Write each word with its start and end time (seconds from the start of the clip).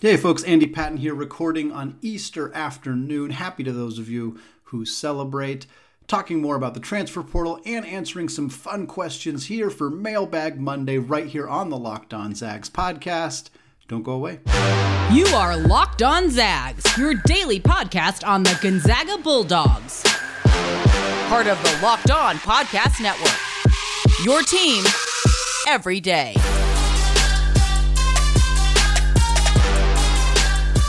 Hey 0.00 0.18
folks, 0.18 0.42
Andy 0.42 0.66
Patton 0.66 0.98
here 0.98 1.14
recording 1.14 1.72
on 1.72 1.96
Easter 2.02 2.54
afternoon. 2.54 3.30
Happy 3.30 3.64
to 3.64 3.72
those 3.72 3.98
of 3.98 4.10
you 4.10 4.38
who 4.64 4.84
celebrate. 4.84 5.64
Talking 6.06 6.42
more 6.42 6.54
about 6.54 6.74
the 6.74 6.80
transfer 6.80 7.22
portal 7.22 7.62
and 7.64 7.86
answering 7.86 8.28
some 8.28 8.50
fun 8.50 8.86
questions 8.86 9.46
here 9.46 9.70
for 9.70 9.88
Mailbag 9.88 10.60
Monday 10.60 10.98
right 10.98 11.24
here 11.24 11.48
on 11.48 11.70
the 11.70 11.78
Locked 11.78 12.12
On 12.12 12.34
Zags 12.34 12.68
podcast. 12.68 13.48
Don't 13.88 14.02
go 14.02 14.12
away. 14.12 14.40
You 15.10 15.24
are 15.28 15.56
Locked 15.56 16.02
On 16.02 16.28
Zags, 16.28 16.84
your 16.98 17.14
daily 17.24 17.58
podcast 17.58 18.22
on 18.28 18.42
the 18.42 18.58
Gonzaga 18.60 19.16
Bulldogs. 19.16 20.02
Part 21.30 21.46
of 21.46 21.56
the 21.62 21.78
Locked 21.82 22.10
On 22.10 22.36
Podcast 22.36 23.00
Network. 23.00 23.32
Your 24.22 24.42
team 24.42 24.84
every 25.66 26.00
day. 26.00 26.34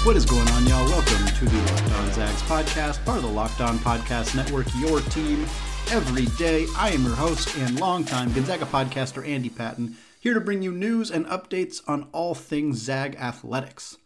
What 0.07 0.15
is 0.15 0.25
going 0.25 0.47
on, 0.47 0.65
y'all? 0.65 0.85
Welcome 0.85 1.25
to 1.25 1.43
the 1.43 1.57
Locked 1.57 1.91
On 1.95 2.13
Zags 2.13 2.41
podcast, 2.43 3.03
part 3.03 3.17
of 3.17 3.23
the 3.23 3.29
Locked 3.29 3.59
On 3.59 3.77
Podcast 3.79 4.37
Network, 4.37 4.65
your 4.77 5.01
team 5.01 5.45
every 5.91 6.27
day. 6.37 6.65
I 6.77 6.91
am 6.91 7.03
your 7.03 7.13
host 7.13 7.53
and 7.57 7.77
longtime 7.77 8.31
Gonzaga 8.31 8.63
podcaster, 8.67 9.27
Andy 9.27 9.49
Patton, 9.49 9.97
here 10.21 10.33
to 10.33 10.39
bring 10.39 10.61
you 10.61 10.71
news 10.71 11.11
and 11.11 11.25
updates 11.25 11.81
on 11.89 12.07
all 12.13 12.33
things 12.35 12.77
Zag 12.77 13.17
athletics. 13.17 13.97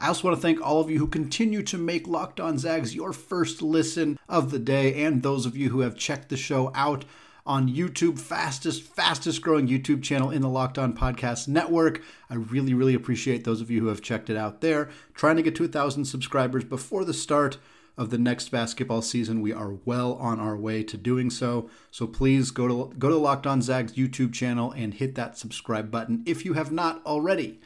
I 0.00 0.08
also 0.08 0.26
want 0.26 0.36
to 0.36 0.42
thank 0.42 0.60
all 0.60 0.80
of 0.80 0.90
you 0.90 0.98
who 0.98 1.06
continue 1.06 1.62
to 1.62 1.78
make 1.78 2.08
Locked 2.08 2.40
On 2.40 2.58
Zags 2.58 2.96
your 2.96 3.12
first 3.12 3.62
listen 3.62 4.18
of 4.28 4.50
the 4.50 4.58
day, 4.58 5.04
and 5.04 5.22
those 5.22 5.46
of 5.46 5.56
you 5.56 5.70
who 5.70 5.82
have 5.82 5.96
checked 5.96 6.30
the 6.30 6.36
show 6.36 6.72
out 6.74 7.04
on 7.48 7.66
YouTube, 7.66 8.20
fastest, 8.20 8.82
fastest 8.82 9.40
growing 9.40 9.66
YouTube 9.66 10.02
channel 10.02 10.30
in 10.30 10.42
the 10.42 10.48
Locked 10.48 10.76
On 10.76 10.92
Podcast 10.92 11.48
Network. 11.48 12.02
I 12.28 12.34
really, 12.34 12.74
really 12.74 12.92
appreciate 12.92 13.44
those 13.44 13.62
of 13.62 13.70
you 13.70 13.80
who 13.80 13.86
have 13.86 14.02
checked 14.02 14.28
it 14.28 14.36
out 14.36 14.60
there. 14.60 14.90
Trying 15.14 15.36
to 15.36 15.42
get 15.42 15.56
to 15.56 15.66
thousand 15.66 16.04
subscribers 16.04 16.64
before 16.64 17.06
the 17.06 17.14
start 17.14 17.56
of 17.96 18.10
the 18.10 18.18
next 18.18 18.50
basketball 18.50 19.00
season. 19.00 19.40
We 19.40 19.52
are 19.52 19.78
well 19.86 20.14
on 20.14 20.38
our 20.38 20.56
way 20.56 20.82
to 20.84 20.96
doing 20.98 21.30
so. 21.30 21.70
So 21.90 22.06
please 22.06 22.50
go 22.50 22.68
to 22.68 22.94
go 22.96 23.08
to 23.08 23.16
Locked 23.16 23.46
On 23.46 23.62
Zags 23.62 23.94
YouTube 23.94 24.34
channel 24.34 24.70
and 24.72 24.92
hit 24.92 25.14
that 25.14 25.38
subscribe 25.38 25.90
button 25.90 26.22
if 26.26 26.44
you 26.44 26.52
have 26.52 26.70
not 26.70 27.04
already. 27.06 27.58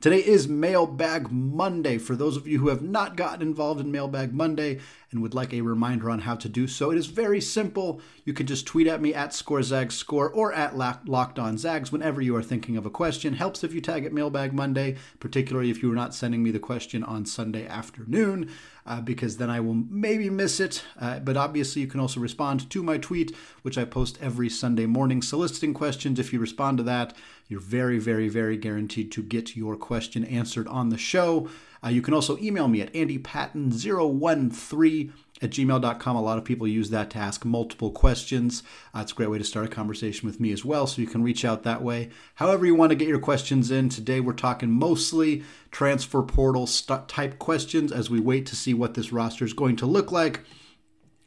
Today 0.00 0.20
is 0.20 0.46
Mailbag 0.46 1.32
Monday. 1.32 1.98
For 1.98 2.14
those 2.14 2.36
of 2.36 2.46
you 2.46 2.60
who 2.60 2.68
have 2.68 2.82
not 2.82 3.16
gotten 3.16 3.42
involved 3.42 3.80
in 3.80 3.90
Mailbag 3.90 4.32
Monday 4.32 4.78
and 5.10 5.20
would 5.20 5.34
like 5.34 5.52
a 5.52 5.62
reminder 5.62 6.08
on 6.08 6.20
how 6.20 6.36
to 6.36 6.48
do 6.48 6.68
so, 6.68 6.92
it 6.92 6.98
is 6.98 7.06
very 7.06 7.40
simple. 7.40 8.00
You 8.24 8.32
can 8.32 8.46
just 8.46 8.64
tweet 8.64 8.86
at 8.86 9.02
me 9.02 9.12
at 9.12 9.30
ScoreZagsScore 9.30 10.30
or 10.32 10.52
at 10.52 10.76
Locked 10.76 11.40
On 11.40 11.58
Zags 11.58 11.90
whenever 11.90 12.20
you 12.20 12.36
are 12.36 12.44
thinking 12.44 12.76
of 12.76 12.86
a 12.86 12.90
question. 12.90 13.32
Helps 13.32 13.64
if 13.64 13.74
you 13.74 13.80
tag 13.80 14.04
it 14.04 14.12
Mailbag 14.12 14.52
Monday, 14.52 14.94
particularly 15.18 15.68
if 15.68 15.82
you 15.82 15.90
are 15.90 15.96
not 15.96 16.14
sending 16.14 16.44
me 16.44 16.52
the 16.52 16.60
question 16.60 17.02
on 17.02 17.26
Sunday 17.26 17.66
afternoon. 17.66 18.52
Uh, 18.86 19.02
because 19.02 19.36
then 19.36 19.50
I 19.50 19.60
will 19.60 19.74
maybe 19.74 20.30
miss 20.30 20.60
it. 20.60 20.82
Uh, 20.98 21.18
but 21.18 21.36
obviously, 21.36 21.82
you 21.82 21.88
can 21.88 22.00
also 22.00 22.20
respond 22.20 22.70
to 22.70 22.82
my 22.82 22.96
tweet, 22.96 23.36
which 23.60 23.76
I 23.76 23.84
post 23.84 24.16
every 24.22 24.48
Sunday 24.48 24.86
morning, 24.86 25.20
soliciting 25.20 25.74
questions. 25.74 26.18
If 26.18 26.32
you 26.32 26.38
respond 26.38 26.78
to 26.78 26.84
that, 26.84 27.14
you're 27.48 27.60
very, 27.60 27.98
very, 27.98 28.28
very 28.28 28.56
guaranteed 28.56 29.10
to 29.12 29.22
get 29.22 29.56
your 29.56 29.76
question 29.76 30.24
answered 30.24 30.68
on 30.68 30.90
the 30.90 30.98
show. 30.98 31.48
Uh, 31.82 31.88
you 31.88 32.02
can 32.02 32.12
also 32.12 32.36
email 32.38 32.68
me 32.68 32.82
at 32.82 32.92
andypatton013 32.92 35.12
at 35.40 35.50
gmail.com. 35.50 36.16
A 36.16 36.22
lot 36.22 36.38
of 36.38 36.44
people 36.44 36.66
use 36.66 36.90
that 36.90 37.10
to 37.10 37.18
ask 37.18 37.44
multiple 37.44 37.90
questions. 37.90 38.62
Uh, 38.94 39.00
it's 39.00 39.12
a 39.12 39.14
great 39.14 39.30
way 39.30 39.38
to 39.38 39.44
start 39.44 39.66
a 39.66 39.68
conversation 39.68 40.26
with 40.26 40.40
me 40.40 40.52
as 40.52 40.64
well, 40.64 40.86
so 40.86 41.00
you 41.00 41.06
can 41.06 41.22
reach 41.22 41.44
out 41.44 41.62
that 41.62 41.82
way. 41.82 42.10
However, 42.34 42.66
you 42.66 42.74
want 42.74 42.90
to 42.90 42.96
get 42.96 43.08
your 43.08 43.20
questions 43.20 43.70
in. 43.70 43.88
Today, 43.88 44.20
we're 44.20 44.32
talking 44.32 44.70
mostly 44.70 45.44
transfer 45.70 46.22
portal 46.22 46.66
st- 46.66 47.08
type 47.08 47.38
questions 47.38 47.92
as 47.92 48.10
we 48.10 48.20
wait 48.20 48.46
to 48.46 48.56
see 48.56 48.74
what 48.74 48.94
this 48.94 49.12
roster 49.12 49.44
is 49.44 49.52
going 49.52 49.76
to 49.76 49.86
look 49.86 50.12
like 50.12 50.40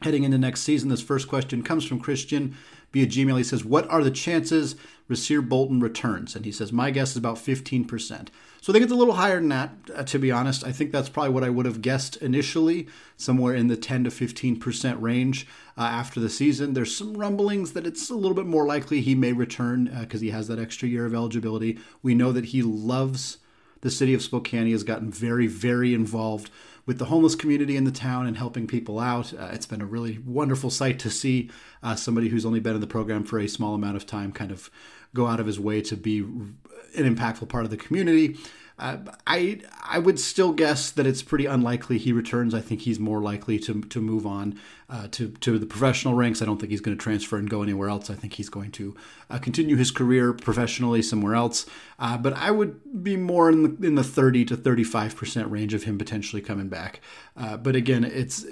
heading 0.02 0.24
into 0.24 0.38
next 0.38 0.62
season. 0.62 0.88
This 0.88 1.02
first 1.02 1.28
question 1.28 1.62
comes 1.62 1.84
from 1.84 2.00
Christian 2.00 2.56
via 2.92 3.06
Gmail. 3.06 3.38
He 3.38 3.44
says, 3.44 3.64
What 3.64 3.88
are 3.88 4.02
the 4.02 4.10
chances 4.10 4.76
Rasir 5.12 5.46
Bolton 5.46 5.80
returns? 5.80 6.34
And 6.34 6.44
he 6.44 6.52
says, 6.52 6.72
My 6.72 6.90
guess 6.90 7.10
is 7.10 7.16
about 7.16 7.36
15%. 7.36 8.28
So 8.60 8.72
I 8.72 8.74
think 8.74 8.84
it's 8.84 8.92
a 8.92 8.96
little 8.96 9.14
higher 9.14 9.40
than 9.40 9.48
that, 9.48 9.70
uh, 9.92 10.04
to 10.04 10.18
be 10.18 10.30
honest. 10.30 10.64
I 10.64 10.70
think 10.70 10.92
that's 10.92 11.08
probably 11.08 11.32
what 11.32 11.42
I 11.42 11.50
would 11.50 11.66
have 11.66 11.82
guessed 11.82 12.16
initially, 12.18 12.86
somewhere 13.16 13.54
in 13.54 13.66
the 13.66 13.76
10 13.76 14.04
to 14.04 14.10
15% 14.10 15.00
range 15.00 15.46
uh, 15.76 15.82
after 15.82 16.20
the 16.20 16.30
season. 16.30 16.74
There's 16.74 16.96
some 16.96 17.14
rumblings 17.14 17.72
that 17.72 17.86
it's 17.86 18.08
a 18.08 18.14
little 18.14 18.36
bit 18.36 18.46
more 18.46 18.64
likely 18.64 19.00
he 19.00 19.14
may 19.14 19.32
return 19.32 19.84
because 20.00 20.20
uh, 20.20 20.24
he 20.24 20.30
has 20.30 20.46
that 20.48 20.60
extra 20.60 20.88
year 20.88 21.06
of 21.06 21.14
eligibility. 21.14 21.78
We 22.02 22.14
know 22.14 22.30
that 22.32 22.46
he 22.46 22.62
loves 22.62 23.38
the 23.80 23.90
city 23.90 24.14
of 24.14 24.22
Spokane. 24.22 24.66
He 24.66 24.72
has 24.72 24.84
gotten 24.84 25.10
very, 25.10 25.48
very 25.48 25.92
involved 25.92 26.50
with 26.86 26.98
the 26.98 27.06
homeless 27.06 27.34
community 27.34 27.76
in 27.76 27.84
the 27.84 27.92
town 27.92 28.26
and 28.26 28.36
helping 28.36 28.66
people 28.66 28.98
out. 28.98 29.32
Uh, 29.34 29.50
it's 29.52 29.66
been 29.66 29.80
a 29.80 29.86
really 29.86 30.18
wonderful 30.24 30.70
sight 30.70 30.98
to 31.00 31.10
see 31.10 31.50
uh, 31.82 31.94
somebody 31.94 32.28
who's 32.28 32.46
only 32.46 32.60
been 32.60 32.74
in 32.74 32.80
the 32.80 32.86
program 32.86 33.24
for 33.24 33.38
a 33.38 33.48
small 33.48 33.74
amount 33.74 33.96
of 33.96 34.06
time 34.06 34.32
kind 34.32 34.50
of 34.50 34.70
go 35.14 35.26
out 35.26 35.40
of 35.40 35.46
his 35.46 35.58
way 35.58 35.80
to 35.82 35.96
be 35.96 36.18
an 36.20 36.56
impactful 36.96 37.48
part 37.48 37.64
of 37.64 37.70
the 37.70 37.76
community. 37.76 38.36
Uh, 38.78 38.96
I 39.26 39.60
I 39.84 39.98
would 39.98 40.18
still 40.18 40.52
guess 40.52 40.90
that 40.90 41.06
it's 41.06 41.22
pretty 41.22 41.46
unlikely 41.46 41.98
he 41.98 42.12
returns. 42.12 42.54
I 42.54 42.60
think 42.60 42.80
he's 42.80 42.98
more 42.98 43.20
likely 43.20 43.58
to 43.60 43.82
to 43.82 44.00
move 44.00 44.26
on 44.26 44.58
uh, 44.88 45.08
to 45.12 45.28
to 45.28 45.58
the 45.58 45.66
professional 45.66 46.14
ranks. 46.14 46.40
I 46.40 46.46
don't 46.46 46.58
think 46.58 46.70
he's 46.70 46.80
going 46.80 46.96
to 46.96 47.02
transfer 47.02 47.36
and 47.36 47.48
go 47.48 47.62
anywhere 47.62 47.88
else. 47.88 48.10
I 48.10 48.14
think 48.14 48.32
he's 48.32 48.48
going 48.48 48.72
to 48.72 48.96
uh, 49.30 49.38
continue 49.38 49.76
his 49.76 49.90
career 49.90 50.32
professionally 50.32 51.02
somewhere 51.02 51.34
else. 51.34 51.66
Uh, 51.98 52.16
but 52.16 52.32
I 52.32 52.50
would 52.50 53.04
be 53.04 53.16
more 53.16 53.50
in 53.50 53.62
the 53.62 53.86
in 53.86 53.94
the 53.94 54.04
thirty 54.04 54.44
to 54.46 54.56
thirty 54.56 54.84
five 54.84 55.14
percent 55.16 55.50
range 55.50 55.74
of 55.74 55.84
him 55.84 55.98
potentially 55.98 56.42
coming 56.42 56.68
back. 56.68 57.00
Uh, 57.36 57.58
but 57.58 57.76
again, 57.76 58.04
it's 58.04 58.44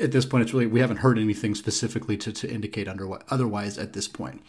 at 0.00 0.12
this 0.12 0.24
point, 0.24 0.42
it's 0.42 0.54
really 0.54 0.66
we 0.66 0.80
haven't 0.80 0.98
heard 0.98 1.18
anything 1.18 1.54
specifically 1.54 2.16
to 2.18 2.32
to 2.32 2.50
indicate 2.50 2.88
under 2.88 3.18
otherwise 3.30 3.76
at 3.76 3.92
this 3.92 4.08
point. 4.08 4.40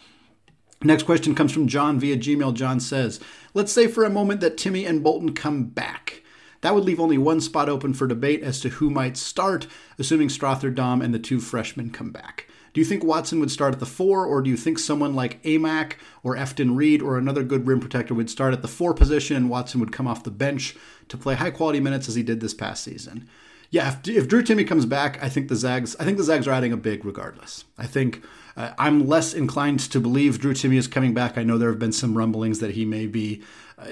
Next 0.82 1.04
question 1.04 1.34
comes 1.34 1.52
from 1.52 1.68
John 1.68 1.98
via 1.98 2.16
Gmail. 2.16 2.54
John 2.54 2.80
says, 2.80 3.18
Let's 3.54 3.72
say 3.72 3.86
for 3.86 4.04
a 4.04 4.10
moment 4.10 4.40
that 4.40 4.56
Timme 4.56 4.86
and 4.86 5.02
Bolton 5.02 5.34
come 5.34 5.64
back. 5.64 6.22
That 6.60 6.74
would 6.74 6.84
leave 6.84 7.00
only 7.00 7.18
one 7.18 7.40
spot 7.40 7.68
open 7.68 7.94
for 7.94 8.06
debate 8.06 8.42
as 8.42 8.60
to 8.60 8.68
who 8.68 8.90
might 8.90 9.16
start, 9.16 9.66
assuming 9.98 10.28
Strawther, 10.28 10.74
Dom, 10.74 11.00
and 11.00 11.14
the 11.14 11.18
two 11.18 11.40
freshmen 11.40 11.90
come 11.90 12.10
back. 12.10 12.48
Do 12.76 12.80
you 12.80 12.84
think 12.84 13.02
Watson 13.02 13.40
would 13.40 13.50
start 13.50 13.72
at 13.72 13.80
the 13.80 13.86
four, 13.86 14.26
or 14.26 14.42
do 14.42 14.50
you 14.50 14.56
think 14.56 14.78
someone 14.78 15.14
like 15.14 15.42
Aimaq 15.44 15.94
or 16.22 16.36
Efton 16.36 16.76
Reid 16.76 17.00
or 17.00 17.16
another 17.16 17.42
good 17.42 17.66
rim 17.66 17.80
protector 17.80 18.12
would 18.12 18.28
start 18.28 18.52
at 18.52 18.60
the 18.60 18.68
four 18.68 18.92
position 18.92 19.34
and 19.34 19.48
Watson 19.48 19.80
would 19.80 19.92
come 19.92 20.06
off 20.06 20.24
the 20.24 20.30
bench 20.30 20.76
to 21.08 21.16
play 21.16 21.36
high 21.36 21.50
quality 21.50 21.80
minutes 21.80 22.06
as 22.06 22.16
he 22.16 22.22
did 22.22 22.40
this 22.40 22.52
past 22.52 22.84
season? 22.84 23.28
Yeah, 23.70 23.88
if, 23.88 24.08
if 24.08 24.28
Drew 24.28 24.42
Timme 24.42 24.66
comes 24.66 24.86
back, 24.86 25.22
I 25.22 25.28
think 25.28 25.48
the 25.48 25.56
Zags, 25.56 25.96
I 25.98 26.04
think 26.04 26.18
the 26.18 26.24
Zags 26.24 26.46
are 26.46 26.52
adding 26.52 26.72
a 26.72 26.76
big 26.76 27.04
regardless. 27.04 27.64
I 27.76 27.86
think 27.86 28.22
uh, 28.56 28.72
I'm 28.78 29.06
less 29.06 29.34
inclined 29.34 29.80
to 29.80 30.00
believe 30.00 30.38
Drew 30.38 30.54
Timme 30.54 30.76
is 30.76 30.86
coming 30.86 31.14
back. 31.14 31.36
I 31.36 31.42
know 31.42 31.58
there 31.58 31.70
have 31.70 31.78
been 31.78 31.92
some 31.92 32.16
rumblings 32.16 32.60
that 32.60 32.72
he 32.72 32.84
may 32.84 33.06
be 33.06 33.42
uh, 33.78 33.86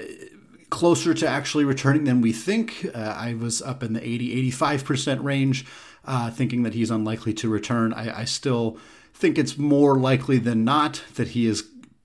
closer 0.71 1.15
to 1.15 1.29
actually 1.29 1.65
returning 1.65 2.05
than 2.05 2.21
we 2.21 2.33
think. 2.33 2.87
Uh, 2.95 2.99
I 2.99 3.35
was 3.35 3.63
up 3.63 3.83
in 3.83 3.93
the 3.93 4.07
80, 4.07 4.51
85% 4.53 5.23
range, 5.23 5.67
uh, 6.05 6.31
thinking 6.31 6.63
that 6.63 6.75
he's 6.75 6.91
unlikely 6.91 7.35
to 7.35 7.49
return. 7.49 7.93
I, 7.93 8.21
I 8.21 8.25
still 8.25 8.79
think 9.13 9.39
it's 9.39 9.57
more 9.57 9.99
likely 9.99 10.39
than 10.39 10.65
not 10.65 11.03
that 11.15 11.29
he 11.29 11.47
is 11.47 11.63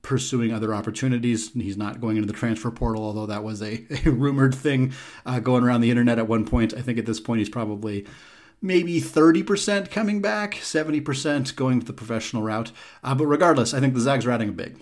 pursuing 0.10 0.52
other 0.52 0.74
opportunities. 0.74 1.54
He's 1.54 1.78
not 1.78 2.02
going 2.02 2.18
into 2.18 2.26
the 2.26 2.34
transfer 2.34 2.72
portal, 2.72 3.04
although 3.04 3.28
that 3.28 3.44
was 3.44 3.62
a, 3.62 3.86
a 4.06 4.10
rumored 4.10 4.56
thing 4.56 4.92
uh, 5.24 5.40
going 5.40 5.64
around 5.64 5.82
the 5.82 5.92
internet 5.92 6.18
at 6.18 6.28
one 6.28 6.46
point. 6.46 6.74
I 6.74 6.82
think 6.82 6.98
at 6.98 7.06
this 7.06 7.20
point 7.20 7.38
he's 7.38 7.50
probably 7.50 8.08
maybe 8.60 9.00
30% 9.00 9.92
coming 9.92 10.20
back, 10.20 10.56
70% 10.56 11.56
going 11.56 11.80
to 11.80 11.86
the 11.86 11.94
professional 11.94 12.42
route. 12.42 12.72
Uh, 13.04 13.14
but 13.14 13.28
regardless, 13.28 13.72
I 13.72 13.80
think 13.80 13.94
the 13.94 14.00
Zags 14.00 14.26
are 14.26 14.32
adding 14.32 14.50
a 14.50 14.52
big. 14.52 14.82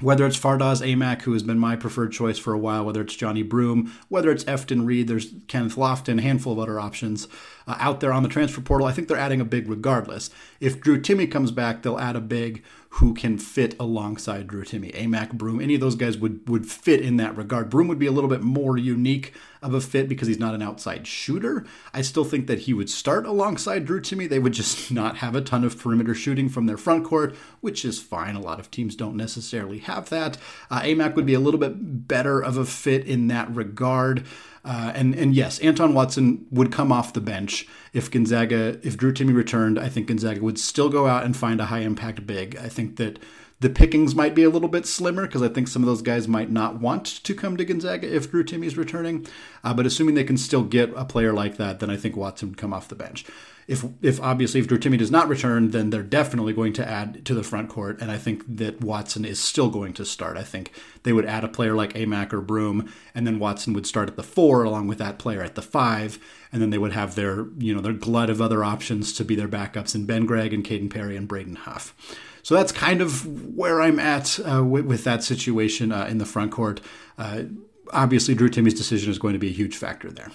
Whether 0.00 0.26
it's 0.26 0.38
Fardaws 0.38 0.84
Aimaq, 0.84 1.22
who 1.22 1.32
has 1.34 1.44
been 1.44 1.60
my 1.60 1.76
preferred 1.76 2.10
choice 2.10 2.36
for 2.36 2.52
a 2.52 2.58
while, 2.58 2.84
whether 2.84 3.02
it's 3.02 3.14
Johnny 3.14 3.44
Broome, 3.44 3.92
whether 4.08 4.32
it's 4.32 4.42
Efton 4.44 4.84
Reid, 4.84 5.06
there's 5.06 5.32
Kenneth 5.46 5.76
Lofton, 5.76 6.18
a 6.18 6.22
handful 6.22 6.54
of 6.54 6.58
other 6.58 6.80
options 6.80 7.28
uh, 7.68 7.76
out 7.78 8.00
there 8.00 8.12
on 8.12 8.24
the 8.24 8.28
transfer 8.28 8.60
portal. 8.60 8.88
I 8.88 8.92
think 8.92 9.06
they're 9.06 9.16
adding 9.16 9.40
a 9.40 9.44
big 9.44 9.68
regardless. 9.68 10.30
If 10.58 10.80
Drew 10.80 11.00
Timme 11.00 11.30
comes 11.30 11.52
back, 11.52 11.82
they'll 11.82 12.00
add 12.00 12.16
a 12.16 12.20
big 12.20 12.64
who 12.98 13.12
can 13.12 13.36
fit 13.36 13.74
alongside 13.80 14.46
Drew 14.46 14.62
Timme. 14.62 14.94
Aimaq, 14.94 15.32
Broome, 15.32 15.60
any 15.60 15.74
of 15.74 15.80
those 15.80 15.96
guys 15.96 16.16
would 16.16 16.48
would 16.48 16.64
fit 16.64 17.00
in 17.00 17.16
that 17.16 17.36
regard. 17.36 17.68
Broome 17.68 17.88
would 17.88 17.98
be 17.98 18.06
a 18.06 18.12
little 18.12 18.30
bit 18.30 18.42
more 18.42 18.78
unique 18.78 19.34
of 19.60 19.74
a 19.74 19.80
fit 19.80 20.08
because 20.08 20.28
he's 20.28 20.38
not 20.38 20.54
an 20.54 20.62
outside 20.62 21.04
shooter. 21.04 21.66
I 21.92 22.02
still 22.02 22.24
think 22.24 22.46
that 22.46 22.60
he 22.60 22.74
would 22.74 22.88
start 22.88 23.26
alongside 23.26 23.84
Drew 23.84 24.00
Timme. 24.00 24.28
They 24.28 24.38
would 24.38 24.52
just 24.52 24.90
not 24.92 25.16
have 25.16 25.34
a 25.34 25.40
ton 25.40 25.64
of 25.64 25.76
perimeter 25.76 26.14
shooting 26.14 26.48
from 26.48 26.66
their 26.66 26.76
front 26.76 27.04
court, 27.04 27.34
which 27.60 27.84
is 27.84 28.00
fine. 28.00 28.36
A 28.36 28.40
lot 28.40 28.60
of 28.60 28.70
teams 28.70 28.94
don't 28.94 29.16
necessarily 29.16 29.78
have 29.78 30.08
that. 30.10 30.38
Uh, 30.70 30.82
Aimaq 30.82 31.16
would 31.16 31.26
be 31.26 31.34
a 31.34 31.40
little 31.40 31.58
bit 31.58 32.06
better 32.06 32.40
of 32.40 32.56
a 32.56 32.64
fit 32.64 33.06
in 33.06 33.26
that 33.26 33.52
regard. 33.52 34.24
Uh, 34.64 34.92
and 34.94 35.14
and 35.14 35.34
yes, 35.34 35.58
Anton 35.58 35.92
Watson 35.92 36.46
would 36.50 36.72
come 36.72 36.90
off 36.90 37.12
the 37.12 37.20
bench 37.20 37.66
if 37.92 38.10
Gonzaga, 38.10 38.78
if 38.82 38.96
Drew 38.96 39.12
Timme 39.12 39.34
returned. 39.34 39.78
I 39.78 39.88
think 39.90 40.06
Gonzaga 40.08 40.40
would 40.40 40.58
still 40.58 40.88
go 40.88 41.06
out 41.06 41.24
and 41.24 41.36
find 41.36 41.60
a 41.60 41.66
high 41.66 41.80
impact 41.80 42.26
big. 42.26 42.56
I 42.56 42.68
think 42.68 42.96
that 42.96 43.18
The 43.60 43.70
pickings 43.70 44.14
might 44.14 44.34
be 44.34 44.42
a 44.42 44.50
little 44.50 44.68
bit 44.68 44.84
slimmer 44.84 45.22
because 45.26 45.42
I 45.42 45.48
think 45.48 45.68
some 45.68 45.82
of 45.82 45.86
those 45.86 46.02
guys 46.02 46.26
might 46.28 46.50
not 46.50 46.80
want 46.80 47.06
to 47.24 47.34
come 47.34 47.56
to 47.56 47.64
Gonzaga 47.64 48.14
if 48.14 48.30
Drew 48.30 48.44
Timme's 48.44 48.76
returning. 48.76 49.26
Uh, 49.62 49.72
but 49.72 49.86
assuming 49.86 50.14
they 50.14 50.24
can 50.24 50.36
still 50.36 50.64
get 50.64 50.92
a 50.96 51.04
player 51.04 51.32
like 51.32 51.56
that, 51.56 51.80
then 51.80 51.88
I 51.88 51.96
think 51.96 52.16
Watson 52.16 52.50
would 52.50 52.58
come 52.58 52.72
off 52.74 52.88
the 52.88 52.94
bench 52.94 53.24
if 53.66 53.84
if 54.02 54.20
obviously 54.20 54.60
if 54.60 54.68
Drew 54.68 54.78
Timme 54.78 54.98
does 54.98 55.10
not 55.10 55.28
return, 55.28 55.70
then 55.70 55.90
they're 55.90 56.02
definitely 56.02 56.52
going 56.52 56.72
to 56.74 56.88
add 56.88 57.24
to 57.24 57.34
the 57.34 57.42
front 57.42 57.68
court, 57.68 58.00
and 58.00 58.10
I 58.10 58.18
think 58.18 58.44
that 58.56 58.80
Watson 58.80 59.24
is 59.24 59.38
still 59.38 59.70
going 59.70 59.92
to 59.94 60.04
start. 60.04 60.36
I 60.36 60.42
think 60.42 60.72
they 61.02 61.12
would 61.12 61.24
add 61.24 61.44
a 61.44 61.48
player 61.48 61.74
like 61.74 61.94
Aimaq 61.94 62.32
or 62.32 62.40
Broome, 62.40 62.92
and 63.14 63.26
then 63.26 63.38
Watson 63.38 63.72
would 63.72 63.86
start 63.86 64.08
at 64.08 64.16
the 64.16 64.22
four 64.22 64.64
along 64.64 64.86
with 64.86 64.98
that 64.98 65.18
player 65.18 65.42
at 65.42 65.54
the 65.54 65.62
five, 65.62 66.18
and 66.52 66.60
then 66.60 66.70
they 66.70 66.78
would 66.78 66.92
have 66.92 67.14
their 67.14 67.46
you 67.58 67.74
know 67.74 67.80
their 67.80 67.92
glut 67.92 68.30
of 68.30 68.42
other 68.42 68.62
options 68.62 69.12
to 69.14 69.24
be 69.24 69.34
their 69.34 69.48
backups 69.48 69.94
in 69.94 70.06
Ben 70.06 70.26
Gregg 70.26 70.52
and 70.52 70.64
Caden 70.64 70.90
Perry 70.90 71.16
and 71.16 71.28
Braden 71.28 71.56
Huff. 71.56 71.94
So 72.42 72.54
that's 72.54 72.72
kind 72.72 73.00
of 73.00 73.56
where 73.56 73.80
I'm 73.80 73.98
at 73.98 74.38
uh, 74.40 74.62
with, 74.62 74.84
with, 74.84 75.04
that 75.04 75.24
situation 75.24 75.90
uh, 75.90 76.04
in 76.10 76.18
the 76.18 76.26
front 76.26 76.52
court. 76.52 76.82
Uh, 77.16 77.44
obviously, 77.90 78.34
Drew 78.34 78.50
Timme's 78.50 78.74
decision 78.74 79.10
is 79.10 79.18
going 79.18 79.32
to 79.32 79.38
be 79.38 79.48
a 79.48 79.52
huge 79.52 79.78
factor 79.78 80.10
there. 80.10 80.30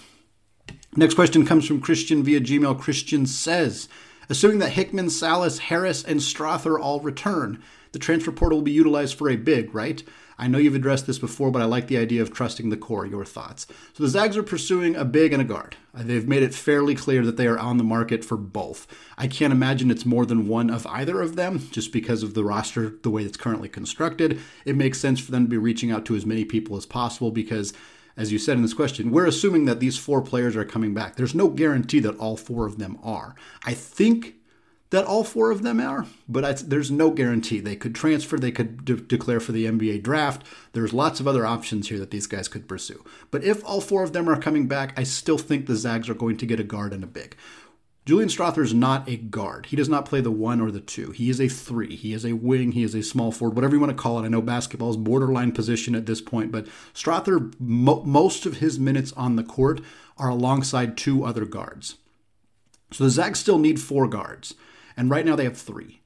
Next 0.96 1.14
question 1.14 1.46
comes 1.46 1.68
from 1.68 1.82
Christian 1.82 2.24
via 2.24 2.42
Gmail. 2.42 2.80
Christian 2.80 3.28
says, 3.28 3.88
assuming 4.28 4.58
that 4.60 4.72
Hickman, 4.72 5.08
Sallis, 5.08 5.60
Harris, 5.60 6.04
and 6.04 6.20
Strawther 6.20 6.80
all 6.80 7.00
return, 7.00 7.62
the 7.92 8.00
transfer 8.00 8.32
portal 8.32 8.60
will 8.60 8.64
be 8.64 8.72
utilized 8.72 9.16
for 9.16 9.30
a 9.30 9.36
big, 9.36 9.74
right? 9.74 10.04
I 10.40 10.48
know 10.48 10.58
you've 10.58 10.76
addressed 10.76 11.06
this 11.06 11.20
before, 11.20 11.52
but 11.52 11.62
I 11.62 11.66
like 11.66 11.88
the 11.88 11.98
idea 11.98 12.22
of 12.22 12.34
trusting 12.34 12.70
the 12.70 12.78
core. 12.78 13.06
Your 13.06 13.26
thoughts? 13.26 13.68
So 13.94 14.04
the 14.04 14.10
Zags 14.10 14.38
are 14.38 14.44
pursuing 14.44 14.96
a 14.96 15.04
big 15.04 15.34
and 15.34 15.42
a 15.42 15.46
guard. 15.46 15.76
Uh, 15.94 16.04
they've 16.04 16.28
made 16.28 16.44
it 16.44 16.54
fairly 16.54 16.96
clear 16.96 17.26
that 17.26 17.36
they 17.36 17.46
are 17.46 17.60
on 17.60 17.78
the 17.78 17.84
market 17.84 18.24
for 18.24 18.38
both. 18.38 18.88
I 19.18 19.28
can't 19.28 19.54
imagine 19.54 19.92
it's 19.92 20.06
more 20.06 20.26
than 20.26 20.48
one 20.48 20.70
of 20.70 20.88
either 20.88 21.22
of 21.22 21.36
them, 21.36 21.68
just 21.72 21.92
because 21.92 22.24
of 22.24 22.36
the 22.36 22.44
roster, 22.44 22.96
the 23.04 23.10
way 23.10 23.24
it's 23.24 23.38
currently 23.38 23.70
constructed. 23.70 24.40
It 24.66 24.78
makes 24.78 25.00
sense 25.00 25.20
for 25.20 25.32
them 25.32 25.44
to 25.44 25.50
be 25.50 25.58
reaching 25.58 25.92
out 25.92 26.06
to 26.06 26.16
as 26.16 26.26
many 26.26 26.46
people 26.46 26.78
as 26.78 26.86
possible 26.86 27.32
because 27.32 27.74
as 28.20 28.34
you 28.34 28.38
said 28.38 28.58
in 28.58 28.62
this 28.62 28.74
question, 28.74 29.12
we're 29.12 29.26
assuming 29.26 29.64
that 29.64 29.80
these 29.80 29.98
four 29.98 30.22
players 30.22 30.58
are 30.58 30.66
coming 30.66 30.94
back. 30.94 31.16
There's 31.16 31.34
no 31.34 31.48
guarantee 31.48 32.02
that 32.02 32.18
all 32.18 32.36
four 32.36 32.66
of 32.66 32.78
them 32.78 33.00
are. 33.02 33.34
I 33.64 33.74
think 33.74 34.36
that 34.90 35.06
all 35.06 35.24
four 35.24 35.52
of 35.52 35.62
them 35.62 35.80
are, 35.80 36.06
but 36.28 36.70
there's 36.70 36.92
no 36.92 37.12
guarantee. 37.12 37.62
They 37.62 37.78
could 37.78 37.96
transfer, 37.96 38.38
they 38.38 38.52
could 38.52 38.84
de- 38.84 38.98
declare 38.98 39.40
for 39.40 39.54
the 39.54 39.66
NBA 39.66 40.04
draft. 40.04 40.44
There's 40.74 40.94
lots 40.94 41.22
of 41.22 41.28
other 41.28 41.46
options 41.46 41.88
here 41.88 42.00
that 42.00 42.12
these 42.12 42.28
guys 42.28 42.50
could 42.50 42.68
pursue. 42.68 43.06
But 43.32 43.46
if 43.46 43.64
all 43.64 43.80
four 43.80 44.04
of 44.04 44.12
them 44.12 44.28
are 44.28 44.40
coming 44.40 44.68
back, 44.68 45.00
I 45.00 45.04
still 45.04 45.38
think 45.38 45.66
the 45.66 45.78
Zags 45.78 46.10
are 46.10 46.14
going 46.16 46.36
to 46.38 46.46
get 46.46 46.60
a 46.60 46.64
guard 46.64 46.92
and 46.92 47.04
a 47.04 47.08
big. 47.08 47.38
Julian 48.06 48.30
Strawther 48.30 48.64
is 48.64 48.74
not 48.74 49.08
a 49.08 49.18
guard. 49.18 49.68
He 49.68 49.76
does 49.76 49.90
not 49.90 50.06
play 50.06 50.20
the 50.20 50.32
one 50.32 50.62
or 50.62 50.72
the 50.72 50.80
two. 50.80 51.12
He 51.12 51.30
is 51.30 51.40
a 51.40 51.48
three. 51.48 51.96
He 51.96 52.14
is 52.14 52.26
a 52.26 52.34
wing. 52.34 52.72
He 52.72 52.84
is 52.84 52.96
a 52.96 53.04
small 53.04 53.32
forward, 53.32 53.56
whatever 53.56 53.76
you 53.76 53.80
want 53.80 53.96
to 53.96 54.02
call 54.02 54.20
it. 54.20 54.26
I 54.26 54.30
know 54.30 54.42
basketball 54.42 54.90
is 54.90 54.98
borderline 54.98 55.52
position 55.52 55.94
at 55.94 56.08
this 56.08 56.22
point, 56.22 56.52
but 56.52 56.66
Strawther, 56.94 57.54
mo- 57.60 58.04
most 58.04 58.46
of 58.48 58.58
his 58.58 58.80
minutes 58.80 59.12
on 59.14 59.36
the 59.36 59.44
court 59.44 59.82
are 60.18 60.30
alongside 60.30 60.98
two 60.98 61.24
other 61.24 61.46
guards. 61.46 61.98
So 62.92 63.04
the 63.04 63.12
Zags 63.12 63.40
still 63.40 63.60
need 63.60 63.80
four 63.80 64.08
guards, 64.08 64.56
and 64.98 65.12
right 65.12 65.26
now 65.26 65.36
they 65.36 65.44
have 65.44 65.58
three. 65.58 66.02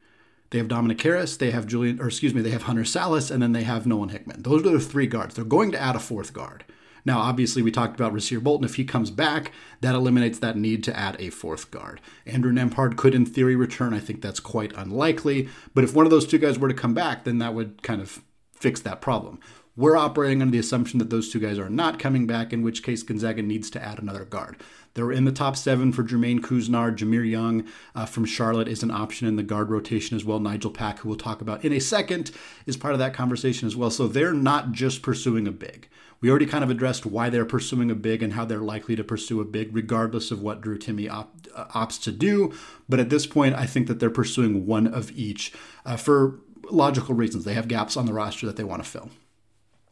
They 0.49 0.57
have 0.57 0.67
Dominic 0.67 1.01
Harris, 1.01 1.37
they 1.37 1.51
have 1.51 1.65
Julian, 1.65 1.99
or 1.99 2.07
excuse 2.07 2.33
me, 2.33 2.41
they 2.41 2.51
have 2.51 2.63
Hunter 2.63 2.83
Sallis, 2.83 3.31
and 3.31 3.41
then 3.41 3.53
they 3.53 3.63
have 3.63 3.87
Nolan 3.87 4.09
Hickman. 4.09 4.43
Those 4.43 4.65
are 4.65 4.69
the 4.69 4.79
three 4.79 5.07
guards. 5.07 5.35
They're 5.35 5.45
going 5.45 5.71
to 5.71 5.81
add 5.81 5.95
a 5.95 5.99
fourth 5.99 6.33
guard. 6.33 6.65
Now, 7.05 7.19
obviously, 7.19 7.61
we 7.61 7.71
talked 7.71 7.99
about 7.99 8.13
Rasir 8.13 8.41
Bolton. 8.41 8.65
If 8.65 8.75
he 8.75 8.85
comes 8.85 9.11
back, 9.11 9.51
that 9.81 9.95
eliminates 9.95 10.39
that 10.39 10.57
need 10.57 10.83
to 10.85 10.97
add 10.97 11.17
a 11.19 11.29
fourth 11.29 11.71
guard. 11.71 11.99
Andrew 12.25 12.51
Nembhard 12.51 12.95
could, 12.95 13.13
in 13.13 13.25
theory, 13.25 13.55
return. 13.55 13.93
I 13.93 13.99
think 13.99 14.21
that's 14.21 14.39
quite 14.39 14.73
unlikely. 14.75 15.49
But 15.73 15.83
if 15.83 15.93
one 15.93 16.05
of 16.05 16.11
those 16.11 16.27
two 16.27 16.37
guys 16.37 16.57
were 16.57 16.69
to 16.69 16.73
come 16.73 16.93
back, 16.93 17.23
then 17.23 17.39
that 17.39 17.53
would 17.53 17.83
kind 17.83 18.01
of 18.01 18.21
fix 18.53 18.79
that 18.81 19.01
problem. 19.01 19.39
We're 19.75 19.97
operating 19.97 20.43
under 20.43 20.51
the 20.51 20.59
assumption 20.59 20.99
that 20.99 21.09
those 21.09 21.31
two 21.31 21.39
guys 21.39 21.57
are 21.57 21.69
not 21.69 21.97
coming 21.97 22.27
back, 22.27 22.53
in 22.53 22.61
which 22.61 22.83
case 22.83 23.01
Gonzaga 23.01 23.41
needs 23.41 23.71
to 23.71 23.83
add 23.83 23.97
another 23.97 24.23
guard. 24.23 24.57
They're 24.93 25.11
in 25.11 25.25
the 25.25 25.31
top 25.31 25.55
seven 25.55 25.91
for 25.91 26.03
Jermaine 26.03 26.41
Couisnard. 26.41 26.97
Jahmir 26.97 27.27
Young 27.27 27.65
uh, 27.95 28.05
from 28.05 28.25
Charlotte 28.25 28.67
is 28.67 28.83
an 28.83 28.91
option 28.91 29.27
in 29.27 29.35
the 29.35 29.41
guard 29.41 29.71
rotation 29.71 30.15
as 30.15 30.23
well. 30.23 30.39
Nigel 30.39 30.69
Pack, 30.69 30.99
who 30.99 31.09
we'll 31.09 31.17
talk 31.17 31.41
about 31.41 31.65
in 31.65 31.73
a 31.73 31.79
second, 31.79 32.29
is 32.67 32.77
part 32.77 32.93
of 32.93 32.99
that 32.99 33.15
conversation 33.15 33.65
as 33.65 33.75
well. 33.75 33.89
So 33.89 34.07
they're 34.07 34.31
not 34.33 34.73
just 34.73 35.01
pursuing 35.01 35.47
a 35.47 35.51
big. 35.51 35.89
We 36.21 36.29
already 36.29 36.45
kind 36.45 36.63
of 36.63 36.69
addressed 36.69 37.07
why 37.07 37.31
they're 37.31 37.43
pursuing 37.43 37.89
a 37.89 37.95
big 37.95 38.21
and 38.21 38.33
how 38.33 38.45
they're 38.45 38.59
likely 38.59 38.95
to 38.95 39.03
pursue 39.03 39.41
a 39.41 39.45
big, 39.45 39.75
regardless 39.75 40.29
of 40.29 40.41
what 40.41 40.61
Drew 40.61 40.77
Timme 40.77 41.09
op- 41.09 41.47
uh, 41.55 41.65
opts 41.69 41.99
to 42.03 42.11
do. 42.11 42.53
But 42.87 42.99
at 42.99 43.09
this 43.09 43.25
point, 43.25 43.55
I 43.55 43.65
think 43.65 43.87
that 43.87 43.99
they're 43.99 44.11
pursuing 44.11 44.67
one 44.67 44.85
of 44.85 45.11
each 45.13 45.51
uh, 45.83 45.97
for 45.97 46.39
logical 46.69 47.15
reasons. 47.15 47.43
They 47.43 47.55
have 47.55 47.67
gaps 47.67 47.97
on 47.97 48.05
the 48.05 48.13
roster 48.13 48.45
that 48.45 48.55
they 48.55 48.63
want 48.63 48.83
to 48.83 48.89
fill. 48.89 49.09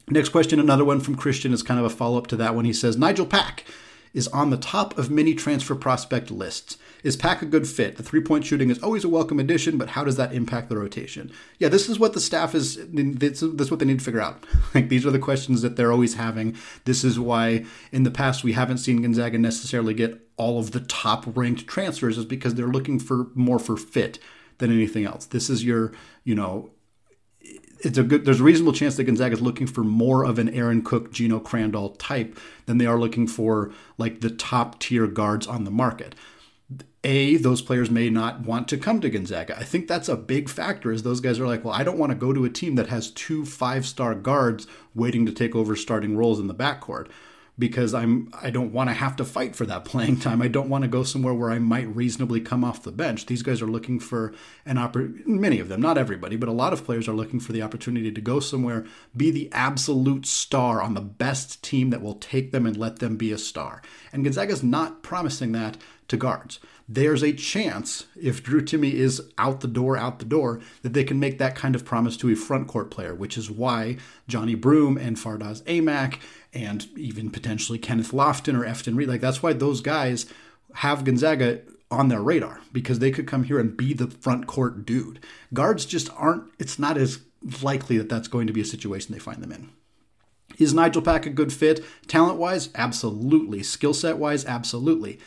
Next 0.09 0.29
question, 0.29 0.59
another 0.59 0.85
one 0.85 0.99
from 0.99 1.15
Christian, 1.15 1.53
is 1.53 1.63
kind 1.63 1.79
of 1.79 1.85
a 1.85 1.89
follow 1.89 2.17
up 2.17 2.27
to 2.27 2.35
that 2.37 2.55
one. 2.55 2.65
He 2.65 2.73
says 2.73 2.97
Nigel 2.97 3.25
Pack 3.25 3.65
is 4.13 4.27
on 4.29 4.49
the 4.49 4.57
top 4.57 4.97
of 4.97 5.09
many 5.09 5.33
transfer 5.33 5.75
prospect 5.75 6.31
lists. 6.31 6.77
Is 7.03 7.15
Pack 7.15 7.41
a 7.41 7.45
good 7.45 7.67
fit? 7.67 7.95
The 7.95 8.03
three 8.03 8.21
point 8.21 8.45
shooting 8.45 8.69
is 8.69 8.81
always 8.83 9.03
a 9.03 9.09
welcome 9.09 9.39
addition, 9.39 9.77
but 9.77 9.89
how 9.89 10.03
does 10.03 10.17
that 10.17 10.33
impact 10.33 10.69
the 10.69 10.77
rotation? 10.77 11.31
Yeah, 11.57 11.69
this 11.69 11.89
is 11.89 11.97
what 11.97 12.13
the 12.13 12.19
staff 12.19 12.53
is, 12.53 12.77
this 12.91 13.41
is 13.41 13.71
what 13.71 13.79
they 13.79 13.85
need 13.85 13.99
to 13.99 14.05
figure 14.05 14.21
out. 14.21 14.45
Like, 14.73 14.87
these 14.87 15.05
are 15.05 15.11
the 15.11 15.19
questions 15.19 15.61
that 15.63 15.75
they're 15.75 15.91
always 15.91 16.13
having. 16.13 16.55
This 16.85 17.03
is 17.03 17.19
why 17.19 17.65
in 17.91 18.03
the 18.03 18.11
past 18.11 18.43
we 18.43 18.53
haven't 18.53 18.77
seen 18.77 19.01
Gonzaga 19.01 19.37
necessarily 19.37 19.93
get 19.93 20.25
all 20.37 20.59
of 20.59 20.71
the 20.71 20.79
top 20.79 21.25
ranked 21.35 21.67
transfers, 21.67 22.17
is 22.17 22.23
because 22.23 22.55
they're 22.55 22.67
looking 22.67 22.99
for 22.99 23.27
more 23.35 23.59
for 23.59 23.75
fit 23.75 24.17
than 24.59 24.71
anything 24.71 25.03
else. 25.03 25.25
This 25.25 25.49
is 25.49 25.65
your, 25.65 25.91
you 26.23 26.35
know, 26.35 26.71
it's 27.83 27.97
a 27.97 28.03
good 28.03 28.25
there's 28.25 28.39
a 28.39 28.43
reasonable 28.43 28.73
chance 28.73 28.95
that 28.95 29.05
Gonzaga 29.05 29.33
is 29.33 29.41
looking 29.41 29.67
for 29.67 29.83
more 29.83 30.23
of 30.23 30.39
an 30.39 30.49
Aaron 30.49 30.81
Cook, 30.81 31.11
Geno 31.11 31.39
Crandall 31.39 31.89
type 31.91 32.37
than 32.65 32.77
they 32.77 32.85
are 32.85 32.99
looking 32.99 33.27
for 33.27 33.71
like 33.97 34.21
the 34.21 34.29
top 34.29 34.79
tier 34.79 35.07
guards 35.07 35.47
on 35.47 35.63
the 35.63 35.71
market. 35.71 36.15
A, 37.03 37.37
those 37.37 37.63
players 37.63 37.89
may 37.89 38.11
not 38.11 38.41
want 38.41 38.67
to 38.67 38.77
come 38.77 39.01
to 39.01 39.09
Gonzaga. 39.09 39.57
I 39.57 39.63
think 39.63 39.87
that's 39.87 40.07
a 40.07 40.15
big 40.15 40.47
factor 40.47 40.91
is 40.91 41.01
those 41.01 41.19
guys 41.19 41.39
are 41.39 41.47
like, 41.47 41.65
well, 41.65 41.73
I 41.73 41.83
don't 41.83 41.97
want 41.97 42.11
to 42.11 42.15
go 42.17 42.31
to 42.31 42.45
a 42.45 42.49
team 42.49 42.75
that 42.75 42.89
has 42.89 43.09
two 43.09 43.43
five-star 43.43 44.13
guards 44.13 44.67
waiting 44.93 45.25
to 45.25 45.31
take 45.31 45.55
over 45.55 45.75
starting 45.75 46.15
roles 46.15 46.39
in 46.39 46.47
the 46.47 46.53
backcourt 46.53 47.09
because 47.61 47.93
I'm 47.93 48.29
I 48.41 48.49
don't 48.49 48.73
want 48.73 48.89
to 48.89 48.93
have 48.93 49.15
to 49.17 49.23
fight 49.23 49.55
for 49.55 49.65
that 49.67 49.85
playing 49.85 50.19
time. 50.19 50.41
I 50.41 50.49
don't 50.49 50.67
want 50.67 50.81
to 50.81 50.89
go 50.89 51.03
somewhere 51.03 51.33
where 51.33 51.51
I 51.51 51.59
might 51.59 51.95
reasonably 51.95 52.41
come 52.41 52.65
off 52.65 52.83
the 52.83 52.91
bench. 52.91 53.27
These 53.27 53.43
guys 53.43 53.61
are 53.61 53.67
looking 53.67 53.99
for 53.99 54.33
an 54.65 54.77
opportunity. 54.77 55.23
Many 55.25 55.59
of 55.59 55.69
them, 55.69 55.79
not 55.79 55.97
everybody, 55.97 56.35
but 56.35 56.49
a 56.49 56.53
lot 56.53 56.73
of 56.73 56.83
players 56.83 57.07
are 57.07 57.13
looking 57.13 57.39
for 57.39 57.53
the 57.53 57.61
opportunity 57.61 58.11
to 58.11 58.19
go 58.19 58.39
somewhere, 58.41 58.85
be 59.15 59.29
the 59.29 59.49
absolute 59.53 60.25
star 60.25 60.81
on 60.81 60.95
the 60.95 61.01
best 61.01 61.63
team 61.63 61.91
that 61.91 62.01
will 62.01 62.15
take 62.15 62.51
them 62.51 62.65
and 62.65 62.75
let 62.75 62.97
them 62.97 63.15
be 63.15 63.31
a 63.31 63.37
star. 63.37 63.81
And 64.11 64.23
Gonzaga's 64.25 64.63
not 64.63 65.03
promising 65.03 65.51
that 65.53 65.77
to 66.07 66.17
guards 66.17 66.59
there's 66.93 67.23
a 67.23 67.31
chance, 67.31 68.05
if 68.21 68.43
Drew 68.43 68.61
Timme 68.61 68.91
is 68.91 69.21
out 69.37 69.61
the 69.61 69.67
door, 69.67 69.95
out 69.95 70.19
the 70.19 70.25
door, 70.25 70.59
that 70.81 70.91
they 70.91 71.05
can 71.05 71.21
make 71.21 71.37
that 71.37 71.55
kind 71.55 71.73
of 71.73 71.85
promise 71.85 72.17
to 72.17 72.29
a 72.29 72.35
front 72.35 72.67
court 72.67 72.91
player, 72.91 73.15
which 73.15 73.37
is 73.37 73.49
why 73.49 73.95
Johnny 74.27 74.55
Broome 74.55 74.97
and 74.97 75.15
Fardaws 75.15 75.63
Aimaq 75.63 76.19
and 76.53 76.87
even 76.97 77.29
potentially 77.29 77.79
Kenneth 77.79 78.11
Lofton 78.11 78.59
or 78.59 78.65
Efton 78.65 78.95
Reid. 78.95 79.09
like 79.09 79.21
that's 79.21 79.41
why 79.41 79.53
those 79.53 79.81
guys 79.81 80.25
have 80.75 81.03
Gonzaga 81.03 81.61
on 81.89 82.07
their 82.07 82.21
radar 82.21 82.61
because 82.71 82.99
they 82.99 83.11
could 83.11 83.27
come 83.27 83.43
here 83.43 83.59
and 83.59 83.75
be 83.75 83.93
the 83.93 84.07
front 84.07 84.47
court 84.47 84.85
dude. 84.85 85.19
Guards 85.53 85.85
just 85.85 86.09
aren't, 86.15 86.45
it's 86.57 86.79
not 86.79 86.97
as 86.97 87.19
likely 87.61 87.97
that 87.97 88.09
that's 88.09 88.27
going 88.27 88.47
to 88.47 88.53
be 88.53 88.61
a 88.61 88.65
situation 88.65 89.13
they 89.13 89.19
find 89.19 89.43
them 89.43 89.51
in. 89.51 89.69
Is 90.57 90.73
Nigel 90.73 91.01
Pack 91.01 91.25
a 91.25 91.29
good 91.29 91.51
fit? 91.51 91.83
Talent 92.07 92.37
wise, 92.37 92.69
absolutely. 92.75 93.63
Skill 93.63 93.93
set 93.93 94.17
wise, 94.17 94.45
absolutely. 94.45 95.19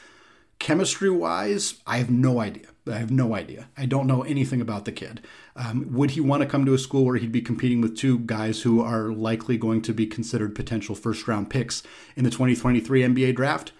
Chemistry 0.58 1.10
wise, 1.10 1.80
I 1.86 1.98
have 1.98 2.10
no 2.10 2.40
idea. 2.40 2.66
I 2.86 2.98
have 2.98 3.10
no 3.10 3.34
idea. 3.34 3.68
I 3.78 3.86
don't 3.86 4.06
know 4.06 4.22
anything 4.22 4.60
about 4.60 4.84
the 4.84 4.92
kid. 4.92 5.22
Um, 5.56 5.92
would 5.92 6.12
he 6.12 6.20
want 6.20 6.42
to 6.42 6.48
come 6.48 6.66
to 6.66 6.74
a 6.74 6.78
school 6.78 7.04
where 7.04 7.16
he'd 7.16 7.32
be 7.32 7.40
competing 7.40 7.80
with 7.80 7.96
two 7.96 8.18
guys 8.20 8.62
who 8.62 8.82
are 8.82 9.10
likely 9.10 9.56
going 9.56 9.80
to 9.82 9.94
be 9.94 10.06
considered 10.06 10.54
potential 10.54 10.94
first 10.94 11.26
round 11.26 11.48
picks 11.48 11.82
in 12.14 12.24
the 12.24 12.30
2023 12.30 13.02
NBA 13.02 13.36
draft? 13.36 13.72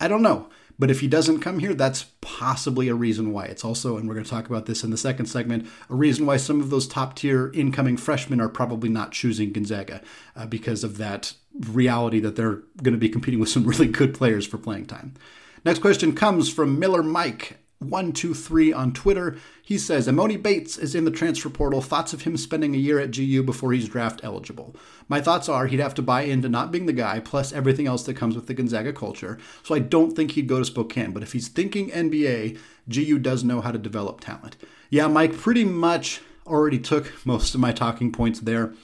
I 0.00 0.08
don't 0.08 0.22
know. 0.22 0.48
But 0.78 0.90
if 0.90 1.00
he 1.00 1.06
doesn't 1.06 1.40
come 1.40 1.60
here, 1.60 1.74
that's 1.74 2.06
possibly 2.20 2.88
a 2.88 2.94
reason 2.94 3.32
why. 3.32 3.44
It's 3.44 3.64
also, 3.64 3.96
and 3.96 4.08
we're 4.08 4.14
going 4.14 4.24
to 4.24 4.30
talk 4.30 4.48
about 4.48 4.66
this 4.66 4.82
in 4.82 4.90
the 4.90 4.96
second 4.96 5.26
segment, 5.26 5.68
a 5.88 5.94
reason 5.94 6.26
why 6.26 6.38
some 6.38 6.60
of 6.60 6.70
those 6.70 6.88
top 6.88 7.14
tier 7.14 7.52
incoming 7.54 7.96
freshmen 7.96 8.40
are 8.40 8.48
probably 8.48 8.88
not 8.88 9.12
choosing 9.12 9.52
Gonzaga 9.52 10.00
uh, 10.34 10.46
because 10.46 10.82
of 10.82 10.98
that 10.98 11.34
reality 11.70 12.18
that 12.20 12.34
they're 12.34 12.62
going 12.82 12.94
to 12.94 12.98
be 12.98 13.08
competing 13.08 13.38
with 13.38 13.50
some 13.50 13.64
really 13.68 13.86
good 13.86 14.14
players 14.14 14.46
for 14.46 14.58
playing 14.58 14.86
time. 14.86 15.14
Next 15.64 15.78
question 15.80 16.14
comes 16.14 16.52
from 16.52 16.80
Miller 16.80 17.02
Mike. 17.02 17.58
123 17.90 18.72
on 18.72 18.92
Twitter. 18.92 19.36
He 19.62 19.78
says 19.78 20.08
Emoni 20.08 20.42
Bates 20.42 20.76
is 20.78 20.94
in 20.94 21.04
the 21.04 21.10
transfer 21.10 21.48
portal. 21.48 21.80
Thoughts 21.80 22.12
of 22.12 22.22
him 22.22 22.36
spending 22.36 22.74
a 22.74 22.78
year 22.78 22.98
at 22.98 23.10
GU 23.10 23.42
before 23.42 23.72
he's 23.72 23.88
draft 23.88 24.20
eligible? 24.22 24.74
My 25.08 25.20
thoughts 25.20 25.48
are 25.48 25.66
he'd 25.66 25.80
have 25.80 25.94
to 25.94 26.02
buy 26.02 26.22
into 26.22 26.48
not 26.48 26.72
being 26.72 26.86
the 26.86 26.92
guy, 26.92 27.20
plus 27.20 27.52
everything 27.52 27.86
else 27.86 28.02
that 28.04 28.14
comes 28.14 28.34
with 28.34 28.46
the 28.46 28.54
Gonzaga 28.54 28.92
culture. 28.92 29.38
So 29.62 29.74
I 29.74 29.78
don't 29.78 30.16
think 30.16 30.32
he'd 30.32 30.48
go 30.48 30.58
to 30.58 30.64
Spokane. 30.64 31.12
But 31.12 31.22
if 31.22 31.32
he's 31.32 31.48
thinking 31.48 31.90
NBA, 31.90 32.58
GU 32.88 33.18
does 33.18 33.44
know 33.44 33.60
how 33.60 33.70
to 33.70 33.78
develop 33.78 34.20
talent. 34.20 34.56
Yeah, 34.90 35.08
Mike, 35.08 35.36
pretty 35.36 35.64
much 35.64 36.20
already 36.46 36.78
took 36.78 37.24
most 37.24 37.54
of 37.54 37.60
my 37.60 37.72
talking 37.72 38.12
points 38.12 38.40
there. 38.40 38.74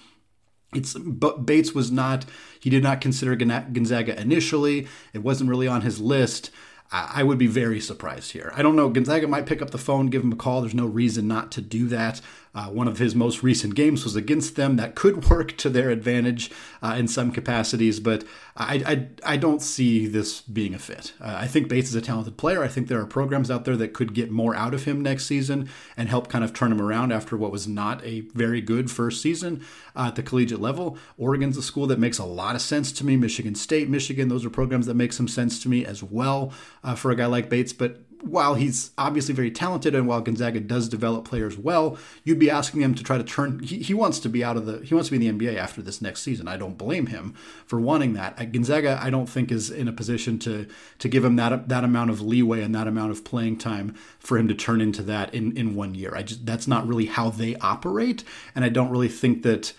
It's 0.75 0.95
but 0.95 1.47
Bates 1.47 1.75
was 1.75 1.90
not. 1.90 2.26
He 2.61 2.69
did 2.69 2.83
not 2.83 3.00
consider 3.00 3.35
Gonzaga 3.37 4.21
initially. 4.21 4.87
It 5.14 5.21
wasn't 5.21 5.50
really 5.50 5.67
on 5.67 5.81
his 5.81 5.99
list. 6.00 6.50
I 6.90 7.23
would 7.23 7.37
be 7.37 7.47
very 7.47 7.80
surprised 7.80 8.33
here. 8.33 8.50
I 8.57 8.62
don't 8.62 8.75
know. 8.75 8.88
Gonzaga 8.88 9.28
might 9.28 9.45
pick 9.45 9.61
up 9.61 9.71
the 9.71 9.78
phone, 9.78 10.07
give 10.07 10.23
him 10.23 10.33
a 10.33 10.37
call. 10.37 10.62
There's 10.62 10.73
no 10.73 10.87
reason 10.87 11.28
not 11.28 11.52
to 11.52 11.61
do 11.61 11.87
that. 11.88 12.23
Uh, 12.54 12.64
one 12.66 12.88
of 12.88 12.99
his 12.99 13.14
most 13.14 13.42
recent 13.42 13.75
games 13.75 14.04
was 14.04 14.16
against 14.16 14.57
them. 14.57 14.76
That 14.76 14.95
could 14.95 15.28
work 15.30 15.57
to 15.59 15.68
their 15.68 15.90
advantage 15.90 16.50
uh, 16.83 16.97
in 16.99 17.07
some 17.07 17.30
capacities, 17.30 18.00
but 18.00 18.25
I, 18.57 19.09
I, 19.25 19.35
I, 19.35 19.37
don't 19.37 19.62
see 19.62 20.07
this 20.07 20.40
being 20.40 20.75
a 20.75 20.78
fit. 20.78 21.12
Uh, 21.21 21.37
I 21.38 21.47
think 21.47 21.68
Bates 21.68 21.90
is 21.90 21.95
a 21.95 22.00
talented 22.00 22.37
player. 22.37 22.64
I 22.64 22.68
think 22.68 22.88
there 22.88 23.00
are 23.00 23.07
programs 23.07 23.50
out 23.50 23.64
there 23.64 23.76
that 23.76 23.92
could 23.92 24.14
get 24.14 24.30
more 24.30 24.57
out 24.57 24.75
of 24.75 24.85
him 24.85 25.00
next 25.00 25.26
season 25.26 25.68
and 25.97 26.09
help 26.09 26.28
kind 26.28 26.42
of 26.42 26.52
turn 26.52 26.73
him 26.73 26.80
around 26.80 27.12
after 27.12 27.37
what 27.37 27.52
was 27.52 27.68
not 27.68 28.04
a 28.04 28.21
very 28.35 28.61
good 28.61 28.90
first 28.90 29.23
season 29.23 29.64
uh, 29.95 30.07
at 30.09 30.16
the 30.16 30.23
collegiate 30.23 30.61
level. 30.61 30.99
Oregon's 31.16 31.57
a 31.57 31.62
school 31.62 31.87
that 31.87 32.00
makes 32.00 32.18
a 32.18 32.25
lot 32.25 32.57
of 32.57 32.62
sense 32.62 32.90
to 32.92 33.07
me. 33.07 33.16
Michigan 33.16 33.54
State, 33.54 33.88
Michigan, 33.88 34.28
those 34.28 34.45
are 34.45 34.50
programs 34.50 34.87
that 34.87 34.95
make 34.95 35.12
some 35.12 35.28
sense 35.28 35.62
to 35.62 35.68
me 35.68 35.85
as 35.85 36.02
well 36.02 36.52
uh, 36.85 36.94
for 36.94 37.11
a 37.11 37.16
guy 37.16 37.26
like 37.26 37.49
Bates. 37.49 37.73
But 37.73 38.00
while 38.23 38.54
he's 38.54 38.90
obviously 38.99 39.35
very 39.35 39.50
talented 39.50 39.94
and 39.94 40.06
while 40.06 40.20
Gonzaga 40.20 40.61
does 40.61 40.88
develop 40.88 41.25
players 41.25 41.56
well, 41.56 41.97
you'd 42.25 42.38
be 42.38 42.50
asking 42.50 42.80
him 42.80 42.94
to 42.94 43.02
try 43.02 43.16
to 43.18 43.25
turn. 43.25 43.61
He, 43.61 43.78
he 43.78 43.94
wants 43.94 44.18
to 44.20 44.28
be 44.28 44.42
out 44.42 44.56
of 44.56 44.66
the. 44.66 44.80
He 44.85 44.94
wants 44.94 45.08
to 45.08 45.16
be 45.16 45.26
in 45.26 45.38
the 45.38 45.47
NBA 45.47 45.56
after 45.56 45.82
this 45.82 46.02
next 46.02 46.23
season. 46.23 46.49
I 46.49 46.56
don't 46.56 46.76
blame 46.76 47.06
him 47.06 47.35
for 47.66 47.80
wanting 47.80 48.14
that. 48.14 48.52
Gonzaga, 48.52 48.99
I 49.00 49.11
don't 49.11 49.28
think 49.28 49.52
is 49.52 49.70
in 49.70 49.88
a 49.88 49.92
position 49.92 50.38
to 50.40 50.66
to 50.99 51.08
give 51.08 51.25
him 51.25 51.37
that 51.37 51.68
that 51.68 51.85
amount 51.85 52.11
of 52.11 52.20
leeway 52.20 52.62
and 52.62 52.75
that 52.75 52.88
amount 52.88 53.12
of 53.12 53.25
playing 53.25 53.58
time 53.58 53.94
for 54.18 54.37
him 54.37 54.49
to 54.49 54.54
turn 54.54 54.80
into 54.80 55.02
that 55.02 55.32
in 55.35 55.56
in 55.56 55.75
one 55.75 55.94
year. 55.94 56.14
I 56.14 56.23
just 56.23 56.44
that's 56.44 56.66
not 56.66 56.87
really 56.87 57.06
how 57.06 57.30
they 57.30 57.56
operate, 57.56 58.25
and 58.54 58.64
I 58.64 58.68
don't 58.68 58.90
really 58.90 59.08
think 59.08 59.42
that 59.42 59.73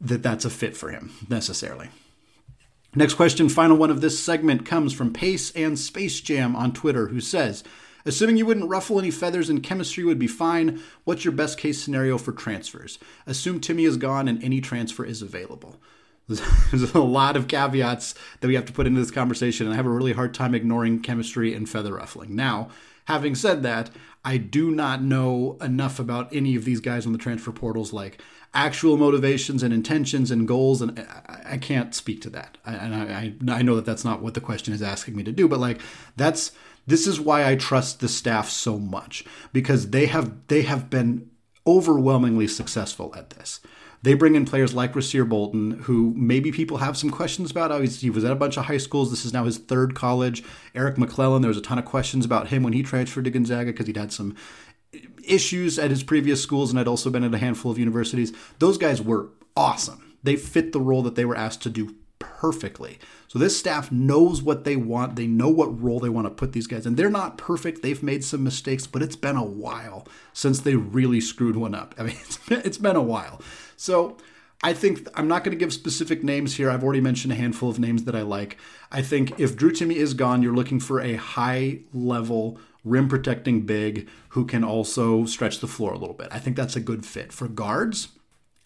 that 0.00 0.22
that's 0.22 0.44
a 0.44 0.50
fit 0.50 0.76
for 0.76 0.90
him 0.90 1.12
necessarily. 1.28 1.90
Next 2.96 3.14
question, 3.14 3.48
final 3.48 3.76
one 3.76 3.90
of 3.90 4.00
this 4.00 4.22
segment, 4.22 4.64
comes 4.64 4.92
from 4.92 5.12
Pace 5.12 5.50
and 5.52 5.76
Space 5.76 6.20
Jam 6.20 6.54
on 6.54 6.72
Twitter, 6.72 7.08
who 7.08 7.20
says, 7.20 7.64
Assuming 8.06 8.36
you 8.36 8.46
wouldn't 8.46 8.68
ruffle 8.68 8.98
any 8.98 9.10
feathers 9.10 9.48
and 9.48 9.62
chemistry 9.62 10.04
would 10.04 10.18
be 10.18 10.26
fine, 10.26 10.80
what's 11.04 11.24
your 11.24 11.32
best 11.32 11.58
case 11.58 11.82
scenario 11.82 12.18
for 12.18 12.32
transfers? 12.32 12.98
Assume 13.26 13.60
Timme 13.60 13.88
is 13.88 13.96
gone 13.96 14.28
and 14.28 14.42
any 14.44 14.60
transfer 14.60 15.04
is 15.04 15.22
available. 15.22 15.80
There's 16.28 16.94
a 16.94 17.00
lot 17.00 17.36
of 17.36 17.48
caveats 17.48 18.14
that 18.40 18.48
we 18.48 18.54
have 18.54 18.66
to 18.66 18.72
put 18.72 18.86
into 18.86 19.00
this 19.00 19.10
conversation, 19.10 19.66
and 19.66 19.72
I 19.72 19.76
have 19.76 19.86
a 19.86 19.90
really 19.90 20.12
hard 20.12 20.32
time 20.32 20.54
ignoring 20.54 21.00
chemistry 21.00 21.52
and 21.52 21.68
feather 21.68 21.94
ruffling. 21.94 22.36
Now, 22.36 22.70
having 23.04 23.34
said 23.34 23.62
that, 23.62 23.90
I 24.24 24.38
do 24.38 24.70
not 24.70 25.02
know 25.02 25.58
enough 25.60 25.98
about 25.98 26.34
any 26.34 26.56
of 26.56 26.64
these 26.64 26.80
guys 26.80 27.04
on 27.06 27.12
the 27.12 27.18
transfer 27.18 27.52
portals, 27.52 27.92
like 27.92 28.20
actual 28.54 28.96
motivations 28.96 29.62
and 29.62 29.74
intentions 29.74 30.30
and 30.30 30.48
goals, 30.48 30.80
and 30.80 31.06
I, 31.28 31.58
can't 31.58 31.94
speak 31.94 32.22
to 32.22 32.30
that. 32.30 32.56
and 32.64 32.94
I, 32.94 33.34
I 33.52 33.62
know 33.62 33.76
that 33.76 33.84
that's 33.84 34.04
not 34.04 34.22
what 34.22 34.34
the 34.34 34.40
question 34.40 34.72
is 34.72 34.80
asking 34.80 35.16
me 35.16 35.24
to 35.24 35.32
do, 35.32 35.48
but 35.48 35.60
like 35.60 35.80
that's 36.16 36.52
this 36.86 37.06
is 37.06 37.20
why 37.20 37.48
I 37.48 37.56
trust 37.56 38.00
the 38.00 38.08
staff 38.08 38.48
so 38.48 38.78
much 38.78 39.24
because 39.52 39.90
they 39.90 40.06
have 40.06 40.46
they 40.48 40.62
have 40.62 40.88
been 40.88 41.30
overwhelmingly 41.66 42.46
successful 42.46 43.12
at 43.16 43.30
this. 43.30 43.60
They 44.04 44.12
bring 44.12 44.34
in 44.34 44.44
players 44.44 44.74
like 44.74 44.92
Rasir 44.92 45.26
Bolton, 45.26 45.70
who 45.84 46.12
maybe 46.14 46.52
people 46.52 46.76
have 46.76 46.94
some 46.94 47.08
questions 47.08 47.50
about. 47.50 47.72
Oh, 47.72 47.80
he 47.80 48.10
was 48.10 48.22
at 48.22 48.32
a 48.32 48.36
bunch 48.36 48.58
of 48.58 48.66
high 48.66 48.76
schools. 48.76 49.08
This 49.08 49.24
is 49.24 49.32
now 49.32 49.44
his 49.44 49.56
third 49.56 49.94
college. 49.94 50.44
Eric 50.74 50.98
McClellan, 50.98 51.40
there 51.40 51.48
was 51.48 51.56
a 51.56 51.62
ton 51.62 51.78
of 51.78 51.86
questions 51.86 52.26
about 52.26 52.48
him 52.48 52.62
when 52.62 52.74
he 52.74 52.82
transferred 52.82 53.24
to 53.24 53.30
Gonzaga 53.30 53.72
because 53.72 53.86
he'd 53.86 53.96
had 53.96 54.12
some 54.12 54.36
issues 55.24 55.78
at 55.78 55.88
his 55.88 56.02
previous 56.02 56.42
schools 56.42 56.68
and 56.68 56.76
had 56.76 56.86
also 56.86 57.08
been 57.08 57.24
at 57.24 57.32
a 57.32 57.38
handful 57.38 57.72
of 57.72 57.78
universities. 57.78 58.34
Those 58.58 58.76
guys 58.76 59.00
were 59.00 59.30
awesome. 59.56 60.16
They 60.22 60.36
fit 60.36 60.72
the 60.72 60.80
role 60.80 61.02
that 61.02 61.14
they 61.14 61.24
were 61.24 61.36
asked 61.36 61.62
to 61.62 61.70
do 61.70 61.94
perfectly. 62.18 62.98
So 63.26 63.38
this 63.38 63.58
staff 63.58 63.90
knows 63.90 64.42
what 64.42 64.64
they 64.64 64.76
want. 64.76 65.16
They 65.16 65.26
know 65.26 65.48
what 65.48 65.82
role 65.82 65.98
they 65.98 66.10
want 66.10 66.26
to 66.26 66.30
put 66.30 66.52
these 66.52 66.66
guys. 66.66 66.84
And 66.84 66.98
they're 66.98 67.08
not 67.08 67.38
perfect. 67.38 67.80
They've 67.80 68.02
made 68.02 68.22
some 68.22 68.44
mistakes, 68.44 68.86
but 68.86 69.02
it's 69.02 69.16
been 69.16 69.36
a 69.36 69.44
while 69.44 70.06
since 70.34 70.60
they 70.60 70.74
really 70.74 71.20
screwed 71.22 71.56
one 71.56 71.74
up. 71.74 71.94
I 71.98 72.02
mean, 72.04 72.16
it's 72.50 72.78
been 72.78 72.96
a 72.96 73.02
while. 73.02 73.40
So 73.76 74.16
I 74.62 74.72
think 74.72 75.08
I'm 75.14 75.28
not 75.28 75.44
going 75.44 75.56
to 75.56 75.58
give 75.58 75.72
specific 75.72 76.24
names 76.24 76.56
here. 76.56 76.70
I've 76.70 76.82
already 76.82 77.00
mentioned 77.00 77.32
a 77.32 77.36
handful 77.36 77.68
of 77.68 77.78
names 77.78 78.04
that 78.04 78.16
I 78.16 78.22
like. 78.22 78.56
I 78.90 79.02
think 79.02 79.38
if 79.38 79.56
Drew 79.56 79.70
Timme 79.70 79.94
is 79.94 80.14
gone, 80.14 80.42
you're 80.42 80.54
looking 80.54 80.80
for 80.80 81.00
a 81.00 81.14
high 81.14 81.80
level 81.92 82.58
rim 82.84 83.08
protecting 83.08 83.62
big 83.62 84.08
who 84.30 84.44
can 84.44 84.64
also 84.64 85.24
stretch 85.24 85.60
the 85.60 85.66
floor 85.66 85.92
a 85.92 85.98
little 85.98 86.14
bit. 86.14 86.28
I 86.30 86.38
think 86.38 86.56
that's 86.56 86.76
a 86.76 86.80
good 86.80 87.04
fit. 87.04 87.32
For 87.32 87.48
guards, 87.48 88.08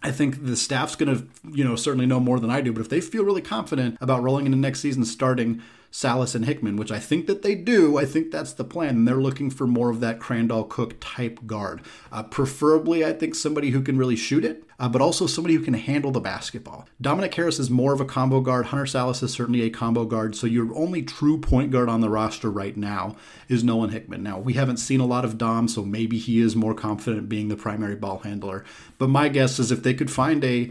I 0.02 0.12
think 0.12 0.44
the 0.44 0.56
staff's 0.56 0.94
going 0.94 1.16
to, 1.16 1.26
you 1.52 1.64
know, 1.64 1.74
certainly 1.74 2.06
know 2.06 2.20
more 2.20 2.38
than 2.38 2.50
I 2.50 2.60
do. 2.60 2.72
But 2.72 2.82
if 2.82 2.88
they 2.88 3.00
feel 3.00 3.24
really 3.24 3.42
confident 3.42 3.96
about 4.00 4.22
rolling 4.22 4.46
into 4.46 4.58
next 4.58 4.80
season, 4.80 5.04
starting 5.04 5.62
Sallis 5.90 6.34
and 6.34 6.44
Hickman, 6.44 6.76
which 6.76 6.92
I 6.92 6.98
think 6.98 7.26
that 7.26 7.42
they 7.42 7.54
do. 7.54 7.96
I 7.96 8.04
think 8.04 8.30
that's 8.30 8.52
the 8.52 8.64
plan. 8.64 8.90
And 8.90 9.08
they're 9.08 9.16
looking 9.16 9.50
for 9.50 9.66
more 9.66 9.90
of 9.90 10.00
that 10.00 10.20
Crandall 10.20 10.64
Cook 10.64 10.96
type 11.00 11.46
guard. 11.46 11.80
Uh, 12.12 12.22
preferably, 12.22 13.04
I 13.04 13.12
think 13.12 13.34
somebody 13.34 13.70
who 13.70 13.82
can 13.82 13.96
really 13.96 14.16
shoot 14.16 14.44
it, 14.44 14.64
uh, 14.78 14.88
but 14.88 15.00
also 15.00 15.26
somebody 15.26 15.54
who 15.54 15.64
can 15.64 15.74
handle 15.74 16.10
the 16.10 16.20
basketball. 16.20 16.86
Dominic 17.00 17.34
Harris 17.34 17.58
is 17.58 17.70
more 17.70 17.92
of 17.92 18.00
a 18.00 18.04
combo 18.04 18.40
guard. 18.40 18.66
Hunter 18.66 18.84
Sallis 18.84 19.22
is 19.22 19.32
certainly 19.32 19.62
a 19.62 19.70
combo 19.70 20.04
guard. 20.04 20.36
So 20.36 20.46
your 20.46 20.74
only 20.76 21.02
true 21.02 21.38
point 21.38 21.70
guard 21.70 21.88
on 21.88 22.00
the 22.00 22.10
roster 22.10 22.50
right 22.50 22.76
now 22.76 23.16
is 23.48 23.64
Nolan 23.64 23.90
Hickman. 23.90 24.22
Now, 24.22 24.38
we 24.38 24.52
haven't 24.52 24.76
seen 24.76 25.00
a 25.00 25.06
lot 25.06 25.24
of 25.24 25.38
Dom, 25.38 25.68
so 25.68 25.84
maybe 25.84 26.18
he 26.18 26.40
is 26.40 26.54
more 26.54 26.74
confident 26.74 27.28
being 27.28 27.48
the 27.48 27.56
primary 27.56 27.96
ball 27.96 28.18
handler. 28.18 28.64
But 28.98 29.08
my 29.08 29.28
guess 29.28 29.58
is 29.58 29.72
if 29.72 29.82
they 29.82 29.94
could 29.94 30.10
find 30.10 30.44
a 30.44 30.70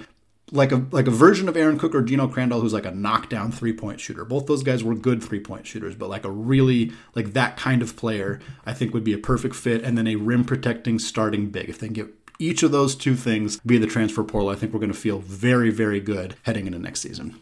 like 0.51 0.72
a 0.72 0.86
like 0.92 1.08
a 1.08 1.12
version 1.12 1.50
of 1.50 1.58
Aaron 1.58 1.77
Cook 1.77 1.94
or 1.94 2.01
Geno 2.01 2.27
Crandall 2.27 2.62
who's 2.62 2.74
like 2.74 2.86
a 2.86 2.92
knockdown 2.92 3.51
three 3.51 3.74
point 3.74 4.00
shooter. 4.00 4.24
Both 4.24 4.46
those 4.46 4.63
guys 4.63 4.84
were 4.84 4.96
good 4.96 5.24
three 5.24 5.39
point 5.39 5.68
shooters, 5.68 5.96
but 5.96 6.10
like 6.10 6.25
a 6.25 6.32
really 6.32 6.92
like 7.16 7.34
that 7.34 7.58
kind 7.58 7.82
of 7.82 7.96
player, 7.96 8.39
I 8.66 8.74
think 8.74 8.94
would 8.94 9.04
be 9.04 9.13
a 9.13 9.18
perfect 9.18 9.56
fit. 9.56 9.84
And 9.84 9.98
then 9.98 10.08
a 10.08 10.16
rim 10.16 10.46
protecting 10.46 11.00
starting 11.00 11.50
big. 11.50 11.70
If 11.70 11.80
they 11.80 11.89
get 11.89 12.08
each 12.39 12.63
of 12.63 12.72
those 12.72 12.96
two 12.96 13.16
things 13.16 13.60
be 13.66 13.77
the 13.77 13.88
transfer 13.88 14.24
portal, 14.24 14.50
I 14.50 14.56
think 14.56 14.74
we're 14.74 14.80
going 14.80 14.92
to 14.92 14.98
feel 14.98 15.20
very 15.20 15.70
very 15.70 16.00
good 16.00 16.36
heading 16.44 16.66
into 16.68 16.80
next 16.80 17.01
season. 17.01 17.39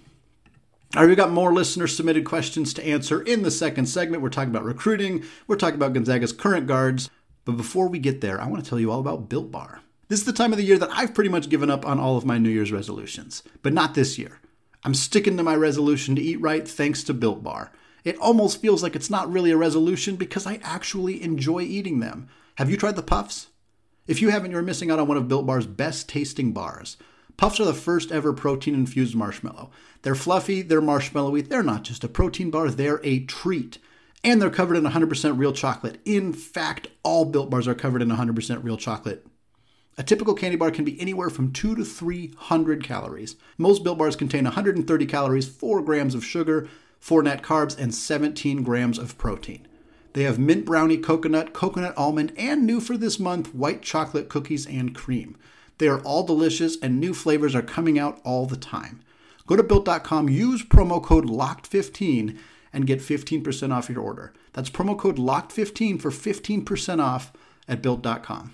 All 0.95 1.01
right, 1.01 1.07
we've 1.07 1.17
got 1.17 1.31
more 1.31 1.53
listener 1.53 1.87
submitted 1.87 2.23
questions 2.23 2.73
to 2.73 2.87
answer 2.87 3.21
in 3.21 3.41
the 3.41 3.51
second 3.51 3.87
segment. 3.87 4.23
We're 4.23 4.29
talking 4.29 4.51
about 4.51 4.63
recruiting. 4.63 5.25
We're 5.45 5.57
talking 5.57 5.75
about 5.75 5.93
Gonzaga's 5.93 6.31
current 6.31 6.67
guards. 6.67 7.09
But 7.43 7.57
before 7.57 7.87
we 7.89 7.99
get 7.99 8.21
there, 8.21 8.41
I 8.41 8.47
want 8.47 8.63
to 8.63 8.69
tell 8.69 8.79
you 8.79 8.91
all 8.91 9.01
about 9.01 9.29
Built 9.29 9.51
Bar. 9.51 9.81
This 10.07 10.19
is 10.19 10.25
the 10.25 10.33
time 10.33 10.51
of 10.51 10.57
the 10.57 10.63
year 10.63 10.77
that 10.77 10.91
I've 10.91 11.15
pretty 11.15 11.31
much 11.31 11.49
given 11.49 11.71
up 11.71 11.83
on 11.83 11.99
all 11.99 12.15
of 12.15 12.25
my 12.25 12.37
New 12.37 12.49
Year's 12.49 12.71
resolutions, 12.71 13.41
but 13.63 13.73
not 13.73 13.95
this 13.95 14.19
year. 14.19 14.39
I'm 14.83 14.93
sticking 14.93 15.35
to 15.37 15.41
my 15.41 15.55
resolution 15.55 16.15
to 16.15 16.21
eat 16.21 16.39
right 16.39 16.67
thanks 16.67 17.03
to 17.05 17.13
Built 17.13 17.41
Bar. 17.41 17.71
It 18.03 18.15
almost 18.19 18.61
feels 18.61 18.83
like 18.83 18.95
it's 18.95 19.09
not 19.09 19.31
really 19.31 19.49
a 19.49 19.57
resolution 19.57 20.15
because 20.15 20.45
I 20.45 20.59
actually 20.61 21.23
enjoy 21.23 21.61
eating 21.61 22.01
them. 22.01 22.27
Have 22.57 22.69
you 22.69 22.77
tried 22.77 22.97
the 22.97 23.01
puffs? 23.01 23.47
If 24.05 24.21
you 24.21 24.29
haven't, 24.29 24.51
you're 24.51 24.61
missing 24.61 24.91
out 24.91 24.99
on 24.99 25.07
one 25.07 25.17
of 25.17 25.27
Built 25.27 25.47
Bar's 25.47 25.65
best 25.65 26.07
tasting 26.07 26.51
bars. 26.51 26.97
Puffs 27.35 27.59
are 27.59 27.65
the 27.65 27.73
first 27.73 28.11
ever 28.11 28.31
protein 28.31 28.75
infused 28.75 29.15
marshmallow. 29.15 29.71
They're 30.03 30.13
fluffy, 30.13 30.61
they're 30.61 30.83
marshmallowy, 30.83 31.49
they're 31.49 31.63
not 31.63 31.81
just 31.81 32.03
a 32.03 32.07
protein 32.07 32.51
bar, 32.51 32.69
they're 32.69 33.01
a 33.03 33.21
treat. 33.25 33.79
And 34.23 34.39
they're 34.39 34.51
covered 34.51 34.77
in 34.77 34.83
100% 34.83 35.39
real 35.39 35.51
chocolate. 35.51 35.99
In 36.05 36.31
fact, 36.31 36.89
all 37.01 37.25
Built 37.25 37.49
Bars 37.49 37.67
are 37.67 37.73
covered 37.73 38.03
in 38.03 38.09
100% 38.09 38.63
real 38.63 38.77
chocolate. 38.77 39.25
A 39.97 40.03
typical 40.03 40.33
candy 40.33 40.57
bar 40.57 40.71
can 40.71 40.83
be 40.83 40.99
anywhere 40.99 41.29
from 41.29 41.53
2 41.53 41.75
to 41.75 41.85
300 41.85 42.83
calories. 42.83 43.37
Most 43.57 43.83
Built 43.83 43.97
Bars 43.97 44.17
contain 44.17 44.43
130 44.43 45.05
calories, 45.05 45.47
4 45.47 45.81
grams 45.81 46.13
of 46.13 46.25
sugar, 46.25 46.67
4 46.99 47.23
net 47.23 47.41
carbs, 47.41 47.77
and 47.77 47.95
17 47.95 48.61
grams 48.61 48.97
of 48.97 49.17
protein. 49.17 49.65
They 50.11 50.23
have 50.23 50.39
mint 50.39 50.65
brownie 50.65 50.97
coconut, 50.97 51.53
coconut 51.53 51.93
almond, 51.97 52.33
and 52.37 52.65
new 52.65 52.81
for 52.81 52.97
this 52.97 53.19
month, 53.19 53.55
white 53.55 53.81
chocolate 53.81 54.27
cookies 54.27 54.65
and 54.65 54.93
cream. 54.93 55.37
They 55.77 55.87
are 55.87 55.99
all 56.01 56.23
delicious 56.23 56.77
and 56.81 56.99
new 56.99 57.13
flavors 57.13 57.55
are 57.55 57.61
coming 57.61 57.99
out 57.99 58.19
all 58.23 58.45
the 58.45 58.57
time. 58.57 59.01
Go 59.47 59.55
to 59.55 59.63
built.com, 59.63 60.29
use 60.29 60.63
promo 60.63 61.03
code 61.03 61.25
LOCKED15 61.25 62.37
and 62.73 62.87
get 62.87 62.99
15% 62.99 63.73
off 63.73 63.89
your 63.89 64.01
order. 64.01 64.33
That's 64.53 64.69
promo 64.69 64.97
code 64.97 65.17
LOCKED15 65.17 66.01
for 66.01 66.11
15% 66.11 67.01
off 67.01 67.31
at 67.67 67.81
built.com. 67.81 68.53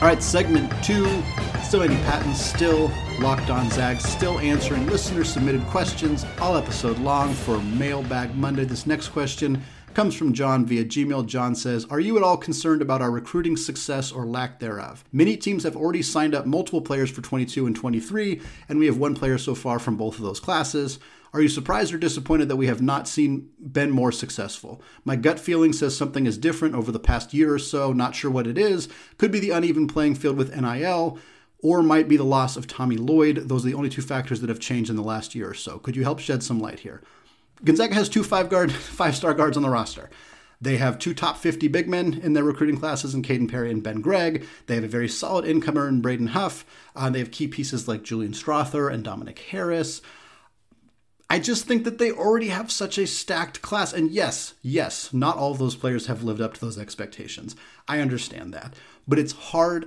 All 0.00 0.08
right, 0.08 0.22
segment 0.22 0.72
two. 0.82 1.22
Still 1.62 1.82
Andy 1.82 1.96
Patton, 1.96 2.34
still 2.34 2.90
locked 3.18 3.50
on 3.50 3.68
Zags, 3.68 4.02
still 4.02 4.38
answering 4.38 4.86
listener 4.86 5.24
submitted 5.24 5.60
questions 5.66 6.24
all 6.40 6.56
episode 6.56 6.96
long 7.00 7.34
for 7.34 7.60
Mailbag 7.60 8.34
Monday. 8.34 8.64
This 8.64 8.86
next 8.86 9.08
question 9.08 9.62
comes 9.92 10.14
from 10.14 10.32
John 10.32 10.64
via 10.64 10.86
Gmail. 10.86 11.26
John 11.26 11.54
says, 11.54 11.84
Are 11.90 12.00
you 12.00 12.16
at 12.16 12.22
all 12.22 12.38
concerned 12.38 12.80
about 12.80 13.02
our 13.02 13.10
recruiting 13.10 13.58
success 13.58 14.10
or 14.10 14.24
lack 14.24 14.58
thereof? 14.58 15.04
Many 15.12 15.36
teams 15.36 15.64
have 15.64 15.76
already 15.76 16.00
signed 16.00 16.34
up 16.34 16.46
multiple 16.46 16.80
players 16.80 17.10
for 17.10 17.20
22 17.20 17.66
and 17.66 17.76
23, 17.76 18.40
and 18.70 18.78
we 18.78 18.86
have 18.86 18.96
one 18.96 19.14
player 19.14 19.36
so 19.36 19.54
far 19.54 19.78
from 19.78 19.96
both 19.96 20.16
of 20.16 20.22
those 20.22 20.40
classes. 20.40 20.98
Are 21.32 21.40
you 21.40 21.48
surprised 21.48 21.94
or 21.94 21.98
disappointed 21.98 22.48
that 22.48 22.56
we 22.56 22.66
have 22.66 22.82
not 22.82 23.06
seen 23.06 23.50
been 23.60 23.90
more 23.90 24.10
successful? 24.10 24.82
My 25.04 25.14
gut 25.14 25.38
feeling 25.38 25.72
says 25.72 25.96
something 25.96 26.26
is 26.26 26.36
different 26.36 26.74
over 26.74 26.90
the 26.90 26.98
past 26.98 27.32
year 27.32 27.54
or 27.54 27.58
so, 27.58 27.92
not 27.92 28.16
sure 28.16 28.30
what 28.30 28.48
it 28.48 28.58
is. 28.58 28.88
Could 29.16 29.30
be 29.30 29.38
the 29.38 29.50
uneven 29.50 29.86
playing 29.86 30.16
field 30.16 30.36
with 30.36 30.54
NIL, 30.54 31.18
or 31.62 31.82
might 31.82 32.08
be 32.08 32.16
the 32.16 32.24
loss 32.24 32.56
of 32.56 32.66
Tommy 32.66 32.96
Lloyd. 32.96 33.48
Those 33.48 33.64
are 33.64 33.68
the 33.68 33.74
only 33.74 33.90
two 33.90 34.02
factors 34.02 34.40
that 34.40 34.48
have 34.48 34.58
changed 34.58 34.90
in 34.90 34.96
the 34.96 35.02
last 35.02 35.34
year 35.34 35.48
or 35.48 35.54
so. 35.54 35.78
Could 35.78 35.94
you 35.94 36.02
help 36.02 36.18
shed 36.18 36.42
some 36.42 36.58
light 36.58 36.80
here? 36.80 37.00
Gonzaga 37.62 37.94
has 37.94 38.08
two 38.08 38.24
five 38.24 38.48
guard, 38.48 38.72
five 38.72 39.14
star 39.14 39.34
guards 39.34 39.56
on 39.56 39.62
the 39.62 39.70
roster. 39.70 40.10
They 40.62 40.76
have 40.76 40.98
two 40.98 41.14
top 41.14 41.38
50 41.38 41.68
big 41.68 41.88
men 41.88 42.20
in 42.22 42.34
their 42.34 42.44
recruiting 42.44 42.76
classes 42.76 43.14
in 43.14 43.22
Caden 43.22 43.50
Perry 43.50 43.70
and 43.70 43.82
Ben 43.82 44.02
Gregg. 44.02 44.44
They 44.66 44.74
have 44.74 44.84
a 44.84 44.88
very 44.88 45.08
solid 45.08 45.46
incomer 45.46 45.88
in 45.88 46.02
Braden 46.02 46.28
Huff. 46.28 46.66
Uh, 46.94 47.08
they 47.08 47.18
have 47.18 47.30
key 47.30 47.48
pieces 47.48 47.88
like 47.88 48.02
Julian 48.02 48.32
Strawther 48.32 48.92
and 48.92 49.02
Dominic 49.02 49.38
Harris. 49.38 50.02
I 51.30 51.38
just 51.38 51.64
think 51.64 51.84
that 51.84 51.98
they 51.98 52.10
already 52.10 52.48
have 52.48 52.72
such 52.72 52.98
a 52.98 53.06
stacked 53.06 53.62
class. 53.62 53.92
And 53.92 54.10
yes, 54.10 54.54
yes, 54.62 55.14
not 55.14 55.36
all 55.36 55.54
those 55.54 55.76
players 55.76 56.06
have 56.06 56.24
lived 56.24 56.40
up 56.40 56.54
to 56.54 56.60
those 56.60 56.76
expectations. 56.76 57.54
I 57.86 58.00
understand 58.00 58.52
that. 58.52 58.74
But 59.06 59.20
it's 59.20 59.32
hard. 59.32 59.86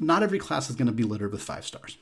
Not 0.00 0.24
every 0.24 0.40
class 0.40 0.68
is 0.68 0.74
going 0.74 0.88
to 0.88 0.92
be 0.92 1.04
littered 1.04 1.30
with 1.30 1.40
five 1.40 1.64
stars. 1.64 1.96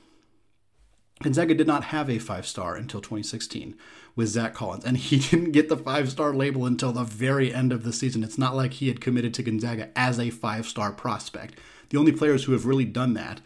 Gonzaga 1.22 1.54
did 1.54 1.66
not 1.66 1.84
have 1.84 2.08
a 2.08 2.18
five 2.18 2.46
star 2.46 2.74
until 2.74 3.02
2016 3.02 3.76
with 4.16 4.28
Zach 4.28 4.54
Collins, 4.54 4.84
and 4.84 4.96
he 4.98 5.18
didn't 5.18 5.52
get 5.52 5.68
the 5.68 5.76
five 5.76 6.10
star 6.10 6.32
label 6.32 6.64
until 6.64 6.92
the 6.92 7.04
very 7.04 7.54
end 7.54 7.70
of 7.70 7.84
the 7.84 7.92
season. 7.92 8.24
It's 8.24 8.38
not 8.38 8.56
like 8.56 8.74
he 8.74 8.88
had 8.88 9.00
committed 9.00 9.34
to 9.34 9.42
Gonzaga 9.42 9.90
as 9.94 10.18
a 10.18 10.30
five 10.30 10.66
star 10.66 10.90
prospect. 10.90 11.58
The 11.90 11.98
only 11.98 12.12
players 12.12 12.44
who 12.44 12.52
have 12.52 12.64
really 12.64 12.86
done 12.86 13.12
that, 13.12 13.42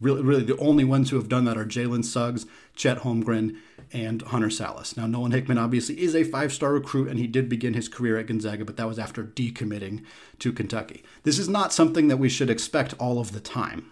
really, 0.00 0.22
really 0.22 0.44
the 0.44 0.56
only 0.58 0.84
ones 0.84 1.10
who 1.10 1.16
have 1.16 1.28
done 1.28 1.44
that 1.44 1.56
are 1.56 1.64
Jalen 1.64 2.04
Suggs, 2.04 2.46
Chet 2.74 2.98
Holmgren, 2.98 3.56
and 3.92 4.22
Hunter 4.22 4.48
Sallis. 4.48 4.96
Now, 4.96 5.06
Nolan 5.06 5.32
Hickman 5.32 5.58
obviously 5.58 6.00
is 6.00 6.14
a 6.14 6.24
five 6.24 6.52
star 6.52 6.72
recruit, 6.72 7.08
and 7.08 7.18
he 7.18 7.26
did 7.26 7.48
begin 7.48 7.74
his 7.74 7.88
career 7.88 8.18
at 8.18 8.26
Gonzaga, 8.26 8.64
but 8.64 8.76
that 8.76 8.88
was 8.88 8.98
after 8.98 9.22
decommitting 9.22 10.04
to 10.40 10.52
Kentucky. 10.52 11.02
This 11.22 11.38
is 11.38 11.48
not 11.48 11.72
something 11.72 12.08
that 12.08 12.18
we 12.18 12.28
should 12.28 12.50
expect 12.50 12.94
all 12.98 13.18
of 13.18 13.32
the 13.32 13.40
time. 13.40 13.90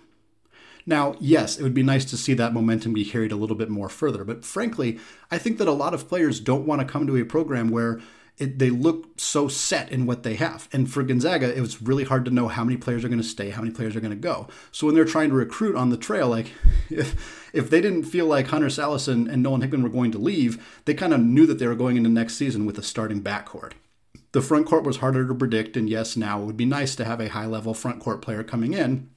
Now, 0.84 1.14
yes, 1.20 1.58
it 1.58 1.62
would 1.62 1.74
be 1.74 1.84
nice 1.84 2.04
to 2.06 2.16
see 2.16 2.34
that 2.34 2.52
momentum 2.52 2.92
be 2.92 3.04
carried 3.04 3.30
a 3.30 3.36
little 3.36 3.54
bit 3.54 3.70
more 3.70 3.88
further, 3.88 4.24
but 4.24 4.44
frankly, 4.44 4.98
I 5.30 5.38
think 5.38 5.58
that 5.58 5.68
a 5.68 5.72
lot 5.72 5.94
of 5.94 6.08
players 6.08 6.40
don't 6.40 6.66
want 6.66 6.80
to 6.80 6.86
come 6.86 7.06
to 7.06 7.16
a 7.16 7.24
program 7.24 7.70
where 7.70 8.00
it, 8.38 8.58
they 8.58 8.70
look 8.70 9.20
so 9.20 9.46
set 9.48 9.90
in 9.92 10.06
what 10.06 10.22
they 10.22 10.34
have. 10.34 10.68
And 10.72 10.90
for 10.90 11.02
Gonzaga, 11.02 11.56
it 11.56 11.60
was 11.60 11.82
really 11.82 12.04
hard 12.04 12.24
to 12.24 12.30
know 12.30 12.48
how 12.48 12.64
many 12.64 12.76
players 12.76 13.04
are 13.04 13.08
going 13.08 13.20
to 13.20 13.26
stay, 13.26 13.50
how 13.50 13.62
many 13.62 13.72
players 13.72 13.94
are 13.94 14.00
going 14.00 14.10
to 14.10 14.16
go. 14.16 14.48
So 14.70 14.86
when 14.86 14.94
they're 14.94 15.04
trying 15.04 15.28
to 15.28 15.34
recruit 15.34 15.76
on 15.76 15.90
the 15.90 15.96
trail, 15.96 16.28
like 16.28 16.52
if 16.90 17.50
if 17.52 17.68
they 17.68 17.80
didn't 17.80 18.04
feel 18.04 18.26
like 18.26 18.48
Hunter 18.48 18.68
Sallis 18.68 19.08
and, 19.08 19.28
and 19.28 19.42
Nolan 19.42 19.60
Hickman 19.60 19.82
were 19.82 19.88
going 19.88 20.12
to 20.12 20.18
leave, 20.18 20.80
they 20.86 20.94
kind 20.94 21.12
of 21.12 21.20
knew 21.20 21.46
that 21.46 21.58
they 21.58 21.66
were 21.66 21.74
going 21.74 21.96
into 21.96 22.08
next 22.08 22.36
season 22.36 22.66
with 22.66 22.78
a 22.78 22.82
starting 22.82 23.22
backcourt. 23.22 23.72
The 24.32 24.40
front 24.40 24.66
court 24.66 24.84
was 24.84 24.96
harder 24.96 25.28
to 25.28 25.34
predict, 25.34 25.76
and 25.76 25.90
yes, 25.90 26.16
now 26.16 26.40
it 26.40 26.46
would 26.46 26.56
be 26.56 26.64
nice 26.64 26.96
to 26.96 27.04
have 27.04 27.20
a 27.20 27.28
high 27.28 27.44
level 27.44 27.74
front 27.74 28.00
court 28.00 28.22
player 28.22 28.42
coming 28.42 28.72
in 28.72 29.10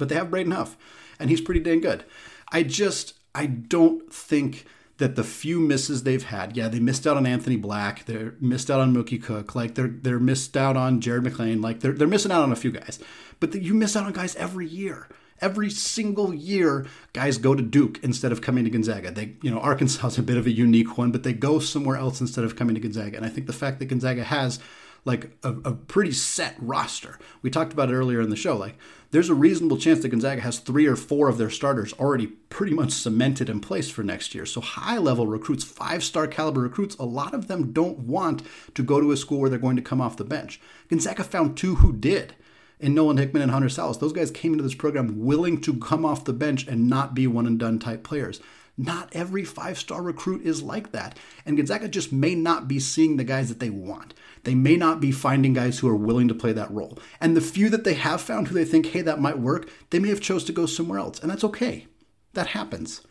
but 0.00 0.08
they 0.08 0.16
have 0.16 0.30
Braden 0.30 0.52
Huff, 0.52 0.76
and 1.20 1.30
he's 1.30 1.40
pretty 1.40 1.60
dang 1.60 1.80
good. 1.80 2.04
I 2.50 2.64
just 2.64 3.14
I 3.34 3.46
don't 3.46 4.12
think 4.12 4.64
that 5.00 5.16
the 5.16 5.24
few 5.24 5.58
misses 5.58 6.04
they've 6.04 6.22
had, 6.22 6.56
yeah, 6.56 6.68
they 6.68 6.78
missed 6.78 7.06
out 7.06 7.16
on 7.16 7.26
Anthony 7.26 7.56
Black, 7.56 8.04
they're 8.04 8.34
missed 8.38 8.70
out 8.70 8.80
on 8.80 8.94
Mookie 8.94 9.20
Cook, 9.20 9.54
like 9.54 9.74
they're 9.74 9.88
they're 9.88 10.20
missed 10.20 10.56
out 10.56 10.76
on 10.76 11.00
Jared 11.00 11.24
McCain, 11.24 11.62
like 11.62 11.80
they're 11.80 11.92
they're 11.92 12.06
missing 12.06 12.30
out 12.30 12.42
on 12.42 12.52
a 12.52 12.56
few 12.56 12.70
guys. 12.70 13.00
But 13.40 13.52
the, 13.52 13.62
you 13.62 13.74
miss 13.74 13.96
out 13.96 14.06
on 14.06 14.12
guys 14.12 14.36
every 14.36 14.68
year. 14.68 15.08
Every 15.40 15.70
single 15.70 16.34
year, 16.34 16.86
guys 17.14 17.38
go 17.38 17.54
to 17.54 17.62
Duke 17.62 17.98
instead 18.02 18.30
of 18.30 18.42
coming 18.42 18.64
to 18.64 18.70
Gonzaga. 18.70 19.10
They, 19.10 19.36
you 19.40 19.50
know, 19.50 19.58
Arkansas 19.58 20.08
is 20.08 20.18
a 20.18 20.22
bit 20.22 20.36
of 20.36 20.46
a 20.46 20.50
unique 20.50 20.98
one, 20.98 21.12
but 21.12 21.22
they 21.22 21.32
go 21.32 21.58
somewhere 21.58 21.96
else 21.96 22.20
instead 22.20 22.44
of 22.44 22.56
coming 22.56 22.74
to 22.74 22.80
Gonzaga. 22.80 23.16
And 23.16 23.24
I 23.24 23.30
think 23.30 23.46
the 23.46 23.54
fact 23.54 23.78
that 23.78 23.86
Gonzaga 23.86 24.22
has 24.22 24.58
like 25.04 25.36
a, 25.42 25.50
a 25.64 25.72
pretty 25.72 26.12
set 26.12 26.54
roster. 26.58 27.18
We 27.42 27.50
talked 27.50 27.72
about 27.72 27.90
it 27.90 27.94
earlier 27.94 28.20
in 28.20 28.30
the 28.30 28.36
show. 28.36 28.56
Like 28.56 28.76
there's 29.10 29.28
a 29.28 29.34
reasonable 29.34 29.76
chance 29.76 30.00
that 30.00 30.08
Gonzaga 30.10 30.40
has 30.42 30.58
three 30.58 30.86
or 30.86 30.96
four 30.96 31.28
of 31.28 31.38
their 31.38 31.50
starters 31.50 31.92
already 31.94 32.26
pretty 32.26 32.74
much 32.74 32.92
cemented 32.92 33.48
in 33.48 33.60
place 33.60 33.90
for 33.90 34.02
next 34.02 34.34
year. 34.34 34.46
So 34.46 34.60
high 34.60 34.98
level 34.98 35.26
recruits, 35.26 35.64
five 35.64 36.04
star 36.04 36.26
caliber 36.26 36.60
recruits, 36.60 36.96
a 36.96 37.04
lot 37.04 37.34
of 37.34 37.48
them 37.48 37.72
don't 37.72 38.00
want 38.00 38.42
to 38.74 38.82
go 38.82 39.00
to 39.00 39.12
a 39.12 39.16
school 39.16 39.40
where 39.40 39.50
they're 39.50 39.58
going 39.58 39.76
to 39.76 39.82
come 39.82 40.00
off 40.00 40.16
the 40.16 40.24
bench. 40.24 40.60
Gonzaga 40.88 41.24
found 41.24 41.56
two 41.56 41.76
who 41.76 41.92
did 41.92 42.34
in 42.80 42.94
Nolan 42.94 43.18
Hickman 43.18 43.42
and 43.42 43.52
Hunter 43.52 43.68
Sallis, 43.68 44.00
Those 44.00 44.14
guys 44.14 44.30
came 44.30 44.52
into 44.52 44.64
this 44.64 44.74
program 44.74 45.20
willing 45.20 45.60
to 45.60 45.76
come 45.76 46.04
off 46.04 46.24
the 46.24 46.32
bench 46.32 46.66
and 46.66 46.88
not 46.88 47.14
be 47.14 47.26
one 47.26 47.46
and 47.46 47.58
done 47.58 47.78
type 47.78 48.02
players. 48.02 48.40
Not 48.80 49.10
every 49.12 49.44
five 49.44 49.78
star 49.78 50.02
recruit 50.02 50.40
is 50.40 50.62
like 50.62 50.92
that. 50.92 51.18
And 51.44 51.58
Gonzaga 51.58 51.86
just 51.86 52.12
may 52.12 52.34
not 52.34 52.66
be 52.66 52.80
seeing 52.80 53.18
the 53.18 53.24
guys 53.24 53.50
that 53.50 53.60
they 53.60 53.68
want. 53.68 54.14
They 54.44 54.54
may 54.54 54.74
not 54.76 55.02
be 55.02 55.12
finding 55.12 55.52
guys 55.52 55.78
who 55.78 55.88
are 55.88 55.94
willing 55.94 56.28
to 56.28 56.34
play 56.34 56.54
that 56.54 56.70
role. 56.70 56.98
And 57.20 57.36
the 57.36 57.42
few 57.42 57.68
that 57.68 57.84
they 57.84 57.92
have 57.92 58.22
found 58.22 58.48
who 58.48 58.54
they 58.54 58.64
think, 58.64 58.86
hey, 58.86 59.02
that 59.02 59.20
might 59.20 59.38
work, 59.38 59.68
they 59.90 59.98
may 59.98 60.08
have 60.08 60.22
chose 60.22 60.44
to 60.44 60.52
go 60.52 60.64
somewhere 60.64 60.98
else. 60.98 61.20
And 61.20 61.30
that's 61.30 61.44
okay. 61.44 61.88
That 62.32 62.48
happens. 62.48 63.02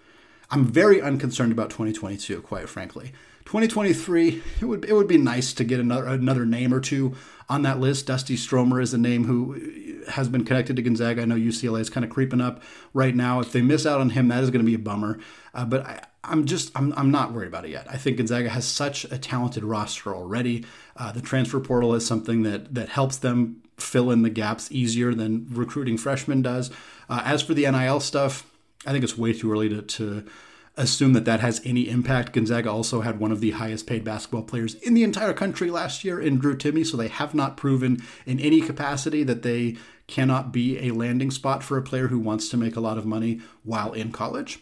I'm 0.50 0.66
very 0.66 1.00
unconcerned 1.00 1.52
about 1.52 1.70
2022, 1.70 2.42
quite 2.42 2.68
frankly. 2.68 3.12
2023, 3.50 4.44
it 4.62 4.66
would 4.66 4.86
it 4.86 4.94
would 4.94 5.08
be 5.08 5.18
nice 5.18 5.54
to 5.54 5.64
get 5.64 5.80
another 5.80 6.06
another 6.06 6.46
name 6.46 6.72
or 6.72 6.80
two 6.80 7.16
on 7.50 7.64
that 7.64 7.80
list. 7.80 8.06
Dusty 8.06 8.38
Stromer 8.38 8.80
is 8.80 8.94
a 8.94 8.98
name 9.00 9.24
who 9.24 10.04
has 10.08 10.30
been 10.30 10.46
connected 10.46 10.76
to 10.76 10.84
Gonzaga. 10.84 11.24
I 11.24 11.26
know 11.26 11.34
UCLA 11.34 11.80
is 11.80 11.90
kind 11.90 12.04
of 12.04 12.12
creeping 12.12 12.42
up 12.42 12.62
right 12.94 13.16
now. 13.16 13.40
If 13.40 13.52
they 13.52 13.64
miss 13.64 13.88
out 13.88 14.02
on 14.02 14.12
him, 14.12 14.28
that 14.28 14.44
is 14.44 14.52
going 14.52 14.64
to 14.64 14.70
be 14.70 14.76
a 14.76 14.80
bummer. 14.80 15.18
Uh, 15.56 15.66
but 15.66 15.84
I, 15.84 16.06
I'm 16.24 16.46
just 16.46 16.72
I'm, 16.78 16.94
I'm 16.94 17.10
not 17.10 17.34
worried 17.34 17.48
about 17.48 17.66
it 17.66 17.72
yet. 17.72 17.88
I 17.90 17.98
think 17.98 18.18
Gonzaga 18.18 18.50
has 18.50 18.66
such 18.66 19.06
a 19.06 19.18
talented 19.18 19.64
roster 19.64 20.14
already. 20.14 20.64
Uh, 20.96 21.12
the 21.12 21.22
transfer 21.22 21.60
portal 21.60 21.96
is 21.96 22.06
something 22.06 22.44
that 22.44 22.76
that 22.76 22.90
helps 22.90 23.18
them 23.18 23.64
fill 23.78 24.12
in 24.12 24.22
the 24.22 24.30
gaps 24.30 24.72
easier 24.72 25.16
than 25.16 25.48
recruiting 25.50 25.98
freshmen 25.98 26.44
does. 26.44 26.70
Uh, 27.10 27.24
as 27.26 27.42
for 27.42 27.56
the 27.56 27.64
NIL 27.64 28.00
stuff, 28.00 28.46
I 28.86 28.92
think 28.92 29.04
it's 29.04 29.18
way 29.18 29.34
too 29.34 29.52
early 29.52 29.70
to, 29.70 29.82
to 29.82 30.26
assume 30.80 31.14
that 31.14 31.26
that 31.26 31.42
has 31.42 31.62
any 31.64 31.90
impact. 31.90 32.34
Gonzaga 32.34 32.72
also 32.72 33.02
had 33.02 33.20
one 33.20 33.32
of 33.32 33.42
the 33.42 33.52
highest 33.52 33.86
paid 33.86 34.04
basketball 34.04 34.44
players 34.44 34.76
in 34.76 34.94
the 34.96 35.04
entire 35.04 35.34
country 35.34 35.70
last 35.70 36.04
year 36.04 36.20
in 36.20 36.40
Drew 36.40 36.56
Timme, 36.56 36.86
so 36.86 36.98
they 36.98 37.10
have 37.10 37.36
not 37.36 37.58
proven 37.58 38.02
in 38.26 38.40
any 38.40 38.62
capacity 38.62 39.24
that 39.24 39.44
they 39.44 39.78
cannot 40.08 40.52
be 40.52 40.80
a 40.80 40.92
landing 40.92 41.30
spot 41.30 41.62
for 41.62 41.78
a 41.78 41.84
player 41.84 42.08
who 42.08 42.18
wants 42.18 42.50
to 42.50 42.58
make 42.58 42.76
a 42.76 42.80
lot 42.80 42.98
of 42.98 43.06
money 43.06 43.42
while 43.64 43.94
in 43.94 44.12
college. 44.12 44.60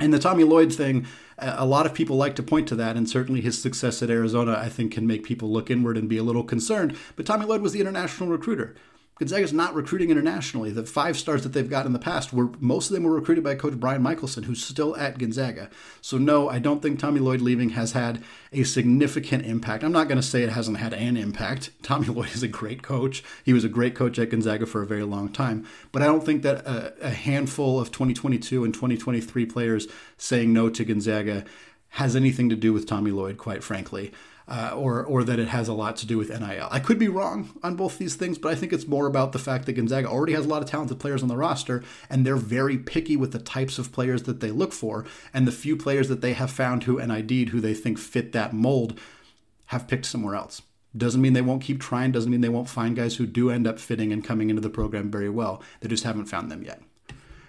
And 0.00 0.12
the 0.12 0.18
Tommy 0.18 0.44
Lloyd 0.44 0.74
thing, 0.74 1.06
a 1.38 1.64
lot 1.64 1.86
of 1.86 1.94
people 1.94 2.16
like 2.16 2.34
to 2.36 2.42
point 2.42 2.68
to 2.68 2.74
that, 2.76 2.96
and 2.96 3.08
certainly 3.08 3.40
his 3.40 3.60
success 3.60 4.02
at 4.02 4.10
Arizona, 4.10 4.58
I 4.58 4.68
think, 4.68 4.92
can 4.92 5.06
make 5.06 5.24
people 5.24 5.50
look 5.50 5.70
inward 5.70 5.96
and 5.96 6.08
be 6.08 6.18
a 6.18 6.22
little 6.22 6.44
concerned. 6.44 6.96
But 7.14 7.26
Tommy 7.26 7.46
Lloyd 7.46 7.62
was 7.62 7.72
the 7.72 7.80
international 7.80 8.28
recruiter. 8.28 8.74
Gonzaga's 9.18 9.52
not 9.52 9.74
recruiting 9.74 10.10
internationally. 10.10 10.70
The 10.70 10.84
five 10.84 11.16
stars 11.16 11.42
that 11.42 11.54
they've 11.54 11.70
got 11.70 11.86
in 11.86 11.94
the 11.94 11.98
past 11.98 12.34
were 12.34 12.50
most 12.60 12.90
of 12.90 12.94
them 12.94 13.04
were 13.04 13.14
recruited 13.14 13.42
by 13.42 13.54
Coach 13.54 13.80
Brian 13.80 14.02
Michaelson, 14.02 14.42
who's 14.42 14.62
still 14.62 14.94
at 14.96 15.18
Gonzaga. 15.18 15.70
So 16.02 16.18
no, 16.18 16.50
I 16.50 16.58
don't 16.58 16.82
think 16.82 16.98
Tommy 16.98 17.20
Lloyd 17.20 17.40
leaving 17.40 17.70
has 17.70 17.92
had 17.92 18.22
a 18.52 18.62
significant 18.62 19.46
impact. 19.46 19.84
I'm 19.84 19.92
not 19.92 20.08
going 20.08 20.20
to 20.20 20.26
say 20.26 20.42
it 20.42 20.50
hasn't 20.50 20.76
had 20.76 20.92
an 20.92 21.16
impact. 21.16 21.70
Tommy 21.82 22.08
Lloyd 22.08 22.34
is 22.34 22.42
a 22.42 22.48
great 22.48 22.82
coach. 22.82 23.24
He 23.42 23.54
was 23.54 23.64
a 23.64 23.70
great 23.70 23.94
coach 23.94 24.18
at 24.18 24.28
Gonzaga 24.28 24.66
for 24.66 24.82
a 24.82 24.86
very 24.86 25.04
long 25.04 25.30
time. 25.30 25.66
But 25.92 26.02
I 26.02 26.06
don't 26.06 26.24
think 26.24 26.42
that 26.42 26.66
a, 26.66 26.92
a 27.00 27.10
handful 27.10 27.80
of 27.80 27.90
2022 27.90 28.64
and 28.64 28.74
2023 28.74 29.46
players 29.46 29.88
saying 30.18 30.52
no 30.52 30.68
to 30.68 30.84
Gonzaga 30.84 31.46
has 31.90 32.14
anything 32.14 32.50
to 32.50 32.56
do 32.56 32.74
with 32.74 32.86
Tommy 32.86 33.12
Lloyd, 33.12 33.38
quite 33.38 33.64
frankly 33.64 34.12
uh, 34.48 34.72
or 34.74 35.04
or 35.04 35.24
that 35.24 35.38
it 35.38 35.48
has 35.48 35.68
a 35.68 35.72
lot 35.72 35.96
to 35.96 36.06
do 36.06 36.18
with 36.18 36.28
NIL. 36.28 36.68
I 36.70 36.78
could 36.78 36.98
be 36.98 37.08
wrong 37.08 37.58
on 37.62 37.76
both 37.76 37.98
these 37.98 38.14
things, 38.14 38.38
but 38.38 38.52
I 38.52 38.54
think 38.54 38.72
it's 38.72 38.86
more 38.86 39.06
about 39.06 39.32
the 39.32 39.38
fact 39.38 39.66
that 39.66 39.72
Gonzaga 39.72 40.08
already 40.08 40.34
has 40.34 40.46
a 40.46 40.48
lot 40.48 40.62
of 40.62 40.68
talented 40.68 41.00
players 41.00 41.22
on 41.22 41.28
the 41.28 41.36
roster, 41.36 41.82
and 42.08 42.24
they're 42.24 42.36
very 42.36 42.78
picky 42.78 43.16
with 43.16 43.32
the 43.32 43.38
types 43.38 43.78
of 43.78 43.92
players 43.92 44.24
that 44.24 44.40
they 44.40 44.50
look 44.50 44.72
for, 44.72 45.04
and 45.34 45.46
the 45.46 45.52
few 45.52 45.76
players 45.76 46.08
that 46.08 46.20
they 46.20 46.34
have 46.34 46.50
found 46.50 46.84
who 46.84 46.98
and 46.98 47.12
ID'd 47.12 47.48
who 47.50 47.60
they 47.60 47.74
think 47.74 47.98
fit 47.98 48.32
that 48.32 48.52
mold 48.52 48.98
have 49.66 49.88
picked 49.88 50.06
somewhere 50.06 50.36
else. 50.36 50.62
Doesn't 50.96 51.20
mean 51.20 51.32
they 51.32 51.42
won't 51.42 51.62
keep 51.62 51.80
trying, 51.80 52.12
doesn't 52.12 52.30
mean 52.30 52.40
they 52.40 52.48
won't 52.48 52.68
find 52.68 52.96
guys 52.96 53.16
who 53.16 53.26
do 53.26 53.50
end 53.50 53.66
up 53.66 53.78
fitting 53.78 54.12
and 54.12 54.24
coming 54.24 54.48
into 54.48 54.62
the 54.62 54.70
program 54.70 55.10
very 55.10 55.28
well. 55.28 55.62
They 55.80 55.88
just 55.88 56.04
haven't 56.04 56.26
found 56.26 56.50
them 56.50 56.62
yet. 56.62 56.80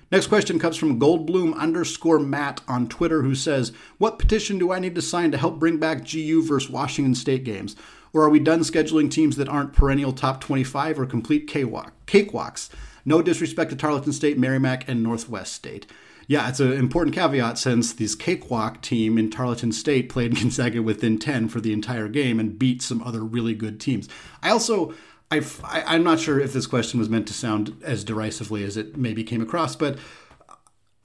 Next 0.10 0.28
question 0.28 0.58
comes 0.58 0.78
from 0.78 1.00
Goldblum 1.00 1.54
underscore 1.58 2.20
Matt 2.20 2.62
on 2.66 2.88
Twitter, 2.88 3.24
who 3.24 3.36
says, 3.36 3.74
What 3.98 4.18
petition 4.18 4.58
do 4.58 4.72
I 4.72 4.80
need 4.80 4.96
to 4.96 5.02
sign 5.02 5.32
to 5.32 5.38
help 5.38 5.60
bring 5.60 5.78
back 5.78 6.10
GU 6.10 6.44
versus 6.44 6.70
Washington 6.70 7.14
State 7.14 7.44
games? 7.44 7.76
Or 8.14 8.22
are 8.24 8.30
we 8.30 8.40
done 8.40 8.62
scheduling 8.62 9.12
teams 9.12 9.36
that 9.36 9.50
aren't 9.50 9.74
perennial 9.74 10.14
top 10.14 10.40
25 10.40 11.00
or 11.00 11.06
complete 11.06 11.46
cakewalk, 11.46 11.92
cakewalks? 12.06 12.70
No 13.04 13.22
disrespect 13.22 13.70
to 13.72 13.76
Tarleton 13.76 14.14
State, 14.14 14.38
Merrimack, 14.38 14.88
and 14.88 15.04
Northwest 15.04 15.52
State. 15.54 15.86
Yeah, 16.26 16.50
it's 16.50 16.60
an 16.60 16.74
important 16.74 17.16
caveat 17.16 17.58
since 17.58 17.94
this 17.94 18.16
cakewalk 18.16 18.82
team 18.82 19.18
in 19.18 19.30
Tarleton 19.30 19.72
State 19.72 20.10
played 20.10 20.36
Gonzaga 20.40 20.82
within 20.82 21.18
10 21.18 21.48
for 21.50 21.62
the 21.62 21.72
entire 21.72 22.08
game 22.08 22.40
and 22.40 22.60
beat 22.60 22.82
some 22.82 23.02
other 23.04 23.22
really 23.22 23.54
good 23.54 23.80
teams. 23.80 24.08
I 24.42 24.52
also, 24.52 24.94
I, 25.30 25.44
I'm 25.86 26.04
not 26.04 26.20
sure 26.20 26.40
if 26.40 26.54
this 26.54 26.68
question 26.68 27.00
was 27.00 27.10
meant 27.10 27.28
to 27.28 27.34
sound 27.34 27.82
as 27.84 28.04
derisively 28.04 28.64
as 28.64 28.78
it 28.78 28.96
maybe 28.96 29.24
came 29.24 29.42
across, 29.42 29.76
but 29.76 29.98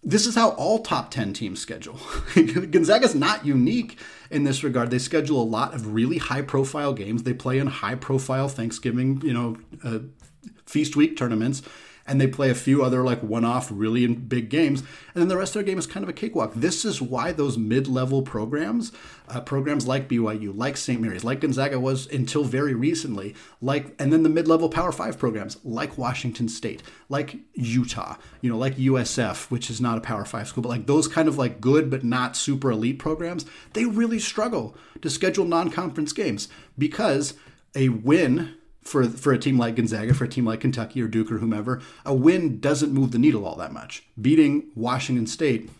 this 0.05 0.27
is 0.27 0.35
how 0.35 0.51
all 0.51 0.81
top 0.81 1.11
10 1.11 1.33
teams 1.33 1.61
schedule. 1.61 1.99
Gonzaga's 2.35 3.15
not 3.15 3.45
unique 3.47 3.99
in 4.31 4.45
this 4.45 4.65
regard. 4.65 4.91
They 4.91 4.99
schedule 4.99 5.41
a 5.41 5.45
lot 5.45 5.75
of 5.75 5.95
really 5.95 6.19
high 6.19 6.43
profile 6.43 6.93
games. 6.93 7.23
They 7.23 7.35
play 7.35 7.59
in 7.59 7.69
high 7.69 7.95
profile 7.95 8.49
Thanksgiving, 8.49 9.21
you 9.23 9.33
know, 9.33 9.57
uh, 9.85 10.01
feast 10.67 10.97
week 10.97 11.17
tournaments 11.17 11.63
and 12.07 12.21
they 12.21 12.27
play 12.27 12.51
a 12.51 12.55
few 12.55 12.83
other 12.83 13.03
like 13.03 13.23
one-off 13.23 13.71
really 13.73 14.07
big 14.07 14.49
games 14.49 14.81
and 15.15 15.23
then 15.23 15.29
the 15.29 15.37
rest 15.37 15.51
of 15.51 15.61
their 15.61 15.63
game 15.63 15.79
is 15.79 15.87
kind 15.87 16.03
of 16.03 16.09
a 16.09 16.13
cakewalk. 16.13 16.53
This 16.55 16.85
is 16.85 17.01
why 17.01 17.33
those 17.33 17.59
mid-level 17.59 18.23
programs 18.23 18.93
uh, 19.29 19.41
programs 19.41 19.87
like 19.87 20.09
byu 20.09 20.57
like 20.57 20.77
st 20.77 21.01
mary's 21.01 21.25
like 21.25 21.41
gonzaga 21.41 21.79
was 21.79 22.07
until 22.09 22.45
very 22.45 22.75
recently 22.75 23.35
like 23.61 23.95
and 23.99 24.13
then 24.13 24.23
the 24.23 24.29
mid-level 24.29 24.69
power 24.69 24.93
five 24.93 25.19
programs 25.19 25.57
like 25.65 25.97
washington 25.97 26.49
state 26.49 26.83
like 27.09 27.37
utah 27.55 28.17
you 28.41 28.51
know 28.51 28.59
like 28.59 28.77
usf 28.77 29.51
which 29.51 29.71
is 29.71 29.81
not 29.81 29.99
a 29.99 30.01
power 30.01 30.25
five 30.25 30.49
school 30.49 30.63
but 30.63 30.69
like 30.69 30.87
those 30.87 31.09
kind 31.09 31.29
of 31.29 31.39
like 31.39 31.61
good 31.61 31.91
but 31.91 32.05
not 32.05 32.37
super 32.37 32.71
elite 32.71 32.99
programs 32.99 33.47
they 33.73 33.85
really 33.85 34.19
struggle 34.19 34.77
to 35.01 35.09
schedule 35.09 35.45
non-conference 35.45 36.13
games 36.13 36.49
because 36.77 37.35
a 37.75 37.89
win 37.89 38.55
for 38.83 39.05
for 39.05 39.33
a 39.33 39.39
team 39.39 39.59
like 39.59 39.77
Gonzaga, 39.77 40.15
for 40.15 40.25
a 40.25 40.29
team 40.29 40.45
like 40.45 40.61
Kentucky 40.61 41.01
or 41.01 41.09
Duke 41.09 41.31
or 41.31 41.39
whomever, 41.39 41.81
a 42.05 42.15
win 42.15 42.61
doesn't 42.61 42.93
move 42.93 43.13
the 43.13 43.19
needle 43.19 43.47
all 43.47 43.57
that 43.57 43.73
much. 43.73 44.05
Beating 44.21 44.71
Washington 44.75 45.27
State 45.27 45.71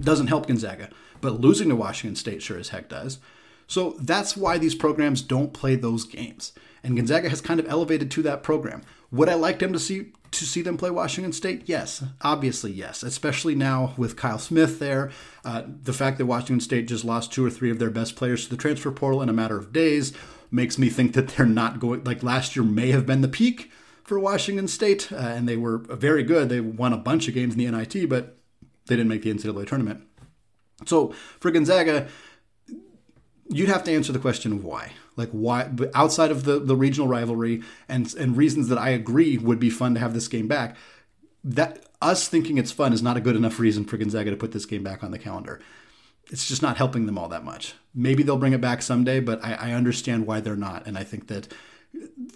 doesn't 0.00 0.26
help 0.26 0.46
Gonzaga, 0.46 0.90
but 1.20 1.40
losing 1.40 1.68
to 1.68 1.76
Washington 1.76 2.16
State 2.16 2.42
sure 2.42 2.58
as 2.58 2.70
heck 2.70 2.88
does. 2.88 3.18
So 3.66 3.96
that's 4.00 4.36
why 4.36 4.58
these 4.58 4.74
programs 4.74 5.22
don't 5.22 5.52
play 5.52 5.74
those 5.74 6.04
games. 6.04 6.52
And 6.84 6.96
Gonzaga 6.96 7.28
has 7.28 7.40
kind 7.40 7.58
of 7.58 7.68
elevated 7.68 8.10
to 8.12 8.22
that 8.22 8.42
program. 8.42 8.82
Would 9.10 9.28
I 9.28 9.34
like 9.34 9.58
them 9.58 9.72
to 9.72 9.78
see 9.78 10.12
to 10.32 10.44
see 10.44 10.60
them 10.60 10.76
play 10.76 10.90
Washington 10.90 11.32
State? 11.32 11.62
Yes, 11.66 12.04
obviously 12.20 12.72
yes. 12.72 13.02
Especially 13.02 13.54
now 13.54 13.94
with 13.96 14.16
Kyle 14.16 14.38
Smith 14.38 14.78
there, 14.78 15.10
uh, 15.44 15.62
the 15.66 15.92
fact 15.92 16.18
that 16.18 16.26
Washington 16.26 16.60
State 16.60 16.88
just 16.88 17.04
lost 17.04 17.32
two 17.32 17.44
or 17.44 17.50
three 17.50 17.70
of 17.70 17.78
their 17.78 17.90
best 17.90 18.16
players 18.16 18.44
to 18.44 18.50
the 18.50 18.56
transfer 18.56 18.90
portal 18.90 19.22
in 19.22 19.28
a 19.28 19.32
matter 19.32 19.56
of 19.56 19.72
days 19.72 20.12
makes 20.50 20.78
me 20.78 20.88
think 20.88 21.14
that 21.14 21.28
they're 21.28 21.46
not 21.46 21.80
going 21.80 22.04
like 22.04 22.22
last 22.22 22.56
year 22.56 22.64
may 22.64 22.90
have 22.90 23.06
been 23.06 23.20
the 23.20 23.28
peak 23.28 23.70
for 24.04 24.20
Washington 24.20 24.68
State, 24.68 25.10
uh, 25.12 25.16
and 25.16 25.48
they 25.48 25.56
were 25.56 25.78
very 25.78 26.22
good. 26.22 26.48
They 26.48 26.60
won 26.60 26.92
a 26.92 26.98
bunch 26.98 27.26
of 27.26 27.34
games 27.34 27.54
in 27.54 27.58
the 27.58 27.70
NIT, 27.70 28.08
but 28.08 28.36
they 28.86 28.94
didn't 28.94 29.08
make 29.08 29.22
the 29.22 29.34
NCAA 29.34 29.66
tournament. 29.66 30.04
So 30.84 31.12
for 31.40 31.50
Gonzaga, 31.50 32.06
you'd 33.48 33.68
have 33.68 33.82
to 33.84 33.92
answer 33.92 34.12
the 34.12 34.18
question 34.18 34.52
of 34.52 34.64
why. 34.64 34.92
Like 35.16 35.30
why 35.30 35.70
outside 35.94 36.30
of 36.30 36.44
the, 36.44 36.58
the 36.58 36.76
regional 36.76 37.08
rivalry 37.08 37.62
and 37.88 38.14
and 38.14 38.36
reasons 38.36 38.68
that 38.68 38.78
I 38.78 38.90
agree 38.90 39.38
would 39.38 39.58
be 39.58 39.70
fun 39.70 39.94
to 39.94 40.00
have 40.00 40.14
this 40.14 40.28
game 40.28 40.46
back, 40.46 40.76
that 41.42 41.86
us 42.02 42.28
thinking 42.28 42.58
it's 42.58 42.72
fun 42.72 42.92
is 42.92 43.02
not 43.02 43.16
a 43.16 43.20
good 43.20 43.36
enough 43.36 43.58
reason 43.58 43.84
for 43.84 43.96
Gonzaga 43.96 44.30
to 44.30 44.36
put 44.36 44.52
this 44.52 44.66
game 44.66 44.82
back 44.82 45.02
on 45.02 45.10
the 45.10 45.18
calendar 45.18 45.60
it's 46.30 46.46
just 46.46 46.62
not 46.62 46.76
helping 46.76 47.06
them 47.06 47.18
all 47.18 47.28
that 47.28 47.44
much. 47.44 47.74
Maybe 47.94 48.22
they'll 48.22 48.36
bring 48.36 48.52
it 48.52 48.60
back 48.60 48.82
someday, 48.82 49.20
but 49.20 49.44
I, 49.44 49.54
I, 49.54 49.72
understand 49.72 50.26
why 50.26 50.40
they're 50.40 50.56
not. 50.56 50.86
And 50.86 50.98
I 50.98 51.04
think 51.04 51.28
that 51.28 51.52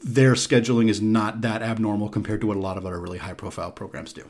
their 0.03 0.35
scheduling 0.35 0.89
is 0.89 1.03
not 1.03 1.41
that 1.43 1.63
abnormal 1.63 2.09
compared 2.09 2.41
to 2.41 2.47
what 2.47 2.57
a 2.57 2.61
lot 2.61 2.77
of 2.77 2.87
other 2.87 3.01
really 3.01 3.19
high 3.19 3.35
profile 3.35 3.73
programs 3.73 4.13
do. 4.13 4.25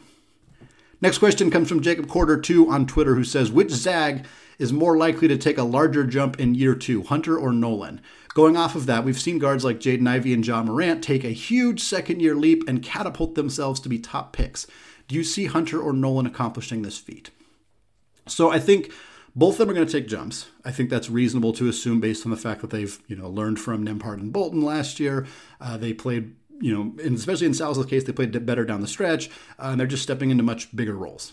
Next 1.03 1.19
question 1.19 1.51
comes 1.51 1.69
from 1.69 1.81
Jacob 1.81 2.09
Quarter 2.09 2.41
2 2.41 2.71
on 2.71 2.87
Twitter, 2.87 3.15
who 3.15 3.25
says, 3.25 3.51
Which 3.51 3.71
Zag 3.71 4.27
is 4.59 4.73
more 4.73 4.99
likely 4.99 5.29
to 5.29 5.39
take 5.39 5.57
a 5.57 5.63
larger 5.63 6.05
jump 6.05 6.39
in 6.39 6.55
year 6.55 6.75
two, 6.75 7.03
Hunter 7.03 7.39
or 7.39 7.53
Nolan? 7.53 8.01
Going 8.35 8.57
off 8.57 8.77
of 8.77 8.87
that, 8.87 9.05
we've 9.05 9.19
seen 9.19 9.39
guards 9.39 9.65
like 9.65 9.81
Jaden 9.81 10.09
Ivey 10.09 10.35
and 10.35 10.47
Ja 10.47 10.63
Morant 10.63 11.03
take 11.03 11.25
a 11.25 11.31
huge 11.31 11.81
second 11.81 12.21
year 12.21 12.35
leap 12.35 12.69
and 12.69 12.83
catapult 12.83 13.35
themselves 13.35 13.81
to 13.81 13.89
be 13.89 13.99
top 13.99 14.33
picks. 14.33 14.67
Do 15.09 15.15
you 15.15 15.25
see 15.25 15.47
Hunter 15.47 15.81
or 15.81 15.93
Nolan 15.93 16.27
accomplishing 16.27 16.83
this 16.83 16.99
feat? 16.99 17.31
So 18.27 18.51
I 18.51 18.59
think 18.59 18.93
both 19.35 19.55
of 19.55 19.59
them 19.59 19.71
are 19.71 19.75
going 19.75 19.87
to 19.87 19.93
take 19.93 20.09
jumps. 20.09 20.49
I 20.65 20.71
think 20.71 20.91
that's 20.91 21.09
reasonable 21.09 21.53
to 21.55 21.69
assume 21.69 22.01
based 22.01 22.25
on 22.25 22.31
the 22.31 22.37
fact 22.37 22.61
that 22.61 22.71
they've 22.71 22.99
you 23.07 23.17
know 23.17 23.29
learned 23.29 23.61
from 23.61 23.85
Nembhard 23.85 24.21
and 24.21 24.33
Bolton 24.33 24.63
last 24.63 25.01
year. 25.01 25.27
Uh, 25.61 25.77
they 25.77 25.93
played 25.93 26.35
you 26.61 26.75
know, 26.75 27.03
and 27.03 27.17
especially 27.17 27.47
in 27.47 27.55
Sal's 27.55 27.85
case, 27.87 28.05
they 28.05 28.13
played 28.13 28.45
better 28.45 28.65
down 28.65 28.83
the 28.83 28.87
stretch, 28.87 29.29
uh, 29.59 29.69
and 29.69 29.81
they're 29.81 29.87
just 29.87 30.03
stepping 30.03 30.31
into 30.31 30.43
much 30.43 30.75
bigger 30.77 30.95
roles. 30.95 31.33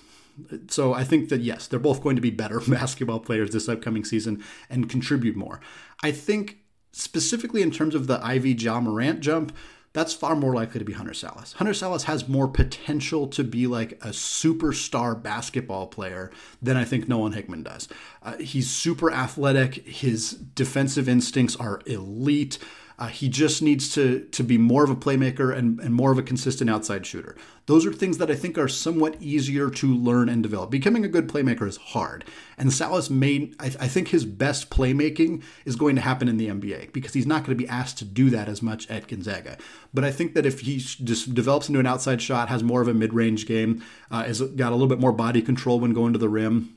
So 0.70 0.94
I 0.94 1.04
think 1.04 1.30
that 1.30 1.42
yes, 1.42 1.68
they're 1.68 1.80
both 1.80 2.02
going 2.02 2.16
to 2.16 2.22
be 2.22 2.30
better 2.30 2.60
basketball 2.68 3.20
players 3.20 3.52
this 3.52 3.68
upcoming 3.68 4.06
season 4.06 4.44
and 4.70 4.90
contribute 4.90 5.36
more. 5.36 5.60
I 6.04 6.12
think 6.12 6.60
specifically 6.92 7.62
in 7.62 7.72
terms 7.72 7.94
of 7.94 8.08
the 8.08 8.24
Ivey 8.24 8.54
Ja 8.54 8.80
Morant 8.80 9.20
jump, 9.20 9.56
that's 9.94 10.14
far 10.14 10.36
more 10.36 10.54
likely 10.54 10.80
to 10.80 10.86
be 10.86 10.94
Hunter 10.94 11.14
Sallis. 11.14 11.54
Hunter 11.54 11.74
Sallis 11.74 12.04
has 12.04 12.28
more 12.28 12.48
potential 12.48 13.28
to 13.28 13.44
be 13.44 13.68
like 13.68 13.94
a 13.94 14.10
superstar 14.10 15.22
basketball 15.22 15.88
player 15.88 16.32
than 16.62 16.78
I 16.78 16.86
think 16.86 17.08
Nolan 17.08 17.34
Hickman 17.34 17.64
does. 17.64 17.88
Uh, 18.22 18.38
he's 18.38 18.70
super 18.70 19.12
athletic. 19.12 19.76
His 19.88 20.32
defensive 20.32 21.10
instincts 21.10 21.56
are 21.56 21.82
elite. 21.86 22.60
Uh, 23.00 23.08
he 23.08 23.30
just 23.30 23.62
needs 23.62 23.94
to 23.94 24.22
to 24.32 24.44
be 24.44 24.58
more 24.58 24.84
of 24.84 24.90
a 24.90 24.96
playmaker 24.96 25.56
and, 25.56 25.80
and 25.80 25.94
more 25.94 26.12
of 26.12 26.18
a 26.18 26.24
consistent 26.24 26.68
outside 26.68 27.06
shooter. 27.06 27.36
Those 27.68 27.86
are 27.86 27.94
things 27.94 28.18
that 28.18 28.32
I 28.32 28.36
think 28.36 28.58
are 28.58 28.68
somewhat 28.68 29.22
easier 29.22 29.70
to 29.70 29.96
learn 29.96 30.30
and 30.30 30.42
develop. 30.42 30.72
Becoming 30.72 31.06
a 31.06 31.08
good 31.08 31.28
playmaker 31.28 31.68
is 31.68 31.78
hard, 31.78 32.26
and 32.58 32.72
Sallis 32.72 33.12
made. 33.12 33.56
I, 33.60 33.66
I 33.66 33.88
think 33.88 34.08
his 34.08 34.26
best 34.26 34.72
playmaking 34.72 35.44
is 35.64 35.76
going 35.76 35.96
to 35.96 36.02
happen 36.02 36.28
in 36.28 36.38
the 36.38 36.48
NBA 36.48 36.92
because 36.92 37.14
he's 37.14 37.28
not 37.28 37.44
going 37.44 37.56
to 37.56 37.64
be 37.64 37.70
asked 37.70 38.00
to 38.00 38.06
do 38.06 38.32
that 38.32 38.50
as 38.50 38.64
much 38.64 38.90
at 38.90 39.08
Gonzaga. 39.08 39.58
But 39.94 40.04
I 40.04 40.12
think 40.12 40.34
that 40.34 40.48
if 40.48 40.62
he 40.62 40.78
just 40.78 41.36
develops 41.36 41.68
into 41.68 41.80
an 41.80 41.86
outside 41.86 42.22
shot, 42.22 42.50
has 42.50 42.64
more 42.64 42.82
of 42.82 42.88
a 42.88 42.96
mid 42.96 43.14
range 43.14 43.46
game, 43.46 43.84
uh, 44.10 44.24
has 44.24 44.42
got 44.42 44.72
a 44.72 44.76
little 44.76 44.88
bit 44.88 45.00
more 45.00 45.12
body 45.12 45.44
control 45.44 45.80
when 45.80 45.94
going 45.94 46.14
to 46.14 46.20
the 46.20 46.30
rim 46.30 46.74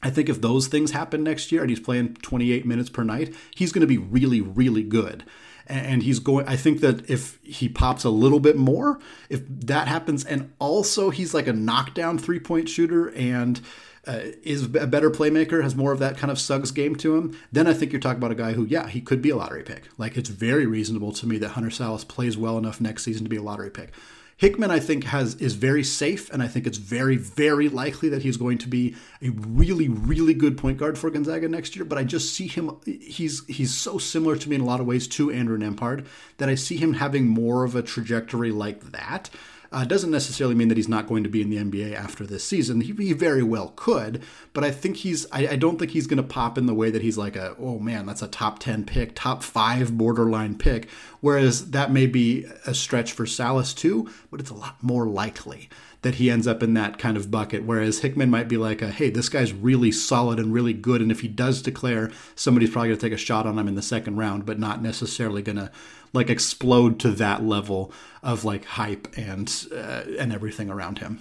I 0.00 0.10
think 0.10 0.28
if 0.28 0.40
those 0.40 0.68
things 0.68 0.92
happen 0.92 1.24
next 1.24 1.50
year 1.50 1.62
and 1.62 1.70
he's 1.70 1.80
playing 1.80 2.14
28 2.14 2.64
minutes 2.64 2.88
per 2.88 3.02
night, 3.02 3.34
he's 3.56 3.72
going 3.72 3.80
to 3.80 3.86
be 3.86 3.98
really, 3.98 4.40
really 4.40 4.84
good 4.84 5.24
and 5.68 6.02
he's 6.02 6.18
going. 6.18 6.46
I 6.48 6.56
think 6.56 6.80
that 6.80 7.08
if 7.08 7.38
he 7.42 7.68
pops 7.68 8.04
a 8.04 8.10
little 8.10 8.40
bit 8.40 8.56
more, 8.56 8.98
if 9.28 9.42
that 9.48 9.88
happens, 9.88 10.24
and 10.24 10.52
also 10.58 11.10
he's 11.10 11.34
like 11.34 11.46
a 11.46 11.52
knockdown 11.52 12.18
three 12.18 12.40
point 12.40 12.68
shooter 12.68 13.10
and. 13.10 13.60
Uh, 14.06 14.32
is 14.42 14.64
a 14.64 14.86
better 14.86 15.10
playmaker, 15.10 15.62
has 15.62 15.76
more 15.76 15.92
of 15.92 15.98
that 15.98 16.16
kind 16.16 16.30
of 16.30 16.38
Suggs 16.38 16.70
game 16.70 16.96
to 16.96 17.14
him, 17.14 17.38
then 17.52 17.66
I 17.66 17.74
think 17.74 17.92
you're 17.92 18.00
talking 18.00 18.16
about 18.16 18.30
a 18.30 18.36
guy 18.36 18.54
who, 18.54 18.64
yeah, 18.64 18.88
he 18.88 19.02
could 19.02 19.20
be 19.20 19.28
a 19.28 19.36
lottery 19.36 19.62
pick. 19.62 19.82
Like 19.98 20.16
it's 20.16 20.30
very 20.30 20.64
reasonable 20.64 21.12
to 21.12 21.26
me 21.26 21.36
that 21.38 21.50
Hunter 21.50 21.68
Sallis 21.68 22.08
plays 22.08 22.38
well 22.38 22.56
enough 22.56 22.80
next 22.80 23.02
season 23.02 23.24
to 23.24 23.28
be 23.28 23.36
a 23.36 23.42
lottery 23.42 23.68
pick. 23.68 23.92
Hickman, 24.38 24.70
I 24.70 24.78
think, 24.78 25.02
has 25.02 25.34
is 25.34 25.54
very 25.54 25.82
safe, 25.82 26.30
and 26.30 26.40
I 26.40 26.46
think 26.46 26.64
it's 26.64 26.78
very, 26.78 27.16
very 27.16 27.68
likely 27.68 28.08
that 28.10 28.22
he's 28.22 28.36
going 28.36 28.56
to 28.58 28.68
be 28.68 28.94
a 29.20 29.30
really, 29.30 29.88
really 29.88 30.32
good 30.32 30.56
point 30.56 30.78
guard 30.78 30.96
for 30.96 31.10
Gonzaga 31.10 31.48
next 31.48 31.74
year. 31.74 31.84
But 31.84 31.98
I 31.98 32.04
just 32.04 32.32
see 32.32 32.46
him; 32.46 32.76
he's 32.86 33.44
he's 33.46 33.74
so 33.74 33.98
similar 33.98 34.36
to 34.36 34.48
me 34.48 34.54
in 34.54 34.62
a 34.62 34.64
lot 34.64 34.78
of 34.78 34.86
ways 34.86 35.08
to 35.08 35.32
Andrew 35.32 35.58
Nembhard 35.58 36.06
that 36.36 36.48
I 36.48 36.54
see 36.54 36.76
him 36.76 36.94
having 36.94 37.26
more 37.26 37.64
of 37.64 37.74
a 37.74 37.82
trajectory 37.82 38.52
like 38.52 38.92
that. 38.92 39.28
Uh, 39.70 39.84
doesn't 39.84 40.10
necessarily 40.10 40.54
mean 40.54 40.68
that 40.68 40.78
he's 40.78 40.88
not 40.88 41.06
going 41.06 41.22
to 41.22 41.28
be 41.28 41.42
in 41.42 41.50
the 41.50 41.58
NBA 41.58 41.94
after 41.94 42.24
this 42.24 42.44
season. 42.44 42.80
He, 42.80 42.92
he 42.92 43.12
very 43.12 43.42
well 43.42 43.74
could, 43.76 44.22
but 44.54 44.64
I 44.64 44.70
think 44.70 44.96
he's. 44.98 45.26
I, 45.30 45.48
I 45.48 45.56
don't 45.56 45.78
think 45.78 45.90
he's 45.90 46.06
going 46.06 46.16
to 46.16 46.22
pop 46.22 46.56
in 46.56 46.66
the 46.66 46.74
way 46.74 46.90
that 46.90 47.02
he's 47.02 47.18
like 47.18 47.36
a. 47.36 47.54
Oh 47.58 47.78
man, 47.78 48.06
that's 48.06 48.22
a 48.22 48.28
top 48.28 48.58
ten 48.60 48.84
pick, 48.84 49.14
top 49.14 49.42
five 49.42 49.96
borderline 49.96 50.56
pick. 50.56 50.88
Whereas 51.20 51.72
that 51.72 51.92
may 51.92 52.06
be 52.06 52.46
a 52.66 52.72
stretch 52.72 53.12
for 53.12 53.24
Sallis 53.24 53.76
too, 53.76 54.08
but 54.30 54.40
it's 54.40 54.50
a 54.50 54.54
lot 54.54 54.82
more 54.82 55.06
likely 55.06 55.68
that 56.02 56.14
he 56.16 56.30
ends 56.30 56.46
up 56.46 56.62
in 56.62 56.74
that 56.74 56.98
kind 56.98 57.16
of 57.16 57.30
bucket. 57.30 57.64
Whereas 57.64 58.00
Hickman 58.00 58.30
might 58.30 58.48
be 58.48 58.56
like, 58.56 58.82
a, 58.82 58.90
hey, 58.90 59.10
this 59.10 59.28
guy's 59.28 59.52
really 59.52 59.90
solid 59.90 60.38
and 60.38 60.52
really 60.52 60.72
good, 60.72 61.02
and 61.02 61.10
if 61.10 61.20
he 61.20 61.28
does 61.28 61.60
declare, 61.60 62.10
somebody's 62.36 62.70
probably 62.70 62.90
going 62.90 63.00
to 63.00 63.06
take 63.06 63.12
a 63.12 63.20
shot 63.20 63.46
on 63.46 63.58
him 63.58 63.68
in 63.68 63.74
the 63.74 63.82
second 63.82 64.16
round, 64.16 64.46
but 64.46 64.60
not 64.60 64.80
necessarily 64.80 65.42
going 65.42 65.56
to 65.56 65.70
like 66.12 66.30
explode 66.30 66.98
to 67.00 67.10
that 67.12 67.44
level 67.44 67.92
of 68.22 68.44
like 68.44 68.64
hype 68.64 69.08
and 69.16 69.66
uh, 69.72 70.02
and 70.18 70.32
everything 70.32 70.70
around 70.70 70.98
him. 70.98 71.20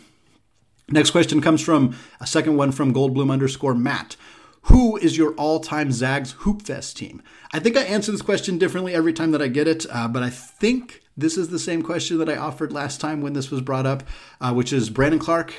Next 0.89 1.11
question 1.11 1.41
comes 1.41 1.61
from 1.61 1.95
a 2.21 2.27
second 2.27 2.55
one 2.55 2.71
from 2.71 2.93
Goldblum 2.93 3.31
underscore 3.31 3.75
Matt. 3.75 4.15
Who 4.63 4.97
is 4.97 5.17
your 5.17 5.33
all-time 5.35 5.91
Zags 5.91 6.33
Hoopfest 6.33 6.95
team? 6.95 7.21
I 7.53 7.59
think 7.59 7.77
I 7.77 7.83
answer 7.83 8.11
this 8.11 8.21
question 8.21 8.57
differently 8.57 8.93
every 8.93 9.13
time 9.13 9.31
that 9.31 9.41
I 9.41 9.47
get 9.47 9.67
it, 9.67 9.85
uh, 9.89 10.09
but 10.09 10.23
I 10.23 10.29
think 10.29 11.01
this 11.15 11.37
is 11.37 11.49
the 11.49 11.59
same 11.59 11.81
question 11.81 12.17
that 12.17 12.29
I 12.29 12.35
offered 12.35 12.73
last 12.73 12.99
time 12.99 13.21
when 13.21 13.33
this 13.33 13.49
was 13.49 13.61
brought 13.61 13.85
up, 13.85 14.03
uh, 14.41 14.53
which 14.53 14.73
is 14.73 14.89
Brandon 14.89 15.19
Clarke, 15.19 15.53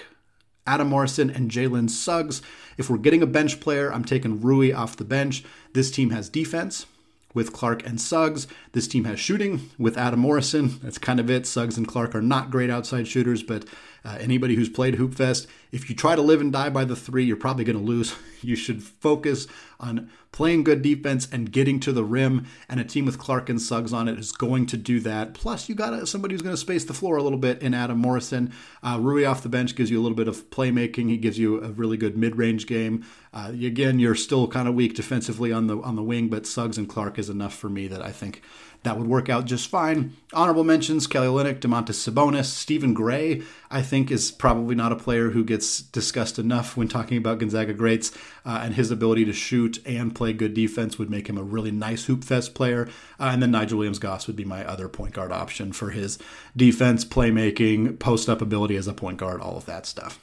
Adam 0.66 0.88
Morrison, 0.88 1.30
and 1.30 1.50
Jalen 1.50 1.88
Suggs. 1.88 2.42
If 2.76 2.90
we're 2.90 2.98
getting 2.98 3.22
a 3.22 3.26
bench 3.26 3.60
player, 3.60 3.92
I'm 3.92 4.04
taking 4.04 4.40
Rui 4.40 4.72
off 4.72 4.96
the 4.96 5.04
bench. 5.04 5.42
This 5.72 5.90
team 5.90 6.10
has 6.10 6.28
defense. 6.28 6.86
With 7.34 7.52
Clarke 7.52 7.86
and 7.86 8.00
Suggs. 8.00 8.46
This 8.72 8.88
team 8.88 9.04
has 9.04 9.20
shooting 9.20 9.70
with 9.78 9.98
Adam 9.98 10.20
Morrison. 10.20 10.78
That's 10.82 10.98
kind 10.98 11.20
of 11.20 11.30
it. 11.30 11.46
Suggs 11.46 11.76
and 11.76 11.86
Clarke 11.86 12.14
are 12.14 12.22
not 12.22 12.50
great 12.50 12.70
outside 12.70 13.06
shooters, 13.06 13.42
but 13.42 13.64
uh, 14.08 14.16
anybody 14.20 14.54
who's 14.54 14.70
played 14.70 14.94
Hoopfest, 14.94 15.46
if 15.70 15.90
you 15.90 15.96
try 15.96 16.16
to 16.16 16.22
live 16.22 16.40
and 16.40 16.50
die 16.50 16.70
by 16.70 16.84
the 16.84 16.96
three, 16.96 17.24
you're 17.24 17.36
probably 17.36 17.64
going 17.64 17.78
to 17.78 17.84
lose. 17.84 18.14
You 18.40 18.54
should 18.54 18.84
focus 18.84 19.48
on 19.80 20.12
playing 20.30 20.62
good 20.62 20.80
defense 20.80 21.26
and 21.32 21.50
getting 21.50 21.80
to 21.80 21.90
the 21.90 22.04
rim. 22.04 22.46
And 22.68 22.78
a 22.78 22.84
team 22.84 23.04
with 23.04 23.18
Clarke 23.18 23.48
and 23.48 23.60
Suggs 23.60 23.92
on 23.92 24.06
it 24.06 24.16
is 24.16 24.30
going 24.30 24.66
to 24.66 24.76
do 24.76 25.00
that. 25.00 25.34
Plus, 25.34 25.68
you 25.68 25.74
got 25.74 26.06
somebody 26.06 26.34
who's 26.34 26.42
going 26.42 26.54
to 26.54 26.56
space 26.56 26.84
the 26.84 26.94
floor 26.94 27.16
a 27.16 27.22
little 27.24 27.40
bit 27.40 27.60
in 27.60 27.74
Adam 27.74 27.98
Morrison. 27.98 28.52
Uh, 28.80 28.98
Rui 29.00 29.24
off 29.24 29.42
the 29.42 29.48
bench 29.48 29.74
gives 29.74 29.90
you 29.90 29.98
a 29.98 30.02
little 30.02 30.14
bit 30.14 30.28
of 30.28 30.50
playmaking. 30.50 31.08
He 31.08 31.16
gives 31.16 31.36
you 31.36 31.60
a 31.60 31.72
really 31.72 31.96
good 31.96 32.16
mid-range 32.16 32.68
game. 32.68 33.04
Uh, 33.34 33.50
again, 33.52 33.98
you're 33.98 34.14
still 34.14 34.46
kind 34.46 34.68
of 34.68 34.74
weak 34.74 34.94
defensively 34.94 35.52
on 35.52 35.66
the 35.66 35.80
on 35.80 35.96
the 35.96 36.02
wing, 36.04 36.28
but 36.28 36.46
Suggs 36.46 36.78
and 36.78 36.88
Clarke 36.88 37.18
is 37.18 37.28
enough 37.28 37.56
for 37.56 37.68
me 37.68 37.88
that 37.88 38.02
I 38.02 38.12
think 38.12 38.40
that 38.88 38.96
would 38.96 39.07
work 39.07 39.29
out 39.29 39.44
just 39.44 39.68
fine. 39.68 40.16
Honorable 40.33 40.64
mentions 40.64 41.07
Kelly 41.07 41.27
Olynyk, 41.27 41.61
Domantas 41.61 42.11
Sabonis, 42.11 42.46
Stephen 42.46 42.94
Gray, 42.94 43.42
I 43.70 43.83
think 43.83 44.11
is 44.11 44.31
probably 44.31 44.74
not 44.74 44.92
a 44.92 44.96
player 44.96 45.29
who 45.29 45.44
gets 45.44 45.83
discussed 45.83 46.38
enough 46.38 46.74
when 46.74 46.88
talking 46.88 47.18
about 47.18 47.38
Gonzaga 47.38 47.74
greats, 47.74 48.12
uh, 48.46 48.61
and 48.62 48.77
his 48.77 48.90
ability 48.90 49.27
to 49.27 49.33
shoot 49.35 49.79
and 49.85 50.14
play 50.14 50.33
good 50.33 50.55
defense 50.55 50.98
would 50.98 51.11
make 51.11 51.29
him 51.29 51.37
a 51.37 51.42
really 51.42 51.70
nice 51.70 52.07
hoop 52.07 52.24
fest 52.24 52.55
player. 52.55 52.88
Uh, 53.20 53.24
and 53.31 53.42
then 53.42 53.51
Nigel 53.51 53.77
Williams 53.77 53.98
Goss 53.98 54.27
would 54.27 54.37
be 54.37 54.44
my 54.46 54.64
other 54.64 54.88
point 54.88 55.12
guard 55.12 55.33
option 55.33 55.72
for 55.72 55.90
his 55.90 56.18
defense, 56.57 57.05
playmaking, 57.05 57.98
post 57.98 58.31
up 58.31 58.40
ability 58.40 58.77
as 58.77 58.88
a 58.88 58.94
point 58.94 59.18
guard, 59.18 59.42
all 59.42 59.59
of 59.59 59.66
that 59.66 59.85
stuff. 59.85 60.18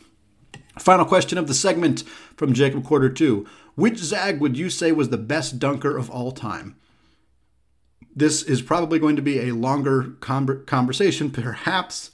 Final 0.80 1.06
question 1.06 1.38
of 1.38 1.46
the 1.46 1.54
segment 1.54 2.04
from 2.36 2.52
Jacob 2.52 2.84
Quarter 2.84 3.10
2. 3.10 3.46
Which 3.76 4.00
Zag 4.00 4.42
would 4.42 4.58
you 4.58 4.72
say 4.72 4.92
was 4.92 5.10
the 5.10 5.20
best 5.20 5.60
dunker 5.60 5.96
of 5.96 6.10
all 6.10 6.32
time? 6.32 6.78
This 8.16 8.44
is 8.44 8.62
probably 8.62 8.98
going 8.98 9.18
to 9.18 9.22
be 9.22 9.40
a 9.42 9.52
longer 9.54 10.16
conversation, 10.22 11.30
perhaps 11.32 12.12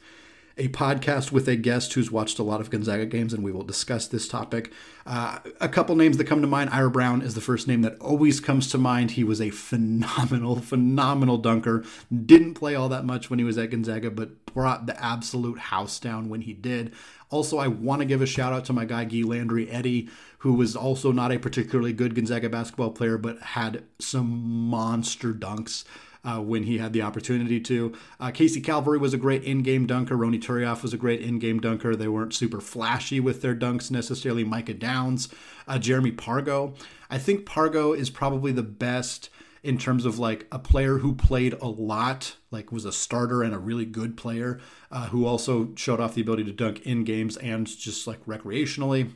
a 0.57 0.67
podcast 0.69 1.31
with 1.31 1.47
a 1.47 1.55
guest 1.55 1.93
who's 1.93 2.11
watched 2.11 2.37
a 2.37 2.43
lot 2.43 2.59
of 2.59 2.69
Gonzaga 2.69 3.05
games, 3.05 3.33
and 3.33 3.43
we 3.43 3.51
will 3.51 3.63
discuss 3.63 4.07
this 4.07 4.27
topic. 4.27 4.71
Uh, 5.05 5.39
a 5.59 5.69
couple 5.69 5.95
names 5.95 6.17
that 6.17 6.25
come 6.25 6.41
to 6.41 6.47
mind 6.47 6.69
Ira 6.71 6.91
Brown 6.91 7.21
is 7.21 7.35
the 7.35 7.41
first 7.41 7.67
name 7.67 7.81
that 7.81 7.99
always 7.99 8.39
comes 8.39 8.69
to 8.69 8.77
mind. 8.77 9.11
He 9.11 9.23
was 9.23 9.41
a 9.41 9.49
phenomenal, 9.49 10.55
phenomenal 10.61 11.37
dunker. 11.37 11.83
Didn't 12.13 12.55
play 12.55 12.75
all 12.75 12.89
that 12.89 13.05
much 13.05 13.29
when 13.29 13.39
he 13.39 13.45
was 13.45 13.57
at 13.57 13.71
Gonzaga, 13.71 14.11
but 14.11 14.45
brought 14.45 14.85
the 14.85 15.03
absolute 15.03 15.57
house 15.57 15.99
down 15.99 16.29
when 16.29 16.41
he 16.41 16.53
did. 16.53 16.93
Also, 17.29 17.57
I 17.57 17.67
want 17.67 18.01
to 18.01 18.05
give 18.05 18.21
a 18.21 18.25
shout 18.25 18.53
out 18.53 18.65
to 18.65 18.73
my 18.73 18.85
guy, 18.85 19.05
Guy 19.05 19.21
Landry 19.23 19.71
Edi, 19.71 20.09
who 20.41 20.53
was 20.53 20.75
also 20.75 21.11
not 21.11 21.31
a 21.31 21.37
particularly 21.37 21.93
good 21.93 22.15
Gonzaga 22.15 22.49
basketball 22.49 22.89
player, 22.91 23.17
but 23.17 23.39
had 23.39 23.83
some 23.99 24.27
monster 24.27 25.33
dunks. 25.33 25.83
Uh, 26.23 26.39
when 26.39 26.61
he 26.61 26.77
had 26.77 26.93
the 26.93 27.01
opportunity 27.01 27.59
to. 27.59 27.91
Uh, 28.19 28.29
Casey 28.29 28.61
Calvary 28.61 28.99
was 28.99 29.11
a 29.11 29.17
great 29.17 29.43
in-game 29.43 29.87
dunker. 29.87 30.15
Ronny 30.15 30.37
Turiaf 30.37 30.83
was 30.83 30.93
a 30.93 30.97
great 30.97 31.19
in-game 31.19 31.59
dunker. 31.59 31.95
They 31.95 32.07
weren't 32.07 32.35
super 32.35 32.61
flashy 32.61 33.19
with 33.19 33.41
their 33.41 33.55
dunks 33.55 33.89
necessarily. 33.89 34.43
Micah 34.43 34.75
Downs, 34.75 35.29
uh, 35.67 35.79
Jeremy 35.79 36.11
Pargo. 36.11 36.77
I 37.09 37.17
think 37.17 37.47
Pargo 37.47 37.97
is 37.97 38.11
probably 38.11 38.51
the 38.51 38.61
best 38.61 39.31
in 39.63 39.79
terms 39.79 40.05
of 40.05 40.19
like 40.19 40.45
a 40.51 40.59
player 40.59 40.99
who 40.99 41.15
played 41.15 41.53
a 41.53 41.67
lot, 41.67 42.35
like 42.51 42.71
was 42.71 42.85
a 42.85 42.91
starter 42.91 43.41
and 43.41 43.55
a 43.55 43.59
really 43.59 43.85
good 43.85 44.15
player, 44.15 44.59
uh, 44.91 45.07
who 45.07 45.25
also 45.25 45.73
showed 45.75 45.99
off 45.99 46.13
the 46.13 46.21
ability 46.21 46.43
to 46.43 46.51
dunk 46.51 46.85
in 46.85 47.03
games 47.03 47.35
and 47.37 47.65
just 47.65 48.05
like 48.05 48.23
recreationally. 48.27 49.11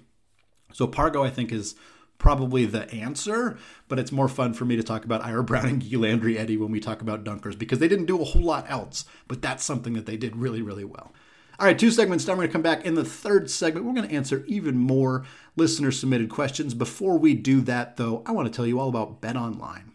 So 0.75 0.87
Pargo, 0.87 1.25
I 1.25 1.29
think, 1.29 1.53
is 1.53 1.75
probably 2.17 2.65
the 2.65 2.91
answer, 2.93 3.57
but 3.87 3.97
it's 3.97 4.11
more 4.11 4.27
fun 4.27 4.53
for 4.53 4.65
me 4.65 4.75
to 4.75 4.83
talk 4.83 5.05
about 5.05 5.23
Ira 5.23 5.41
Brown 5.41 5.67
and 5.67 5.89
Guy 5.89 5.97
Landry 5.97 6.37
Edi 6.37 6.57
when 6.57 6.69
we 6.69 6.81
talk 6.81 7.01
about 7.01 7.23
dunkers 7.23 7.57
because 7.57 7.79
they 7.79 7.87
didn't 7.87 8.07
do 8.07 8.21
a 8.21 8.25
whole 8.25 8.41
lot 8.41 8.69
else, 8.69 9.05
but 9.29 9.41
that's 9.41 9.63
something 9.63 9.93
that 9.93 10.05
they 10.05 10.17
did 10.17 10.35
really, 10.35 10.61
really 10.61 10.83
well. 10.83 11.13
All 11.57 11.65
right, 11.65 11.79
two 11.79 11.91
segments 11.91 12.25
down. 12.25 12.35
We're 12.35 12.43
going 12.43 12.49
to 12.49 12.53
come 12.53 12.61
back 12.61 12.85
in 12.85 12.95
the 12.95 13.05
third 13.05 13.49
segment. 13.49 13.85
We're 13.85 13.93
going 13.93 14.09
to 14.09 14.13
answer 14.13 14.43
even 14.47 14.77
more 14.77 15.23
listener 15.55 15.93
submitted 15.93 16.29
questions. 16.29 16.73
Before 16.73 17.17
we 17.17 17.35
do 17.35 17.61
that, 17.61 17.95
though, 17.95 18.21
I 18.25 18.33
want 18.33 18.51
to 18.51 18.53
tell 18.53 18.67
you 18.67 18.77
all 18.77 18.89
about 18.89 19.21
Bet 19.21 19.37
Online. 19.37 19.93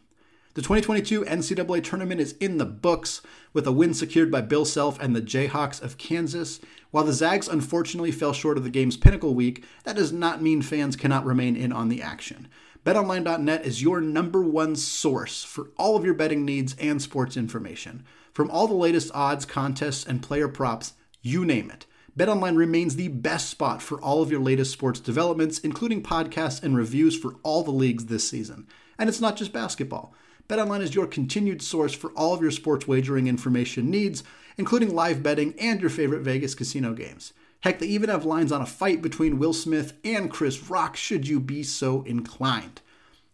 The 0.55 0.63
2022 0.63 1.25
NCAA 1.27 1.85
tournament 1.85 2.21
is 2.23 2.33
in 2.41 2.57
the 2.57 2.65
books 2.65 3.21
with 3.53 3.67
a 3.67 3.73
win 3.73 3.93
secured 3.93 4.31
by 4.31 4.41
Bill 4.41 4.65
Self 4.65 4.99
and 4.99 5.15
the 5.15 5.21
Jayhawks 5.21 5.83
of 5.83 5.99
Kansas. 5.99 6.59
While 6.91 7.05
the 7.05 7.13
Zags 7.13 7.47
unfortunately 7.49 8.11
fell 8.11 8.33
short 8.33 8.57
of 8.57 8.65
the 8.65 8.71
game's 8.71 8.97
pinnacle 8.97 9.35
week, 9.35 9.65
that 9.85 9.97
does 9.97 10.13
not 10.13 10.43
mean 10.43 10.61
fans 10.63 10.97
cannot 10.97 11.25
remain 11.25 11.57
in 11.57 11.73
on 11.73 11.89
the 11.89 12.03
action. 12.03 12.49
BetOnline.net 12.85 13.65
is 13.65 13.83
your 13.83 14.01
number 14.01 14.43
one 14.43 14.75
source 14.75 15.45
for 15.45 15.71
all 15.77 15.97
of 15.97 16.05
your 16.05 16.15
betting 16.15 16.45
needs 16.45 16.75
and 16.81 17.01
sports 17.01 17.37
information. 17.37 18.05
From 18.33 18.51
all 18.51 18.67
the 18.67 18.75
latest 18.75 19.11
odds, 19.15 19.45
contests, 19.45 20.05
and 20.07 20.23
player 20.23 20.49
props, 20.49 20.95
you 21.21 21.45
name 21.45 21.71
it. 21.71 21.87
BetOnline 22.19 22.57
remains 22.57 22.97
the 22.97 23.09
best 23.09 23.51
spot 23.51 23.81
for 23.81 24.01
all 24.01 24.23
of 24.23 24.31
your 24.31 24.41
latest 24.41 24.73
sports 24.73 24.99
developments, 24.99 25.59
including 25.61 26.03
podcasts 26.03 26.63
and 26.63 26.77
reviews 26.77 27.17
for 27.17 27.37
all 27.43 27.63
the 27.63 27.71
leagues 27.71 28.07
this 28.07 28.29
season. 28.29 28.67
And 28.99 29.09
it's 29.09 29.21
not 29.21 29.37
just 29.37 29.53
basketball. 29.53 30.15
BetOnline 30.49 30.81
is 30.81 30.95
your 30.95 31.07
continued 31.07 31.63
source 31.63 31.95
for 31.95 32.11
all 32.13 32.35
of 32.35 32.43
your 32.43 32.51
sports 32.51 32.89
wagering 32.89 33.29
information 33.29 33.91
needs, 33.91 34.25
including 34.61 34.95
live 34.95 35.23
betting 35.23 35.55
and 35.59 35.81
your 35.81 35.89
favorite 35.89 36.21
Vegas 36.21 36.55
casino 36.55 36.93
games. 36.93 37.33
Heck, 37.61 37.79
they 37.79 37.87
even 37.87 38.11
have 38.11 38.27
lines 38.27 38.53
on 38.53 38.61
a 38.61 38.67
fight 38.67 39.01
between 39.01 39.39
Will 39.39 39.55
Smith 39.55 39.95
and 40.05 40.31
Chris 40.31 40.69
Rock 40.69 40.97
should 40.97 41.27
you 41.27 41.41
be 41.41 41.63
so 41.63 42.03
inclined. 42.03 42.83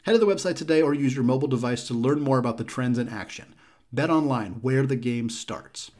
Head 0.05 0.13
to 0.13 0.19
the 0.19 0.27
website 0.27 0.55
today 0.55 0.81
or 0.81 0.95
use 0.95 1.17
your 1.17 1.25
mobile 1.25 1.49
device 1.49 1.85
to 1.89 1.95
learn 1.95 2.21
more 2.21 2.39
about 2.39 2.59
the 2.59 2.65
trends 2.65 2.97
in 2.97 3.09
action. 3.09 3.57
Bet 3.93 4.09
online, 4.09 4.55
where 4.63 4.87
the 4.87 4.95
game 4.95 5.29
starts. 5.29 5.91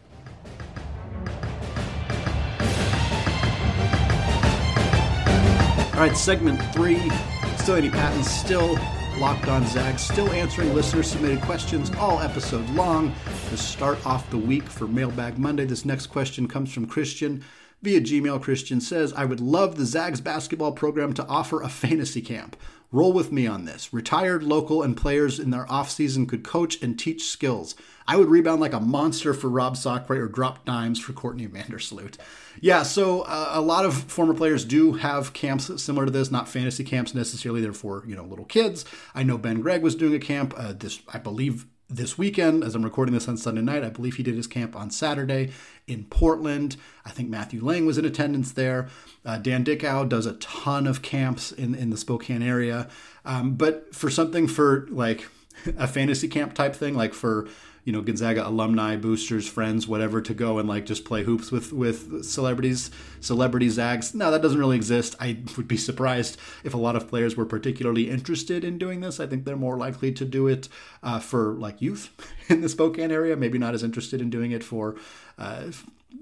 All 5.93 6.03
right, 6.03 6.17
segment 6.17 6.63
three. 6.73 7.11
Still 7.59 7.77
Andy 7.77 7.91
Patton, 7.91 8.23
still 8.23 8.77
Locked 9.19 9.49
On 9.49 9.67
Zags, 9.67 10.03
still 10.03 10.31
answering 10.31 10.75
listener 10.75 11.03
submitted 11.03 11.41
questions 11.41 11.91
all 11.99 12.21
episode 12.21 12.69
long. 12.71 13.15
To 13.49 13.57
start 13.57 14.05
off 14.05 14.29
the 14.29 14.37
week 14.37 14.65
for 14.65 14.87
Mailbag 14.87 15.39
Monday, 15.39 15.65
this 15.65 15.87
next 15.87 16.09
question 16.09 16.47
comes 16.47 16.71
from 16.71 16.87
Christian 16.87 17.43
via 17.81 18.03
Gmail. 18.03 18.43
Christian 18.43 18.79
says, 18.79 19.15
I 19.15 19.25
would 19.25 19.41
love 19.41 19.77
the 19.77 19.87
Zags 19.87 20.21
basketball 20.21 20.73
program 20.73 21.15
to 21.15 21.27
offer 21.29 21.63
a 21.63 21.69
fantasy 21.71 22.21
camp. 22.21 22.57
Roll 22.93 23.15
with 23.15 23.33
me 23.33 23.47
on 23.47 23.65
this. 23.65 23.91
Retired, 23.91 24.43
local, 24.43 24.83
and 24.83 24.95
players 24.95 25.41
in 25.41 25.49
their 25.49 25.65
offseason 25.65 26.29
could 26.29 26.45
coach 26.45 26.83
and 26.83 26.99
teach 26.99 27.25
skills. 27.25 27.75
I 28.07 28.17
would 28.17 28.29
rebound 28.29 28.61
like 28.61 28.75
a 28.75 28.81
monster 28.81 29.33
for 29.33 29.49
Rob 29.49 29.79
Sacre 29.79 30.23
or 30.23 30.29
drop 30.29 30.67
dimes 30.67 31.01
for 31.01 31.15
Courtney 31.15 31.49
Vandersloot. 31.49 32.17
Yeah, 32.61 32.83
so 32.83 33.23
uh, 33.23 33.51
a 33.53 33.61
lot 33.61 33.85
of 33.85 33.95
former 33.95 34.35
players 34.35 34.65
do 34.65 34.95
have 34.95 35.33
camps 35.33 35.71
similar 35.83 36.07
to 36.07 36.13
this, 36.13 36.31
not 36.31 36.49
fantasy 36.49 36.85
camps 36.85 37.15
necessarily. 37.15 37.61
They're 37.61 37.73
for 37.73 38.05
you 38.07 38.17
know 38.17 38.25
little 38.25 38.45
kids. 38.45 38.85
I 39.15 39.23
know 39.23 39.39
Ben 39.39 39.61
Gregg 39.61 39.83
was 39.83 39.95
doing 39.95 40.15
a 40.15 40.19
camp. 40.19 40.55
Uh, 40.57 40.73
this 40.73 41.01
I 41.09 41.19
believe 41.19 41.67
this 41.89 42.19
weekend, 42.19 42.65
as 42.65 42.75
I'm 42.75 42.83
recording 42.83 43.15
this 43.15 43.29
on 43.29 43.37
Sunday 43.37 43.61
night, 43.61 43.85
I 43.85 43.91
believe 43.91 44.17
he 44.17 44.23
did 44.23 44.35
his 44.35 44.49
camp 44.49 44.75
on 44.75 44.91
Saturday 44.91 45.53
in 45.87 46.05
Portland. 46.05 46.77
I 47.05 47.11
think 47.11 47.29
Matthew 47.29 47.65
Lang 47.65 47.87
was 47.87 47.97
in 47.97 48.05
attendance 48.05 48.53
there. 48.53 48.89
Uh, 49.25 49.39
Dan 49.39 49.63
Dickau 49.63 50.05
does 50.05 50.27
a 50.27 50.35
ton 50.35 50.87
of 50.87 51.03
camps 51.03 51.53
in 51.53 51.75
in 51.75 51.91
the 51.91 51.97
Spokane 51.97 52.43
area. 52.43 52.89
Um, 53.25 53.55
but 53.55 53.95
for 53.95 54.11
something 54.11 54.49
for 54.49 54.87
like 54.91 55.29
a 55.77 55.87
fantasy 55.87 56.29
camp 56.29 56.55
type 56.55 56.75
thing, 56.75 56.95
like 56.95 57.15
for 57.15 57.49
you 57.87 57.93
know 57.93 58.03
Gonzaga 58.03 58.47
alumni, 58.47 58.97
boosters, 58.97 59.49
friends, 59.49 59.87
whatever, 59.87 60.21
to 60.21 60.35
go 60.35 60.59
and 60.59 60.69
like 60.69 60.87
just 60.87 61.05
play 61.05 61.23
hoops 61.23 61.53
with 61.53 61.73
with 61.73 62.25
celebrities, 62.25 62.91
celebrity 63.21 63.69
zags. 63.69 64.13
No, 64.13 64.33
that 64.33 64.43
doesn't 64.43 64.59
really 64.59 64.75
exist. 64.75 65.15
I 65.21 65.39
would 65.57 65.69
be 65.69 65.77
surprised 65.77 66.37
if 66.65 66.75
a 66.75 66.79
lot 66.79 66.97
of 66.97 67.09
players 67.09 67.37
were 67.37 67.47
particularly 67.47 68.11
interested 68.11 68.65
in 68.65 68.77
doing 68.77 69.03
this. 69.03 69.21
I 69.21 69.29
think 69.29 69.45
they're 69.45 69.57
more 69.57 69.79
likely 69.79 70.11
to 70.13 70.25
do 70.25 70.49
it 70.49 70.69
uh, 71.05 71.21
for 71.21 71.55
like 71.55 71.81
youth 71.81 72.11
in 72.49 72.61
the 72.61 72.69
Spokane 72.69 73.13
area. 73.13 73.37
Maybe 73.37 73.57
not 73.57 73.73
as 73.73 73.85
interested 73.85 74.21
in 74.21 74.31
doing 74.31 74.51
it 74.51 74.65
for. 74.65 74.97
Uh, 75.39 75.71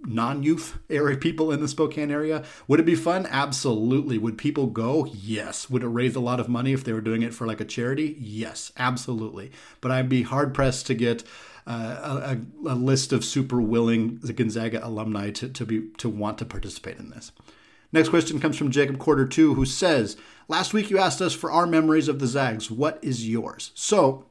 non-youth 0.06 0.78
area 0.90 1.16
people 1.16 1.52
in 1.52 1.60
the 1.60 1.68
Spokane 1.68 2.10
area. 2.10 2.44
Would 2.68 2.80
it 2.80 2.86
be 2.86 2.94
fun? 2.94 3.26
Absolutely. 3.30 4.18
Would 4.18 4.36
people 4.36 4.66
go? 4.66 5.06
Yes. 5.06 5.70
Would 5.70 5.82
it 5.82 5.88
raise 5.88 6.16
a 6.16 6.20
lot 6.20 6.40
of 6.40 6.48
money 6.48 6.72
if 6.72 6.84
they 6.84 6.92
were 6.92 7.00
doing 7.00 7.22
it 7.22 7.32
for 7.32 7.46
like 7.46 7.60
a 7.60 7.64
charity? 7.64 8.16
Yes, 8.18 8.72
absolutely. 8.76 9.52
But 9.80 9.92
I'd 9.92 10.08
be 10.08 10.22
hard 10.22 10.52
pressed 10.52 10.86
to 10.88 10.94
get 10.94 11.22
a, 11.66 12.38
a, 12.66 12.74
list 12.74 13.12
of 13.12 13.24
super 13.24 13.60
willing 13.60 14.18
Gonzaga 14.18 14.86
alumni 14.86 15.30
to, 15.30 15.48
to 15.48 15.64
be 15.64 15.88
to 15.98 16.08
want 16.08 16.38
to 16.38 16.44
participate 16.44 16.98
in 16.98 17.10
this. 17.10 17.32
Next 17.92 18.08
question 18.08 18.40
comes 18.40 18.56
from 18.56 18.70
Jacob 18.70 18.98
Quarter 18.98 19.26
Two, 19.26 19.54
who 19.54 19.64
says, 19.64 20.16
"Last 20.48 20.74
week 20.74 20.90
you 20.90 20.98
asked 20.98 21.22
us 21.22 21.34
for 21.34 21.50
our 21.50 21.66
memories 21.66 22.08
of 22.08 22.18
the 22.18 22.26
Zags. 22.26 22.70
What 22.70 22.98
is 23.02 23.28
yours?" 23.28 23.70
So, 23.74 24.26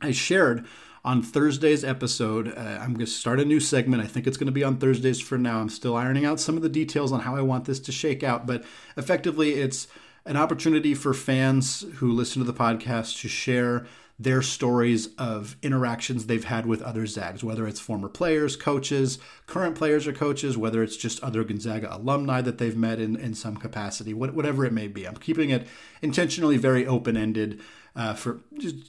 I 0.00 0.10
shared 0.10 0.66
on 1.04 1.22
Thursday's 1.22 1.84
episode. 1.84 2.48
Uh, 2.48 2.60
I'm 2.60 2.94
going 2.94 3.06
to 3.06 3.06
start 3.06 3.38
a 3.38 3.44
new 3.44 3.60
segment. 3.60 4.02
I 4.02 4.06
think 4.06 4.26
it's 4.26 4.36
going 4.36 4.46
to 4.46 4.52
be 4.52 4.64
on 4.64 4.78
Thursdays 4.78 5.20
for 5.20 5.38
now. 5.38 5.60
I'm 5.60 5.68
still 5.68 5.96
ironing 5.96 6.24
out 6.24 6.40
some 6.40 6.56
of 6.56 6.62
the 6.62 6.68
details 6.68 7.12
on 7.12 7.20
how 7.20 7.36
I 7.36 7.42
want 7.42 7.66
this 7.66 7.78
to 7.80 7.92
shake 7.92 8.24
out, 8.24 8.44
but 8.44 8.64
effectively, 8.96 9.52
it's 9.52 9.86
an 10.24 10.36
opportunity 10.36 10.94
for 10.94 11.14
fans 11.14 11.84
who 11.96 12.10
listen 12.10 12.44
to 12.44 12.50
the 12.50 12.58
podcast 12.58 13.20
to 13.20 13.28
share 13.28 13.86
their 14.18 14.40
stories 14.40 15.08
of 15.18 15.56
interactions 15.62 16.26
they've 16.26 16.44
had 16.44 16.64
with 16.64 16.80
other 16.82 17.06
Zags, 17.06 17.44
whether 17.44 17.66
it's 17.66 17.80
former 17.80 18.08
players, 18.08 18.56
coaches, 18.56 19.18
current 19.46 19.76
players 19.76 20.06
or 20.06 20.12
coaches, 20.12 20.56
whether 20.56 20.82
it's 20.82 20.96
just 20.96 21.22
other 21.22 21.44
Gonzaga 21.44 21.94
alumni 21.94 22.40
that 22.40 22.58
they've 22.58 22.76
met 22.76 22.98
in, 22.98 23.16
in 23.16 23.34
some 23.34 23.56
capacity, 23.56 24.14
whatever 24.14 24.64
it 24.64 24.72
may 24.72 24.88
be. 24.88 25.06
I'm 25.06 25.16
keeping 25.16 25.50
it 25.50 25.66
intentionally 26.00 26.56
very 26.56 26.86
open 26.86 27.16
ended 27.16 27.60
uh, 27.96 28.12
for 28.12 28.40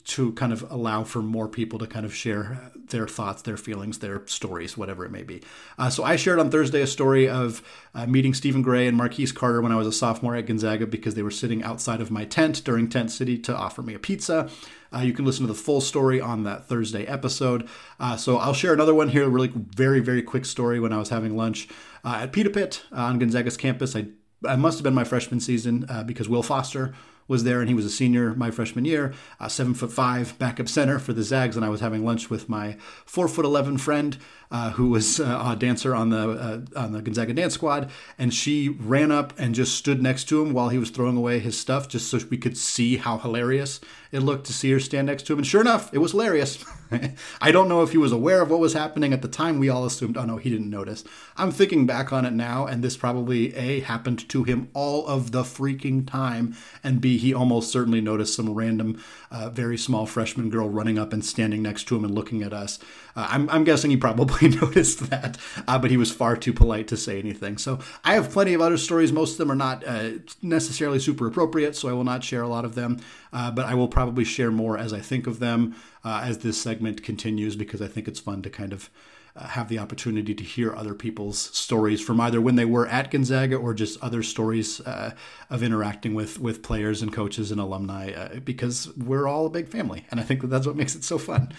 to 0.03 0.33
kind 0.33 0.51
of 0.51 0.69
allow 0.69 1.03
for 1.03 1.21
more 1.21 1.47
people 1.47 1.79
to 1.79 1.87
kind 1.87 2.05
of 2.05 2.13
share 2.13 2.71
their 2.89 3.07
thoughts, 3.07 3.41
their 3.41 3.55
feelings, 3.55 3.99
their 3.99 4.25
stories, 4.27 4.77
whatever 4.77 5.05
it 5.05 5.11
may 5.11 5.23
be. 5.23 5.41
Uh, 5.77 5.89
so 5.89 6.03
I 6.03 6.17
shared 6.17 6.39
on 6.39 6.51
Thursday 6.51 6.81
a 6.81 6.87
story 6.87 7.27
of 7.29 7.63
uh, 7.95 8.05
meeting 8.05 8.33
Stephen 8.33 8.61
Gray 8.61 8.85
and 8.85 8.97
Marquise 8.97 9.31
Carter 9.31 9.61
when 9.61 9.71
I 9.71 9.77
was 9.77 9.87
a 9.87 9.93
sophomore 9.93 10.35
at 10.35 10.45
Gonzaga 10.45 10.85
because 10.85 11.15
they 11.15 11.23
were 11.23 11.31
sitting 11.31 11.63
outside 11.63 12.01
of 12.01 12.11
my 12.11 12.25
tent 12.25 12.63
during 12.65 12.89
Tent 12.89 13.11
City 13.11 13.37
to 13.39 13.55
offer 13.55 13.81
me 13.81 13.93
a 13.93 13.99
pizza. 13.99 14.49
Uh, 14.93 14.99
you 14.99 15.13
can 15.13 15.25
listen 15.25 15.45
to 15.45 15.53
the 15.53 15.59
full 15.59 15.81
story 15.81 16.19
on 16.21 16.43
that 16.43 16.67
Thursday 16.67 17.05
episode. 17.05 17.67
Uh, 17.99 18.15
so 18.15 18.37
I'll 18.37 18.53
share 18.53 18.73
another 18.73 18.93
one 18.93 19.09
here, 19.09 19.27
really 19.29 19.51
very, 19.53 19.99
very 19.99 20.21
quick 20.21 20.45
story 20.45 20.79
when 20.79 20.93
I 20.93 20.97
was 20.97 21.09
having 21.09 21.35
lunch 21.35 21.67
uh, 22.03 22.19
at 22.21 22.31
Pita 22.31 22.49
Pit 22.49 22.83
on 22.91 23.19
Gonzaga's 23.19 23.57
campus. 23.57 23.95
I, 23.95 24.07
I 24.45 24.55
must 24.55 24.77
have 24.77 24.83
been 24.83 24.93
my 24.93 25.03
freshman 25.03 25.39
season 25.39 25.85
uh, 25.89 26.03
because 26.03 26.29
Will 26.29 26.43
Foster 26.43 26.93
was 27.27 27.43
there, 27.43 27.59
and 27.59 27.67
he 27.67 27.75
was 27.75 27.83
a 27.83 27.89
senior 27.89 28.33
my 28.35 28.51
freshman 28.51 28.85
year, 28.85 29.13
uh, 29.39 29.49
seven 29.49 29.73
foot 29.73 29.91
five 29.91 30.37
backup 30.39 30.69
center 30.69 30.97
for 30.97 31.11
the 31.11 31.23
Zags, 31.23 31.57
and 31.57 31.65
I 31.65 31.69
was 31.69 31.81
having 31.81 32.05
lunch 32.05 32.29
with 32.29 32.47
my 32.47 32.77
four 33.05 33.27
foot 33.27 33.43
eleven 33.43 33.77
friend 33.77 34.17
uh, 34.51 34.71
who 34.71 34.89
was 34.89 35.19
uh, 35.19 35.51
a 35.51 35.55
dancer 35.55 35.93
on 35.93 36.09
the 36.09 36.29
uh, 36.75 36.79
on 36.79 36.93
the 36.93 37.01
Gonzaga 37.01 37.33
dance 37.33 37.53
squad, 37.53 37.89
and 38.17 38.33
she 38.33 38.69
ran 38.69 39.11
up 39.11 39.33
and 39.37 39.53
just 39.53 39.75
stood 39.75 40.01
next 40.01 40.25
to 40.25 40.41
him 40.41 40.53
while 40.53 40.69
he 40.69 40.77
was 40.77 40.89
throwing 40.89 41.17
away 41.17 41.39
his 41.39 41.59
stuff, 41.59 41.87
just 41.87 42.09
so 42.09 42.19
we 42.29 42.37
could 42.37 42.57
see 42.57 42.97
how 42.97 43.17
hilarious 43.17 43.79
it 44.11 44.21
looked 44.21 44.45
to 44.47 44.53
see 44.53 44.71
her 44.71 44.79
stand 44.79 45.07
next 45.07 45.23
to 45.23 45.33
him. 45.33 45.39
And 45.39 45.47
sure 45.47 45.61
enough, 45.61 45.93
it 45.93 45.97
was 45.97 46.11
hilarious. 46.11 46.63
I 47.41 47.51
don't 47.51 47.67
know 47.67 47.83
if 47.83 47.91
he 47.91 47.97
was 47.97 48.11
aware 48.11 48.41
of 48.41 48.49
what 48.49 48.59
was 48.59 48.73
happening 48.73 49.11
at 49.11 49.21
the 49.21 49.27
time. 49.27 49.59
We 49.59 49.69
all 49.69 49.85
assumed, 49.85 50.17
oh 50.17 50.25
no, 50.25 50.37
he 50.37 50.49
didn't 50.49 50.69
notice. 50.69 51.03
I'm 51.35 51.51
thinking 51.51 51.85
back 51.85 52.13
on 52.13 52.25
it 52.25 52.33
now, 52.33 52.65
and 52.65 52.83
this 52.83 52.95
probably 52.95 53.53
a 53.55 53.81
happened 53.81 54.27
to 54.29 54.43
him 54.43 54.69
all 54.73 55.05
of 55.07 55.31
the 55.31 55.43
freaking 55.43 56.07
time, 56.07 56.55
and 56.83 57.01
b 57.01 57.17
he 57.17 57.33
almost 57.33 57.71
certainly 57.71 58.01
noticed 58.01 58.35
some 58.35 58.53
random, 58.53 59.01
uh, 59.31 59.49
very 59.49 59.77
small 59.77 60.05
freshman 60.05 60.49
girl 60.49 60.69
running 60.69 60.97
up 60.97 61.11
and 61.11 61.25
standing 61.25 61.61
next 61.61 61.85
to 61.85 61.95
him 61.95 62.05
and 62.05 62.15
looking 62.15 62.41
at 62.41 62.53
us. 62.53 62.79
Uh, 63.17 63.27
I'm, 63.31 63.49
I'm 63.49 63.63
guessing 63.63 63.89
he 63.89 63.97
probably 63.97 64.47
noticed 64.61 65.09
that, 65.09 65.37
uh, 65.67 65.79
but 65.79 65.89
he 65.89 65.97
was 65.97 66.11
far 66.11 66.37
too 66.37 66.53
polite 66.53 66.87
to 66.89 66.97
say 66.97 67.17
anything. 67.17 67.57
So 67.57 67.79
I 68.05 68.13
have 68.13 68.29
plenty 68.29 68.53
of 68.53 68.61
other 68.61 68.77
stories. 68.77 69.11
Most 69.11 69.31
of 69.33 69.37
them 69.39 69.51
are 69.51 69.55
not 69.55 69.85
uh, 69.85 70.11
necessarily 70.43 70.99
super 70.99 71.25
appropriate, 71.25 71.75
so 71.75 71.89
I 71.89 71.93
will 71.93 72.03
not 72.03 72.23
share 72.23 72.43
a 72.43 72.47
lot 72.47 72.63
of 72.63 72.75
them. 72.75 72.99
Uh, 73.33 73.49
but 73.49 73.65
I 73.65 73.73
will 73.73 73.87
probably 73.87 74.23
share 74.23 74.51
more 74.51 74.77
as 74.77 74.93
I 74.93 74.99
think 74.99 75.25
of 75.25 75.39
them 75.39 75.75
uh, 76.05 76.21
as 76.23 76.37
this 76.39 76.61
segment 76.61 77.03
continues 77.03 77.55
because 77.55 77.81
I 77.81 77.87
think 77.87 78.07
it's 78.07 78.19
fun 78.19 78.43
to 78.43 78.49
kind 78.49 78.71
of 78.71 78.89
have 79.35 79.69
the 79.69 79.77
opportunity 79.77 80.33
to 80.33 80.43
hear 80.43 80.75
other 80.75 80.93
people's 80.93 81.37
stories 81.37 82.01
from 82.01 82.19
either 82.19 82.41
when 82.41 82.55
they 82.55 82.65
were 82.65 82.87
at 82.87 83.11
Gonzaga 83.11 83.55
or 83.55 83.73
just 83.73 84.01
other 84.03 84.23
stories 84.23 84.81
uh, 84.81 85.11
of 85.49 85.61
interacting 85.61 86.15
with 86.15 86.39
with 86.39 86.63
players 86.63 87.01
and 87.01 87.13
coaches 87.13 87.51
and 87.51 87.61
alumni 87.61 88.11
uh, 88.11 88.39
because 88.39 88.91
we're 88.97 89.27
all 89.27 89.45
a 89.45 89.51
big 89.51 89.67
family, 89.67 90.05
and 90.09 90.19
I 90.19 90.23
think 90.23 90.41
that 90.41 90.47
that's 90.47 90.65
what 90.65 90.75
makes 90.75 90.95
it 90.95 91.03
so 91.03 91.17
fun. 91.17 91.53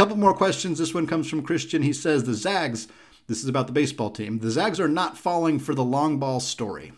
Couple 0.00 0.16
more 0.16 0.32
questions. 0.32 0.78
This 0.78 0.94
one 0.94 1.06
comes 1.06 1.28
from 1.28 1.42
Christian. 1.42 1.82
He 1.82 1.92
says 1.92 2.24
the 2.24 2.32
Zags. 2.32 2.88
This 3.26 3.42
is 3.42 3.50
about 3.50 3.66
the 3.66 3.74
baseball 3.74 4.08
team. 4.08 4.38
The 4.38 4.50
Zags 4.50 4.80
are 4.80 4.88
not 4.88 5.18
falling 5.18 5.58
for 5.58 5.74
the 5.74 5.84
long 5.84 6.18
ball 6.18 6.40
story. 6.40 6.92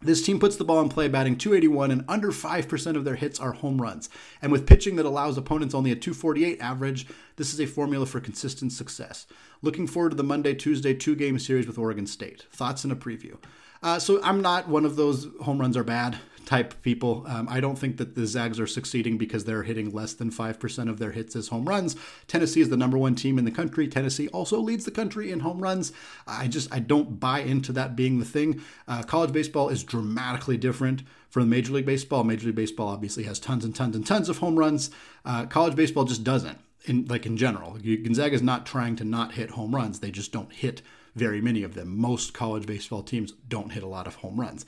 This 0.00 0.24
team 0.24 0.38
puts 0.38 0.54
the 0.54 0.62
ball 0.62 0.80
in 0.80 0.90
play 0.90 1.08
batting 1.08 1.36
281 1.36 1.90
and 1.90 2.04
under 2.06 2.30
5% 2.30 2.96
of 2.96 3.04
their 3.04 3.16
hits 3.16 3.40
are 3.40 3.54
home 3.54 3.82
runs. 3.82 4.08
And 4.40 4.52
with 4.52 4.64
pitching 4.64 4.94
that 4.94 5.06
allows 5.06 5.36
opponents 5.36 5.74
only 5.74 5.90
a 5.90 5.96
248 5.96 6.60
average, 6.60 7.08
this 7.34 7.52
is 7.52 7.60
a 7.60 7.66
formula 7.66 8.06
for 8.06 8.20
consistent 8.20 8.70
success. 8.70 9.26
Looking 9.60 9.88
forward 9.88 10.10
to 10.10 10.16
the 10.16 10.22
Monday 10.22 10.54
Tuesday 10.54 10.94
two 10.94 11.16
game 11.16 11.36
series 11.40 11.66
with 11.66 11.78
Oregon 11.78 12.06
State. 12.06 12.46
Thoughts 12.52 12.84
and 12.84 12.92
a 12.92 12.96
preview. 12.96 13.38
Uh, 13.82 13.98
so 13.98 14.22
I'm 14.22 14.42
not 14.42 14.68
one 14.68 14.84
of 14.84 14.96
those 14.96 15.28
home 15.42 15.60
runs 15.60 15.76
are 15.76 15.84
bad 15.84 16.18
type 16.50 16.82
people. 16.82 17.24
Um, 17.28 17.48
I 17.48 17.60
don't 17.60 17.78
think 17.78 17.96
that 17.98 18.16
the 18.16 18.26
Zags 18.26 18.58
are 18.58 18.66
succeeding 18.66 19.16
because 19.16 19.44
they're 19.44 19.62
hitting 19.62 19.90
less 19.90 20.14
than 20.14 20.32
5% 20.32 20.90
of 20.90 20.98
their 20.98 21.12
hits 21.12 21.36
as 21.36 21.46
home 21.46 21.64
runs. 21.68 21.94
Tennessee 22.26 22.60
is 22.60 22.70
the 22.70 22.76
number 22.76 22.98
one 22.98 23.14
team 23.14 23.38
in 23.38 23.44
the 23.44 23.52
country. 23.52 23.86
Tennessee 23.86 24.26
also 24.28 24.58
leads 24.58 24.84
the 24.84 24.90
country 24.90 25.30
in 25.30 25.40
home 25.40 25.60
runs. 25.60 25.92
I 26.26 26.48
just, 26.48 26.74
I 26.74 26.80
don't 26.80 27.20
buy 27.20 27.40
into 27.40 27.72
that 27.74 27.94
being 27.94 28.18
the 28.18 28.24
thing. 28.24 28.60
Uh, 28.88 29.04
college 29.04 29.32
baseball 29.32 29.68
is 29.68 29.84
dramatically 29.84 30.56
different 30.56 31.04
from 31.28 31.48
Major 31.48 31.72
League 31.72 31.86
Baseball. 31.86 32.24
Major 32.24 32.46
League 32.46 32.56
Baseball 32.56 32.88
obviously 32.88 33.22
has 33.24 33.38
tons 33.38 33.64
and 33.64 33.72
tons 33.72 33.94
and 33.94 34.04
tons 34.04 34.28
of 34.28 34.38
home 34.38 34.58
runs. 34.58 34.90
Uh, 35.24 35.46
college 35.46 35.76
baseball 35.76 36.04
just 36.04 36.24
doesn't. 36.24 36.58
In 36.86 37.04
like 37.04 37.26
in 37.26 37.36
general, 37.36 37.76
Gonzaga 37.78 38.34
is 38.34 38.40
not 38.42 38.64
trying 38.64 38.96
to 38.96 39.04
not 39.04 39.34
hit 39.34 39.50
home 39.50 39.74
runs. 39.74 40.00
They 40.00 40.10
just 40.10 40.32
don't 40.32 40.50
hit 40.50 40.80
very 41.14 41.40
many 41.40 41.62
of 41.62 41.74
them. 41.74 41.98
Most 41.98 42.34
college 42.34 42.66
baseball 42.66 43.02
teams 43.02 43.32
don't 43.48 43.72
hit 43.72 43.82
a 43.82 43.88
lot 43.88 44.06
of 44.06 44.16
home 44.16 44.40
runs 44.40 44.64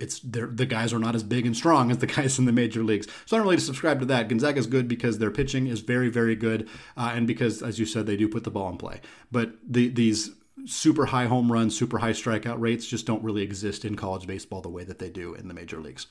it's 0.00 0.20
the 0.20 0.66
guys 0.66 0.92
are 0.92 0.98
not 0.98 1.14
as 1.14 1.22
big 1.22 1.46
and 1.46 1.56
strong 1.56 1.90
as 1.90 1.98
the 1.98 2.06
guys 2.18 2.38
in 2.38 2.44
the 2.44 2.52
major 2.52 2.82
leagues. 2.82 3.06
So 3.26 3.36
I 3.36 3.38
don't 3.38 3.46
really 3.46 3.60
subscribe 3.60 4.00
to 4.00 4.06
that. 4.06 4.28
Gonzaga 4.28 4.58
is 4.58 4.66
good 4.66 4.88
because 4.88 5.18
their 5.18 5.30
pitching 5.30 5.66
is 5.66 5.80
very, 5.80 6.08
very 6.08 6.36
good, 6.36 6.68
uh, 6.96 7.12
and 7.14 7.26
because, 7.26 7.62
as 7.62 7.78
you 7.78 7.86
said, 7.86 8.06
they 8.06 8.16
do 8.16 8.28
put 8.28 8.44
the 8.44 8.50
ball 8.50 8.70
in 8.70 8.78
play. 8.78 9.00
But 9.30 9.52
the, 9.66 9.88
these 9.88 10.30
super 10.66 11.06
high 11.06 11.26
home 11.26 11.52
runs, 11.52 11.78
super 11.78 11.98
high 11.98 12.12
strikeout 12.12 12.60
rates 12.60 12.86
just 12.86 13.06
don't 13.06 13.22
really 13.22 13.42
exist 13.42 13.84
in 13.84 13.96
college 13.96 14.26
baseball 14.26 14.60
the 14.60 14.68
way 14.68 14.84
that 14.84 14.98
they 14.98 15.10
do 15.10 15.34
in 15.34 15.48
the 15.48 15.54
major 15.54 15.80
leagues. 15.80 16.06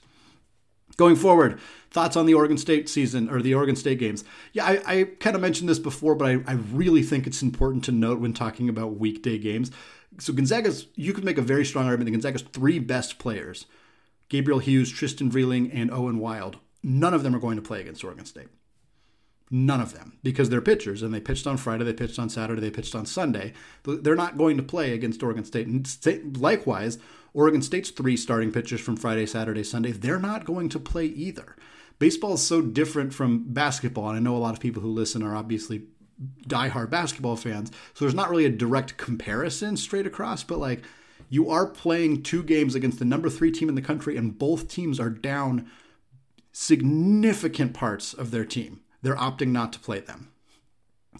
Going 0.97 1.15
forward, 1.15 1.59
thoughts 1.91 2.17
on 2.17 2.25
the 2.25 2.33
Oregon 2.33 2.57
State 2.57 2.89
season 2.89 3.29
or 3.29 3.39
the 3.39 3.53
Oregon 3.53 3.75
State 3.75 3.99
games? 3.99 4.23
Yeah, 4.51 4.65
I, 4.65 4.81
I 4.85 5.03
kind 5.19 5.35
of 5.35 5.41
mentioned 5.43 5.69
this 5.69 5.77
before, 5.77 6.15
but 6.15 6.27
I, 6.27 6.39
I 6.47 6.53
really 6.53 7.03
think 7.03 7.27
it's 7.27 7.43
important 7.43 7.83
to 7.85 7.91
note 7.91 8.19
when 8.19 8.33
talking 8.33 8.67
about 8.67 8.97
weekday 8.97 9.37
games. 9.37 9.69
So 10.17 10.33
Gonzaga's, 10.33 10.87
you 10.95 11.13
could 11.13 11.23
make 11.23 11.37
a 11.37 11.43
very 11.43 11.65
strong 11.65 11.85
argument 11.85 12.07
that 12.07 12.11
Gonzaga's 12.13 12.41
three 12.41 12.79
best 12.79 13.19
players 13.19 13.67
Gabriel 14.29 14.59
Hughes, 14.59 14.91
Trystan 14.91 15.31
Vrieling, 15.31 15.69
and 15.71 15.91
Owen 15.91 16.19
Wild. 16.19 16.57
None 16.83 17.13
of 17.13 17.23
them 17.23 17.35
are 17.35 17.39
going 17.39 17.55
to 17.55 17.61
play 17.61 17.79
against 17.79 18.03
Oregon 18.03 18.25
State. 18.25 18.47
None 19.49 19.79
of 19.79 19.93
them, 19.93 20.17
because 20.23 20.49
they're 20.49 20.59
pitchers 20.59 21.01
and 21.01 21.13
they 21.13 21.21
pitched 21.21 21.47
on 21.47 21.55
Friday, 21.55 21.85
they 21.85 21.93
pitched 21.93 22.19
on 22.19 22.29
Saturday, 22.29 22.59
they 22.59 22.69
pitched 22.69 22.93
on 22.95 23.05
Sunday. 23.05 23.53
They're 23.83 24.15
not 24.15 24.37
going 24.37 24.57
to 24.57 24.63
play 24.63 24.93
against 24.93 25.23
Oregon 25.23 25.45
State. 25.45 25.67
And 25.67 26.37
likewise, 26.37 26.97
Oregon 27.33 27.61
State's 27.61 27.91
three 27.91 28.17
starting 28.17 28.51
pitchers 28.51 28.81
from 28.81 28.97
Friday, 28.97 29.25
Saturday, 29.25 29.63
Sunday, 29.63 29.91
they're 29.91 30.19
not 30.19 30.43
going 30.43 30.67
to 30.69 30.79
play 30.79 31.05
either. 31.05 31.55
Baseball 31.97 32.33
is 32.33 32.45
so 32.45 32.61
different 32.61 33.13
from 33.13 33.45
basketball, 33.53 34.09
and 34.09 34.17
I 34.17 34.19
know 34.19 34.35
a 34.35 34.37
lot 34.37 34.53
of 34.53 34.59
people 34.59 34.81
who 34.81 34.89
listen 34.89 35.23
are 35.23 35.35
obviously 35.35 35.83
diehard 36.47 36.89
basketball 36.89 37.35
fans, 37.35 37.71
so 37.93 38.03
there's 38.03 38.13
not 38.13 38.29
really 38.29 38.45
a 38.45 38.49
direct 38.49 38.97
comparison 38.97 39.77
straight 39.77 40.07
across, 40.07 40.43
but 40.43 40.59
like 40.59 40.83
you 41.29 41.49
are 41.49 41.65
playing 41.67 42.23
two 42.23 42.43
games 42.43 42.75
against 42.75 42.99
the 42.99 43.05
number 43.05 43.29
three 43.29 43.51
team 43.51 43.69
in 43.69 43.75
the 43.75 43.81
country, 43.81 44.17
and 44.17 44.37
both 44.37 44.67
teams 44.67 44.99
are 44.99 45.09
down 45.09 45.69
significant 46.51 47.73
parts 47.73 48.13
of 48.13 48.31
their 48.31 48.45
team. 48.45 48.81
They're 49.01 49.15
opting 49.15 49.49
not 49.49 49.73
to 49.73 49.79
play 49.79 49.99
them. 49.99 50.31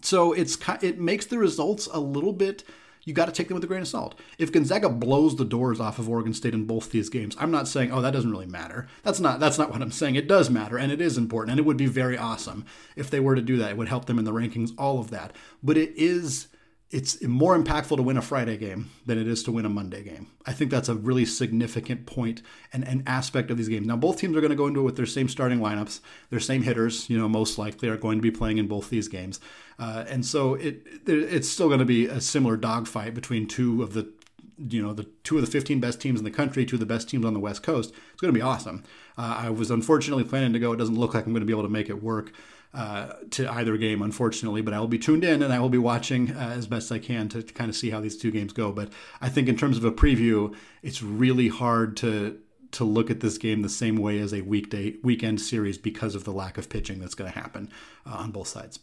So 0.02 0.32
it's 0.32 0.58
it 0.82 1.00
makes 1.00 1.26
the 1.26 1.38
results 1.38 1.88
a 1.92 2.00
little 2.00 2.32
bit. 2.32 2.64
You 3.04 3.14
got 3.14 3.26
to 3.26 3.32
take 3.32 3.48
them 3.48 3.54
with 3.54 3.64
a 3.64 3.66
grain 3.66 3.80
of 3.80 3.88
salt. 3.88 4.18
If 4.38 4.52
Gonzaga 4.52 4.90
blows 4.90 5.36
the 5.36 5.44
doors 5.44 5.80
off 5.80 5.98
of 5.98 6.10
Oregon 6.10 6.34
State 6.34 6.52
in 6.52 6.66
both 6.66 6.90
these 6.90 7.08
games, 7.08 7.36
I'm 7.40 7.50
not 7.50 7.66
saying, 7.66 7.90
oh, 7.90 8.02
that 8.02 8.10
doesn't 8.10 8.30
really 8.30 8.46
matter. 8.46 8.86
That's 9.02 9.18
not 9.18 9.40
that's 9.40 9.58
not 9.58 9.70
what 9.70 9.80
I'm 9.80 9.90
saying. 9.90 10.16
It 10.16 10.28
does 10.28 10.50
matter, 10.50 10.76
and 10.76 10.92
it 10.92 11.00
is 11.00 11.16
important, 11.16 11.52
and 11.52 11.60
it 11.60 11.64
would 11.64 11.76
be 11.76 11.86
very 11.86 12.18
awesome 12.18 12.66
if 12.96 13.10
they 13.10 13.20
were 13.20 13.34
to 13.34 13.42
do 13.42 13.56
that. 13.58 13.70
It 13.70 13.76
would 13.76 13.88
help 13.88 14.04
them 14.06 14.18
in 14.18 14.24
the 14.24 14.32
rankings, 14.32 14.72
all 14.76 14.98
of 14.98 15.10
that. 15.10 15.32
But 15.62 15.78
it 15.78 15.92
is 15.96 16.48
it's 16.90 17.22
more 17.22 17.58
impactful 17.58 17.96
to 17.96 18.02
win 18.02 18.16
a 18.16 18.22
Friday 18.22 18.56
game 18.56 18.90
than 19.04 19.18
it 19.18 19.26
is 19.26 19.42
to 19.42 19.52
win 19.52 19.66
a 19.66 19.68
Monday 19.68 20.02
game. 20.02 20.28
I 20.46 20.54
think 20.54 20.70
that's 20.70 20.88
a 20.88 20.94
really 20.94 21.26
significant 21.26 22.06
point 22.06 22.40
and 22.72 22.82
an 22.84 23.02
aspect 23.06 23.50
of 23.50 23.58
these 23.58 23.68
games. 23.68 23.86
Now, 23.86 23.96
both 23.96 24.18
teams 24.18 24.34
are 24.36 24.40
going 24.40 24.50
to 24.50 24.56
go 24.56 24.66
into 24.66 24.80
it 24.80 24.84
with 24.84 24.96
their 24.96 25.04
same 25.04 25.28
starting 25.28 25.58
lineups, 25.58 26.00
their 26.30 26.40
same 26.40 26.62
hitters. 26.62 27.10
You 27.10 27.18
know, 27.18 27.28
most 27.28 27.58
likely 27.58 27.90
are 27.90 27.98
going 27.98 28.18
to 28.18 28.22
be 28.22 28.30
playing 28.30 28.56
in 28.56 28.68
both 28.68 28.88
these 28.88 29.06
games, 29.06 29.38
uh, 29.78 30.04
and 30.08 30.24
so 30.24 30.54
it 30.54 30.86
it's 31.06 31.48
still 31.48 31.68
going 31.68 31.80
to 31.80 31.84
be 31.84 32.06
a 32.06 32.22
similar 32.22 32.56
dogfight 32.56 33.12
between 33.14 33.46
two 33.46 33.82
of 33.82 33.92
the 33.92 34.10
you 34.56 34.82
know 34.82 34.94
the 34.94 35.04
two 35.24 35.36
of 35.36 35.44
the 35.44 35.50
15 35.50 35.80
best 35.80 36.00
teams 36.00 36.18
in 36.18 36.24
the 36.24 36.30
country, 36.30 36.64
two 36.64 36.76
of 36.76 36.80
the 36.80 36.86
best 36.86 37.08
teams 37.08 37.26
on 37.26 37.34
the 37.34 37.40
West 37.40 37.62
Coast. 37.62 37.92
It's 38.12 38.20
going 38.20 38.32
to 38.32 38.38
be 38.38 38.42
awesome. 38.42 38.82
Uh, 39.18 39.36
I 39.42 39.50
was 39.50 39.70
unfortunately 39.70 40.24
planning 40.24 40.54
to 40.54 40.58
go. 40.58 40.72
It 40.72 40.78
doesn't 40.78 40.98
look 40.98 41.12
like 41.12 41.26
I'm 41.26 41.32
going 41.32 41.40
to 41.40 41.46
be 41.46 41.52
able 41.52 41.64
to 41.64 41.68
make 41.68 41.90
it 41.90 42.02
work 42.02 42.32
uh, 42.74 43.14
to 43.30 43.50
either 43.50 43.76
game, 43.76 44.02
unfortunately. 44.02 44.60
But 44.60 44.74
I 44.74 44.80
will 44.80 44.88
be 44.88 44.98
tuned 44.98 45.24
in 45.24 45.42
and 45.42 45.52
I 45.52 45.60
will 45.60 45.68
be 45.68 45.78
watching 45.78 46.30
uh, 46.30 46.54
as 46.56 46.66
best 46.66 46.92
I 46.92 46.98
can 46.98 47.28
to, 47.30 47.42
to 47.42 47.54
kind 47.54 47.70
of 47.70 47.76
see 47.76 47.90
how 47.90 48.00
these 48.00 48.16
two 48.16 48.30
games 48.30 48.52
go. 48.52 48.72
But 48.72 48.90
I 49.20 49.28
think 49.28 49.48
in 49.48 49.56
terms 49.56 49.76
of 49.76 49.84
a 49.84 49.92
preview, 49.92 50.54
it's 50.82 51.02
really 51.02 51.48
hard 51.48 51.96
to 51.98 52.38
to 52.70 52.84
look 52.84 53.10
at 53.10 53.20
this 53.20 53.38
game 53.38 53.62
the 53.62 53.68
same 53.68 53.96
way 53.96 54.18
as 54.18 54.34
a 54.34 54.42
weekday 54.42 54.94
weekend 55.02 55.40
series 55.40 55.78
because 55.78 56.14
of 56.14 56.24
the 56.24 56.32
lack 56.32 56.58
of 56.58 56.68
pitching 56.68 56.98
that's 56.98 57.14
going 57.14 57.32
to 57.32 57.38
happen 57.38 57.70
uh, 58.04 58.16
on 58.16 58.30
both 58.30 58.48
sides. 58.48 58.78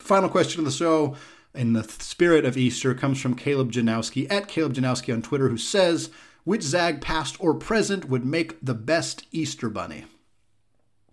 Final 0.00 0.28
question 0.28 0.60
of 0.60 0.64
the 0.64 0.72
show. 0.72 1.16
In 1.52 1.72
the 1.72 1.82
spirit 1.82 2.44
of 2.44 2.56
Easter, 2.56 2.94
comes 2.94 3.20
from 3.20 3.34
Caleb 3.34 3.72
Janowski 3.72 4.30
at 4.30 4.46
Caleb 4.46 4.74
Janowski 4.74 5.12
on 5.12 5.20
Twitter, 5.20 5.48
who 5.48 5.56
says, 5.56 6.10
"Which 6.44 6.62
Zag, 6.62 7.00
past 7.00 7.36
or 7.40 7.54
present, 7.54 8.08
would 8.08 8.24
make 8.24 8.64
the 8.64 8.74
best 8.74 9.26
Easter 9.32 9.68
bunny?" 9.68 10.04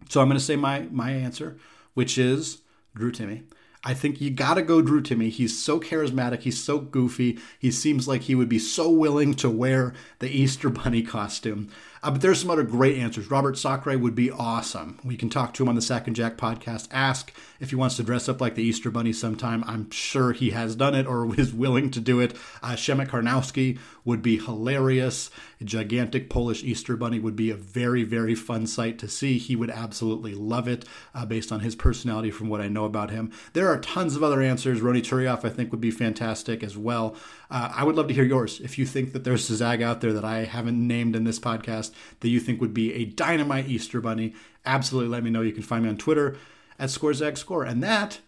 So 0.09 0.21
I'm 0.21 0.27
going 0.27 0.37
to 0.37 0.43
say 0.43 0.55
my 0.55 0.87
my 0.91 1.11
answer 1.11 1.57
which 1.97 2.15
is 2.15 2.61
Drew 2.95 3.11
Timme. 3.11 3.41
I 3.83 3.95
think 3.95 4.21
you 4.21 4.29
got 4.29 4.53
to 4.53 4.61
go 4.61 4.83
Drew 4.83 5.01
Timme. 5.01 5.31
He's 5.31 5.57
so 5.57 5.79
charismatic. 5.79 6.41
He's 6.41 6.63
so 6.63 6.77
goofy. 6.77 7.39
He 7.57 7.71
seems 7.71 8.07
like 8.07 8.21
he 8.21 8.35
would 8.35 8.47
be 8.47 8.59
so 8.59 8.87
willing 8.87 9.33
to 9.33 9.49
wear 9.49 9.95
the 10.19 10.29
Easter 10.29 10.69
Bunny 10.69 11.01
costume. 11.01 11.71
Uh, 12.03 12.11
but 12.11 12.21
there's 12.21 12.39
some 12.39 12.51
other 12.51 12.61
great 12.61 12.99
answers. 12.99 13.31
Robert 13.31 13.57
Sacre 13.57 13.97
would 13.97 14.13
be 14.13 14.29
awesome. 14.29 14.99
We 15.03 15.17
can 15.17 15.31
talk 15.31 15.55
to 15.55 15.63
him 15.63 15.69
on 15.69 15.73
the 15.75 15.81
Sack 15.81 16.05
and 16.05 16.15
Jack 16.15 16.37
podcast. 16.37 16.87
Ask 16.91 17.33
if 17.59 17.69
he 17.69 17.75
wants 17.75 17.95
to 17.97 18.03
dress 18.03 18.29
up 18.29 18.41
like 18.41 18.55
the 18.55 18.63
Easter 18.63 18.91
Bunny 18.91 19.13
sometime. 19.13 19.63
I'm 19.65 19.89
sure 19.91 20.31
he 20.31 20.51
has 20.51 20.75
done 20.75 20.95
it 20.95 21.05
or 21.05 21.33
is 21.39 21.53
willing 21.53 21.91
to 21.91 21.99
do 21.99 22.19
it. 22.19 22.33
Uh, 22.61 22.73
Przemek 22.73 23.07
Karnowski 23.07 23.79
would 24.05 24.21
be 24.21 24.37
hilarious. 24.37 25.29
A 25.59 25.63
gigantic 25.63 26.29
Polish 26.29 26.63
Easter 26.63 26.95
Bunny 26.95 27.19
would 27.19 27.35
be 27.35 27.49
a 27.49 27.55
very, 27.55 28.03
very 28.03 28.35
fun 28.35 28.67
sight 28.67 28.99
to 28.99 29.07
see. 29.07 29.37
He 29.37 29.55
would 29.55 29.69
absolutely 29.69 30.33
love 30.33 30.67
it 30.67 30.85
uh, 31.13 31.25
based 31.25 31.51
on 31.51 31.61
his 31.61 31.75
personality 31.75 32.31
from 32.31 32.49
what 32.49 32.61
I 32.61 32.67
know 32.67 32.85
about 32.85 33.11
him. 33.11 33.31
There 33.53 33.67
are 33.67 33.79
tons 33.79 34.15
of 34.15 34.23
other 34.23 34.41
answers. 34.41 34.81
Ronny 34.81 35.01
Turiaf, 35.01 35.43
I 35.43 35.49
think, 35.49 35.71
would 35.71 35.81
be 35.81 35.91
fantastic 35.91 36.63
as 36.63 36.77
well. 36.77 37.15
Uh, 37.49 37.71
I 37.73 37.83
would 37.83 37.95
love 37.95 38.07
to 38.07 38.13
hear 38.13 38.23
yours. 38.23 38.59
If 38.59 38.77
you 38.77 38.85
think 38.85 39.13
that 39.13 39.23
there's 39.23 39.49
a 39.49 39.55
Zag 39.55 39.81
out 39.81 40.01
there 40.01 40.13
that 40.13 40.25
I 40.25 40.45
haven't 40.45 40.85
named 40.85 41.15
in 41.15 41.23
this 41.23 41.39
podcast 41.39 41.91
that 42.19 42.29
you 42.29 42.39
think 42.39 42.61
would 42.61 42.73
be 42.73 42.93
a 42.93 43.05
dynamite 43.05 43.67
Easter 43.67 44.01
bunny, 44.01 44.33
absolutely 44.65 45.09
let 45.09 45.23
me 45.23 45.29
know. 45.29 45.41
You 45.41 45.53
can 45.53 45.63
find 45.63 45.83
me 45.83 45.89
on 45.89 45.97
Twitter 45.97 46.37
at 46.79 46.89
ScoreZagScore. 46.89 47.67
And 47.67 47.81
that 47.83 48.19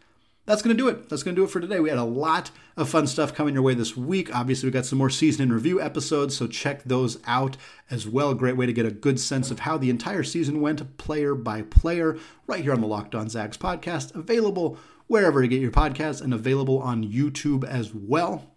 that's 0.50 0.64
going 0.64 0.76
to 0.76 0.84
do 0.84 0.88
it. 0.88 1.10
That's 1.10 1.22
going 1.22 1.36
to 1.36 1.40
do 1.40 1.46
it 1.46 1.52
for 1.52 1.60
today. 1.60 1.80
We 1.80 1.90
had 1.90 2.00
a 2.00 2.04
lot 2.04 2.50
of 2.76 2.90
fun 2.90 3.06
stuff 3.06 3.36
coming 3.36 3.54
your 3.54 3.62
way 3.62 3.76
this 3.76 3.96
week. 3.96 4.36
Obviously, 4.36 4.66
we 4.68 4.72
got 4.72 4.88
some 4.88 4.98
more 4.98 5.12
season 5.12 5.44
in 5.44 5.54
review 5.54 5.80
episodes, 5.80 6.36
so 6.36 6.48
check 6.48 6.84
those 6.84 7.20
out 7.28 7.56
as 7.92 8.08
well. 8.08 8.34
Great 8.34 8.58
way 8.58 8.66
to 8.66 8.74
get 8.74 8.88
a 8.88 8.92
good 8.92 9.20
sense 9.20 9.52
of 9.52 9.60
how 9.60 9.78
the 9.78 9.92
entire 9.92 10.24
season 10.24 10.60
went, 10.60 10.98
player 10.98 11.36
by 11.36 11.62
player, 11.62 12.18
right 12.48 12.64
here 12.64 12.74
on 12.74 12.82
the 12.82 12.88
Locked 12.88 13.14
On 13.14 13.30
Zags 13.30 13.58
podcast. 13.58 14.16
Available 14.16 14.80
wherever 15.06 15.44
you 15.44 15.50
get 15.50 15.62
your 15.62 15.70
podcasts 15.70 16.20
and 16.20 16.34
available 16.34 16.80
on 16.80 17.06
YouTube 17.06 17.64
as 17.64 17.94
well. 17.94 18.56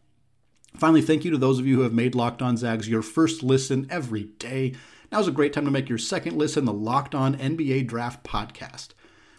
Finally, 0.74 1.03
thank 1.03 1.26
you 1.26 1.30
to 1.30 1.36
those 1.36 1.59
of 1.59 1.66
you 1.66 1.76
who 1.76 1.82
have 1.82 1.93
made 1.93 2.14
Locked 2.14 2.40
On 2.40 2.57
Zags 2.57 2.88
your 2.88 3.03
first 3.03 3.43
listen 3.43 3.86
every 3.90 4.24
day. 4.24 4.72
Now's 5.11 5.28
a 5.28 5.30
great 5.30 5.53
time 5.53 5.66
to 5.66 5.70
make 5.70 5.90
your 5.90 5.99
second 5.99 6.38
listen, 6.38 6.64
the 6.64 6.72
Locked 6.72 7.14
On 7.14 7.36
NBA 7.36 7.86
Draft 7.86 8.24
Podcast. 8.24 8.95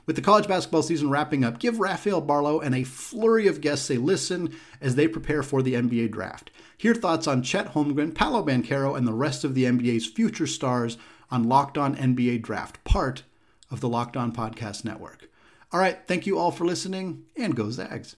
With 0.05 0.17
the 0.17 0.21
college 0.21 0.49
basketball 0.49 0.83
season 0.83 1.09
wrapping 1.09 1.45
up, 1.45 1.59
give 1.59 1.79
Rafael 1.79 2.19
Barlow 2.19 2.59
and 2.59 2.75
a 2.75 2.83
flurry 2.83 3.47
of 3.47 3.61
guests 3.61 3.89
a 3.89 3.97
listen 3.97 4.53
as 4.81 4.95
they 4.95 5.07
prepare 5.07 5.43
for 5.43 5.61
the 5.61 5.75
NBA 5.75 6.11
draft. 6.11 6.51
Hear 6.77 6.93
thoughts 6.93 7.25
on 7.25 7.41
Chet 7.41 7.73
Holmgren, 7.73 8.13
Paolo 8.13 8.45
Banchero, 8.45 8.97
and 8.97 9.07
the 9.07 9.13
rest 9.13 9.45
of 9.45 9.55
the 9.55 9.63
NBA's 9.63 10.05
future 10.05 10.47
stars 10.47 10.97
on 11.31 11.43
Locked 11.43 11.77
On 11.77 11.95
NBA 11.95 12.41
Draft, 12.41 12.83
part 12.83 13.23
of 13.71 13.79
the 13.79 13.87
Locked 13.87 14.17
On 14.17 14.33
Podcast 14.33 14.83
Network. 14.83 15.29
All 15.71 15.79
right, 15.79 15.99
thank 16.05 16.27
you 16.27 16.37
all 16.37 16.51
for 16.51 16.65
listening, 16.65 17.23
and 17.37 17.55
go 17.55 17.69
Zags. 17.71 18.11